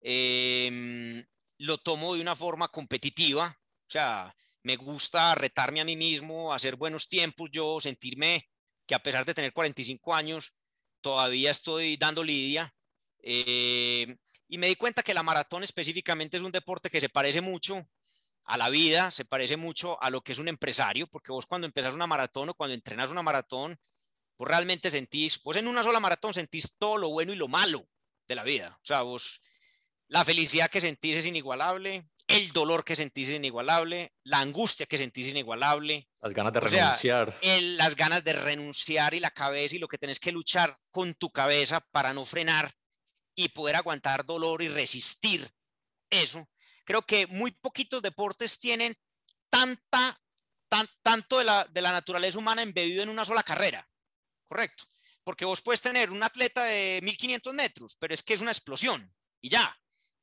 [0.00, 1.26] em,
[1.58, 4.32] lo tomo de una forma competitiva, o sea,
[4.62, 8.48] me gusta retarme a mí mismo, hacer buenos tiempos, yo sentirme
[8.86, 10.54] que a pesar de tener 45 años,
[11.00, 12.72] todavía estoy dando lidia.
[13.18, 14.16] Em,
[14.48, 17.88] y me di cuenta que la maratón específicamente es un deporte que se parece mucho
[18.44, 21.66] a la vida, se parece mucho a lo que es un empresario, porque vos cuando
[21.66, 23.76] empezás una maratón o cuando entrenas una maratón,
[24.38, 27.88] vos realmente sentís, vos en una sola maratón sentís todo lo bueno y lo malo
[28.28, 28.78] de la vida.
[28.82, 29.40] O sea, vos,
[30.08, 34.98] la felicidad que sentís es inigualable, el dolor que sentís es inigualable, la angustia que
[34.98, 36.08] sentís es inigualable.
[36.20, 37.38] Las ganas de renunciar.
[37.42, 41.30] las ganas de renunciar y la cabeza y lo que tenés que luchar con tu
[41.30, 42.72] cabeza para no frenar
[43.34, 45.48] y poder aguantar dolor y resistir
[46.10, 46.48] eso.
[46.84, 48.94] Creo que muy poquitos deportes tienen
[49.50, 50.20] tanta,
[50.68, 53.88] tan, tanto de la, de la naturaleza humana embebido en una sola carrera.
[54.48, 54.84] Correcto.
[55.24, 59.12] Porque vos puedes tener un atleta de 1500 metros, pero es que es una explosión
[59.40, 59.76] y ya.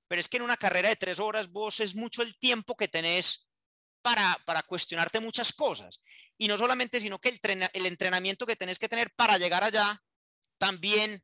[0.08, 2.88] Pero es que en una carrera de tres horas vos es mucho el tiempo que
[2.88, 3.48] tenés
[4.02, 6.02] para, para cuestionarte muchas cosas.
[6.38, 10.02] Y no solamente, sino que el, el entrenamiento que tenés que tener para llegar allá
[10.58, 11.22] también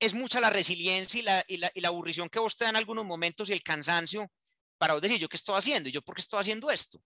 [0.00, 2.70] es mucha la resiliencia y la, y la, y la aburrición que vos te da
[2.70, 4.30] en algunos momentos y el cansancio
[4.78, 5.88] para vos decir, ¿yo qué estoy haciendo?
[5.88, 7.00] ¿Y yo por qué estoy haciendo esto?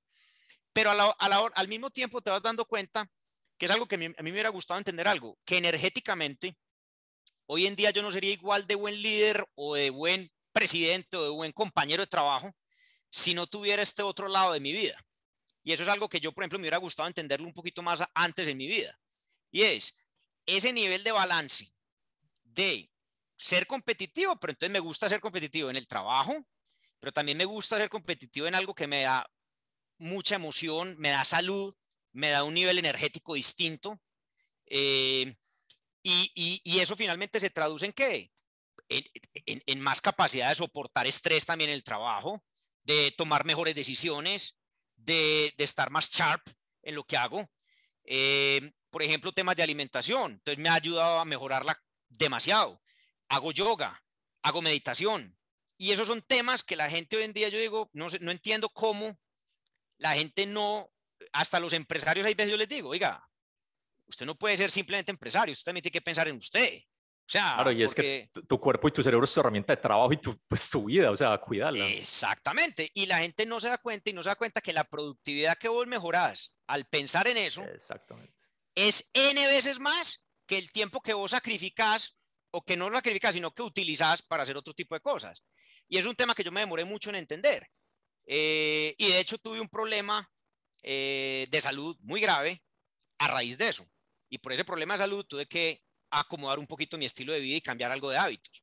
[0.73, 1.15] Pero a
[1.55, 3.07] al mismo tiempo te vas dando cuenta
[3.59, 6.57] que es algo que a mí, me hubiera gustado entender algo, que energéticamente,
[7.47, 11.25] hoy en día yo no sería igual de buen líder o de buen presidente o
[11.25, 12.55] de buen compañero de trabajo
[13.11, 14.97] si no tuviera este otro lado de mi vida.
[15.63, 18.03] Y eso es algo que yo, por ejemplo, me hubiera gustado entenderlo un poquito más
[18.15, 18.99] antes en mi vida.
[19.51, 19.97] Y es
[20.45, 21.73] ese nivel de balance
[22.45, 22.89] de
[23.35, 26.47] ser competitivo, pero entonces me gusta ser competitivo en el trabajo,
[26.99, 29.29] pero también me gusta ser competitivo en algo que me da
[29.99, 31.75] mucha emoción, me da salud,
[32.17, 34.01] me da un nivel energético distinto.
[34.67, 35.37] Eh,
[36.03, 38.31] y, eso finalmente se traduce en qué?
[38.89, 42.45] En, más capacidad de soportar estrés también en el trabajo,
[42.85, 44.59] de tomar mejores decisiones,
[44.95, 46.47] de, estar más sharp
[46.83, 47.51] en lo que hago.
[48.05, 50.33] Eh, por ejemplo, temas de alimentación.
[50.33, 52.81] Entonces me ha ayudado a mejorarla demasiado.
[53.29, 54.03] Hago yoga,
[54.43, 55.37] hago meditación.
[55.77, 58.71] Y esos son temas que la gente hoy en día, yo digo, no, no entiendo
[58.71, 59.19] cómo
[59.99, 60.91] la gente no
[61.33, 63.23] hasta los empresarios hay veces yo les digo, oiga,
[64.07, 66.79] usted no puede ser simplemente empresario, usted también tiene que pensar en usted.
[66.79, 69.83] O sea, claro, y es que tu, cuerpo y tu cerebro es tu herramienta de
[69.83, 71.85] trabajo y tu, pues, tu vida, o sea, cuidarla.
[71.89, 72.89] Exactamente.
[72.95, 75.59] Y la gente no se da cuenta y no se da cuenta que la productividad
[75.59, 78.33] que vos mejorás al pensar en eso, Exactamente.
[78.77, 82.17] es N veces más que el tiempo que vos sacrificás
[82.53, 85.43] o que no lo sacrificás, sino que utilizás para hacer otro tipo de cosas.
[85.89, 87.69] Y es un tema que yo me demoré mucho en entender.
[88.25, 90.31] Eh, y de hecho tuve un problema
[90.83, 92.63] eh, de salud muy grave
[93.19, 93.87] a raíz de eso.
[94.29, 97.57] Y por ese problema de salud tuve que acomodar un poquito mi estilo de vida
[97.57, 98.63] y cambiar algo de hábitos.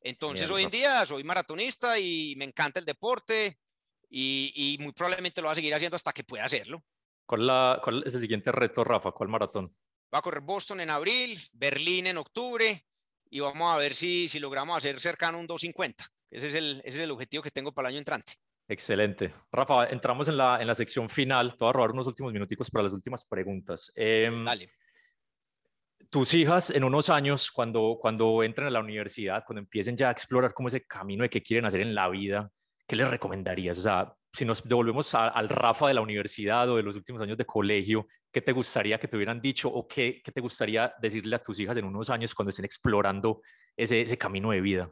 [0.00, 3.58] Entonces hoy en día soy maratonista y me encanta el deporte
[4.10, 6.84] y, muy probablemente lo voy a seguir haciendo hasta que pueda hacerlo.
[7.26, 9.12] ¿Cuál, ¿Cuál, es el siguiente reto, Rafa?
[9.12, 9.74] ¿Cuál maratón?
[10.14, 12.84] Va a correr Boston en abril, Berlín en octubre
[13.30, 16.04] y vamos a ver si, si logramos hacer cercano un 250.
[16.30, 18.34] Ese es, el, ese es el objetivo que tengo para el año entrante.
[18.66, 19.34] Excelente.
[19.52, 21.52] Rafa, entramos en la, en la sección final.
[21.52, 23.92] Te voy a robar unos últimos minuticos para las últimas preguntas.
[23.94, 24.68] Eh, Dale
[26.14, 30.12] tus hijas en unos años, cuando, cuando entren a la universidad, cuando empiecen ya a
[30.12, 32.52] explorar cómo ese camino de qué quieren hacer en la vida,
[32.86, 33.78] ¿qué les recomendarías?
[33.78, 37.36] O sea, si nos devolvemos al Rafa de la universidad o de los últimos años
[37.36, 41.34] de colegio, ¿qué te gustaría que te hubieran dicho o qué, qué te gustaría decirle
[41.34, 43.42] a tus hijas en unos años cuando estén explorando
[43.76, 44.90] ese, ese camino de vida?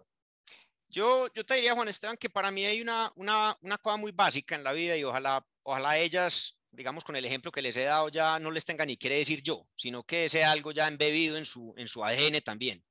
[0.92, 4.54] Yo, te diría, Juan Esteban, que para mí hay una, una, una cosa muy básica
[4.54, 8.08] en la vida y ojalá, ojalá ellas digamos, con el ejemplo que les he dado,
[8.08, 11.44] ya no les tenga ni quiere decir yo, sino que sea algo ya embebido en
[11.44, 12.82] su, en su ADN también.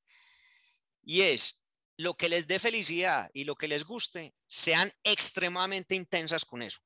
[1.03, 1.65] Y es
[1.97, 6.79] lo que les dé felicidad y lo que les guste, sean extremadamente intensas con eso.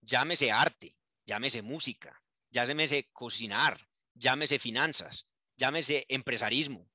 [0.00, 2.20] Llámese arte, llámese música,
[2.50, 6.90] llámese cocinar, llámese finanzas, llámese empresarismo.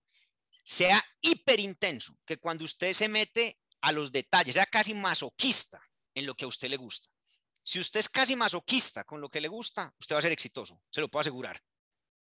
[0.64, 5.82] Sea hiper intenso, que cuando usted se mete a los detalles, sea casi masoquista
[6.14, 7.10] en lo que a usted le gusta.
[7.64, 10.82] Si usted es casi masoquista con lo que le gusta, usted va a ser exitoso,
[10.90, 11.60] se lo puedo asegurar.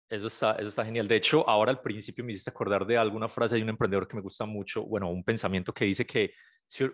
[0.08, 1.06] Eso está, eso está genial.
[1.06, 4.16] De hecho, ahora al principio me hiciste acordar de alguna frase de un emprendedor que
[4.16, 6.32] me gusta mucho, bueno, un pensamiento que dice que,
[6.66, 6.84] si,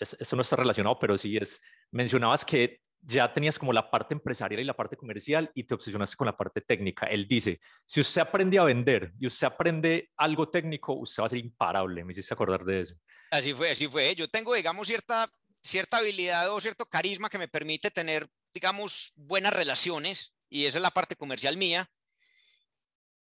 [0.00, 1.60] esto no está relacionado, pero sí es,
[1.90, 6.16] mencionabas que ya tenías como la parte empresarial y la parte comercial y te obsesionaste
[6.16, 7.06] con la parte técnica.
[7.06, 11.30] Él dice, si usted aprende a vender y usted aprende algo técnico, usted va a
[11.30, 12.04] ser imparable.
[12.04, 12.94] Me hiciste acordar de eso.
[13.30, 14.14] Así fue, así fue.
[14.14, 15.28] Yo tengo, digamos, cierta
[15.62, 20.82] cierta habilidad o cierto carisma que me permite tener, digamos, buenas relaciones, y esa es
[20.82, 21.90] la parte comercial mía,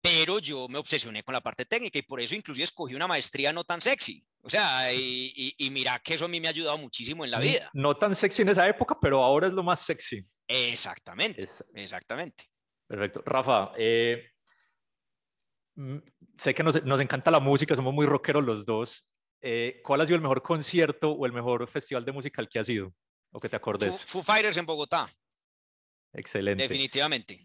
[0.02, 3.52] pero yo me obsesioné con la parte técnica y por eso inclusive escogí una maestría
[3.52, 4.24] no tan sexy.
[4.46, 7.68] O sea, y, mira que eso a mí me ha ayudado muchísimo en la vida.
[7.74, 10.24] No tan sexy en esa época, pero ahora es lo más sexy.
[10.48, 11.44] Exactamente,
[11.74, 12.46] exactamente.
[12.88, 13.24] Perfecto.
[13.26, 14.24] Rafa, eh,
[16.38, 19.08] sé que nos, nos, encanta la música, somos muy rockeros los dos.
[19.42, 22.64] Eh, ¿cuál ha sido el mejor concierto o el mejor festival de musical que ha
[22.64, 22.94] sido?
[23.32, 24.06] O que te acordes.
[24.06, 25.10] Foo, Fighters en Bogotá.
[26.14, 26.62] Excelente.
[26.62, 27.40] Definitivamente.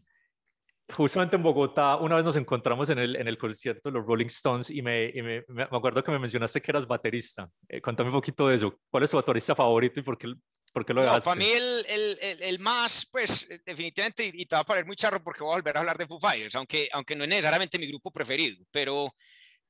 [0.96, 4.26] Justamente en Bogotá, una vez nos encontramos en el, en el concierto de los Rolling
[4.26, 7.48] Stones y, me, me, me, acuerdo que me mencionaste que eras baterista.
[7.68, 8.78] Eh, cuéntame un poquito de eso.
[8.90, 10.32] ¿Cuál es tu baterista favorito y por qué,
[10.72, 14.60] por qué lo no, Para mí el, el, el, más, pues definitivamente, y te va
[14.60, 17.14] a parecer muy charro porque voy a volver a hablar de Foo Fighters, aunque, aunque
[17.14, 19.12] no es necesariamente mi grupo preferido, pero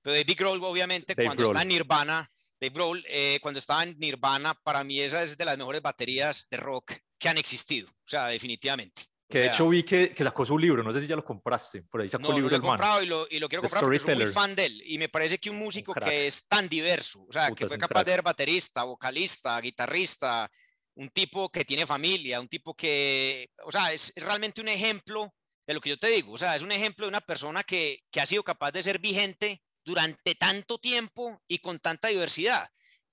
[0.02, 2.30] pero Dave Grohl, obviamente, cuando está en Nirvana,
[2.60, 6.47] Dave Grohl, eh, cuando estaba en Nirvana, para mí esa es de las mejores baterías
[6.51, 7.88] de rock que han existido.
[7.88, 9.02] O sea, definitivamente.
[9.31, 11.82] Que de hecho vi que, que, sacó su libro, no sé si ya lo compraste,
[11.82, 12.51] por ahí sacó no, libro.
[12.51, 14.66] No, lo he comprado y lo, y lo, quiero comprar porque soy muy fan de
[14.66, 14.82] él.
[14.85, 18.02] Y me parece que un músico que es tan diverso, o sea, que fue capaz
[18.02, 20.51] de ser baterista, vocalista, guitarrista,
[20.97, 25.32] un tipo que tiene familia, un tipo que, o sea, es, es realmente un ejemplo
[25.65, 28.01] de lo que yo te digo, o sea, es un ejemplo de una persona que,
[28.11, 32.69] que ha sido capaz de ser vigente durante tanto tiempo y con tanta diversidad.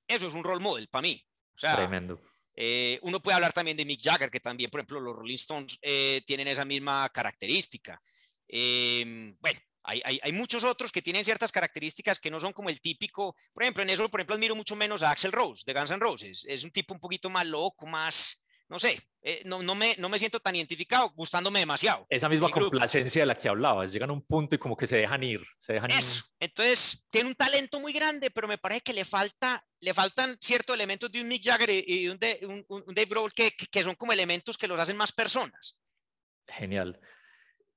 [0.08, 1.24] Eso es un role model para mí.
[1.56, 2.20] O sea, Tremendo.
[2.60, 5.78] Eh, uno puede hablar también de Mick Jagger, que también, por ejemplo, los Rolling Stones
[5.80, 8.02] eh, tienen esa misma característica.
[8.48, 13.36] Em, bueno, hay, muchos otros que tienen ciertas características que no son como el típico.
[13.54, 16.00] Por ejemplo, en eso, por ejemplo, admiro mucho menos a Axel Rose de Guns N'
[16.00, 16.46] Roses.
[16.48, 20.10] Es un tipo un poquito más loco, más, no sé, eh, no, no, me, no
[20.10, 22.06] me siento tan identificado, gustándome demasiado.
[22.10, 24.98] Esa misma complacencia de la que hablabais, llegan a un punto y como que se
[24.98, 26.26] dejan ir, se dejan Eso.
[26.40, 30.76] Entonces, tiene un talento muy grande, pero me parece que le, falta, le faltan ciertos
[30.76, 33.84] elementos de un Mick Jagger y de un, de, un, un Dave Grohl que, que
[33.84, 35.80] son como elementos que los hacen más personas.
[36.48, 37.00] Genial.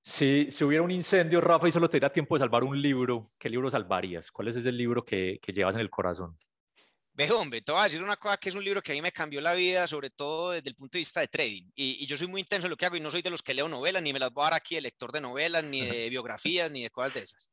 [0.03, 3.33] Si, si, hubiera un incendio, Rafa, y solo te diera tiempo de salvar un libro,
[3.39, 4.31] ¿qué libro salvarías?
[4.31, 6.39] ¿Cuál es ese libro que, que llevas en el corazón?
[7.21, 9.03] Ve, hombre, te voy a decir una cosa que es un libro que a mí
[9.03, 11.71] me cambió la vida, sobre todo desde el punto de vista de trading.
[11.75, 13.43] Y, y, yo soy muy intenso en lo que hago y no soy de los
[13.43, 15.83] que leo novelas, ni me las voy a dar aquí de lector de novelas, ni
[15.83, 17.51] de biografías, ni de cosas de esas.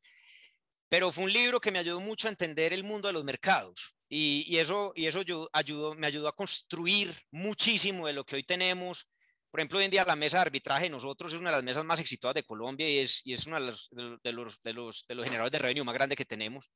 [0.88, 3.94] Pero fue un libro que me ayudó mucho a entender el mundo de los mercados.
[4.08, 8.36] Y, y eso, y eso yo, ayudó, me ayudó a construir muchísimo de lo que
[8.36, 9.10] hoy tenemos.
[9.50, 11.64] Por ejemplo, hoy en día la mesa de arbitraje de nosotros es una de las
[11.64, 14.22] mesas más exitosas de Colombia y es, y es uno de los, de, los,
[14.62, 16.70] de, los, de, los, generadores de revenue más grandes que tenemos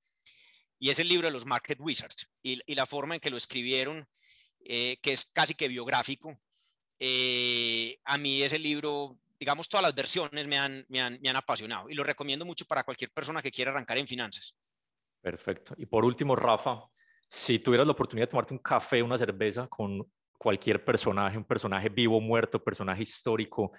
[0.82, 3.36] y es el libro de los Market Wizards y, y la forma en que lo
[3.36, 4.04] escribieron,
[4.64, 6.36] eh, que es casi que biográfico.
[6.98, 11.36] Eh, a mí ese libro, digamos, todas las versiones me han, me, han, me han
[11.36, 14.56] apasionado y lo recomiendo mucho para cualquier persona que quiera arrancar en finanzas.
[15.20, 15.72] Perfecto.
[15.78, 16.80] Y por último, Rafa,
[17.28, 20.04] si tuvieras la oportunidad de tomarte un café, una cerveza con
[20.42, 23.70] cualquier personaje, un personaje vivo, muerto, personaje histórico,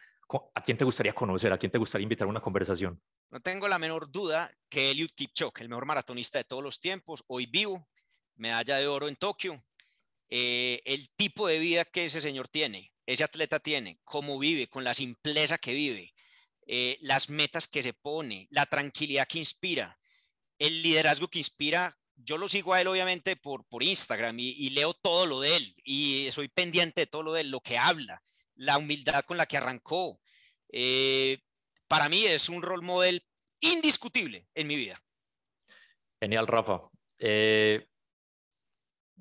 [0.55, 1.51] ¿a quién te gustaría conocer?
[1.51, 3.01] ¿A quién te gustaría invitar a una conversación?
[3.29, 7.21] No tengo la menor duda que Eliud Kipchoge, el mejor maratonista de todos los tiempos,
[7.27, 7.89] hoy vivo,
[8.35, 9.61] medalla de oro en Tokio,
[10.29, 14.85] eh, el tipo de vida que ese señor tiene, ese atleta tiene, cómo vive, con
[14.85, 16.13] la simpleza que vive,
[16.65, 19.99] eh, las metas que se pone, la tranquilidad que inspira,
[20.57, 21.97] el liderazgo que inspira.
[22.15, 25.75] Yo lo sigo a él obviamente por, por Instagram y, leo todo lo de él
[25.83, 28.21] y soy pendiente de todo lo de él, lo que habla,
[28.55, 30.19] la humildad con la que arrancó.
[30.69, 31.39] Eh,
[31.87, 33.23] para mí es un role model
[33.59, 34.99] indiscutible en mi vida.
[36.21, 36.81] Genial, Rafa.
[37.19, 37.85] Eh,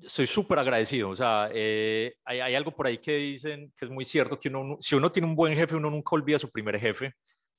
[0.07, 1.09] soy súper agradecido.
[1.09, 4.49] O sea, eh, hay, hay, algo por ahí que dicen que es muy cierto, que
[4.49, 7.13] uno, si uno tiene un buen jefe, uno nunca olvida a su primer jefe.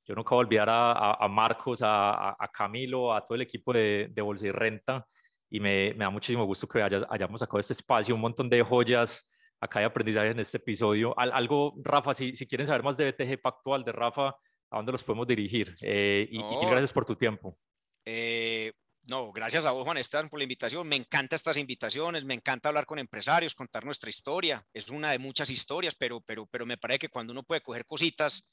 [0.06, 3.72] Yo nunca voy a olvidar a, a, Marcos, a, a, Camilo, a todo el equipo
[3.72, 5.06] de, de Bolsa y Renta.
[5.54, 9.24] Y me, me da muchísimo gusto que hayamos sacado este espacio, un montón de joyas
[9.60, 11.16] acá de aprendizaje en este episodio.
[11.16, 15.04] algo, Rafa, si, si quieren saber más de BTG Pactual, de Rafa, ¿a dónde los
[15.04, 15.72] podemos dirigir?
[15.80, 17.56] Eh, y, y, gracias por tu tiempo.
[18.04, 18.72] Eh,
[19.04, 20.88] no, gracias a vos, Juan Esteban, por la invitación.
[20.88, 24.66] Me encantan estas invitaciones, me encanta hablar con empresarios, contar nuestra historia.
[24.72, 27.84] Es una de muchas historias, pero, pero, pero me parece que cuando uno puede coger
[27.84, 28.50] cositas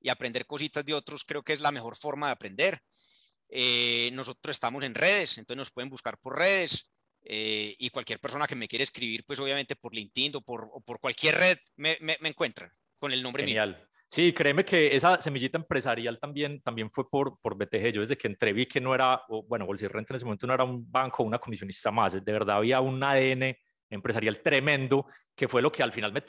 [0.00, 2.82] y aprender cositas de otros, creo que es la mejor forma de aprender.
[3.50, 6.90] Eh, nosotros estamos en redes, entonces nos pueden buscar por redes.
[7.22, 11.00] Eh, y cualquier persona que me quiera escribir, pues obviamente por LinkedIn o por, por
[11.00, 13.76] cualquier red, me, me, me, encuentran con el nombre Genial.
[13.76, 13.90] mío.
[14.08, 17.92] Sí, créeme que esa semillita empresarial también, también fue por, por BTG.
[17.92, 20.54] Yo desde que entré vi que no era, bueno, Bolsa Renta en ese momento no
[20.54, 23.54] era un banco, una comisionista más, de verdad había un ADN
[23.90, 26.22] empresarial tremendo, que fue lo que al final me,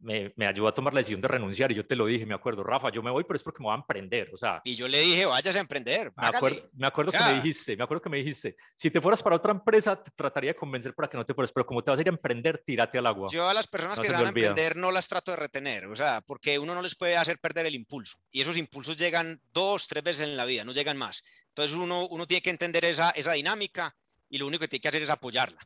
[0.00, 1.70] me, me, ayudó a tomar la decisión de renunciar.
[1.70, 3.64] Y yo te lo dije, me acuerdo, Rafa, yo me voy, pero es porque me
[3.64, 4.30] voy a emprender.
[4.32, 6.12] O sea, y yo le dije, vayas a emprender.
[6.16, 9.22] Me acuerdo, me acuerdo que me dijiste, me acuerdo que me dijiste, si te fueras
[9.22, 11.90] para otra empresa, te trataría de convencer para que no te fueras, pero como te
[11.90, 13.28] vas a ir a emprender, tírate al agua.
[13.30, 16.20] Yo a las personas que van a emprender no las trato de retener, o sea,
[16.22, 18.18] porque uno no les puede hacer perder el impulso.
[18.30, 21.22] Y esos impulsos llegan dos, tres veces en la vida, no llegan más.
[21.48, 23.94] Entonces uno, uno tiene que entender esa, esa dinámica
[24.28, 25.60] y lo único que tiene que hacer es apoyarla.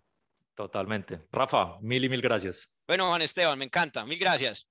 [0.57, 1.27] Totalmente.
[1.31, 2.73] Rafa, mil y mil gracias.
[2.89, 4.07] Bueno, Juan Esteban, me encanta.
[4.07, 4.67] Mil gracias.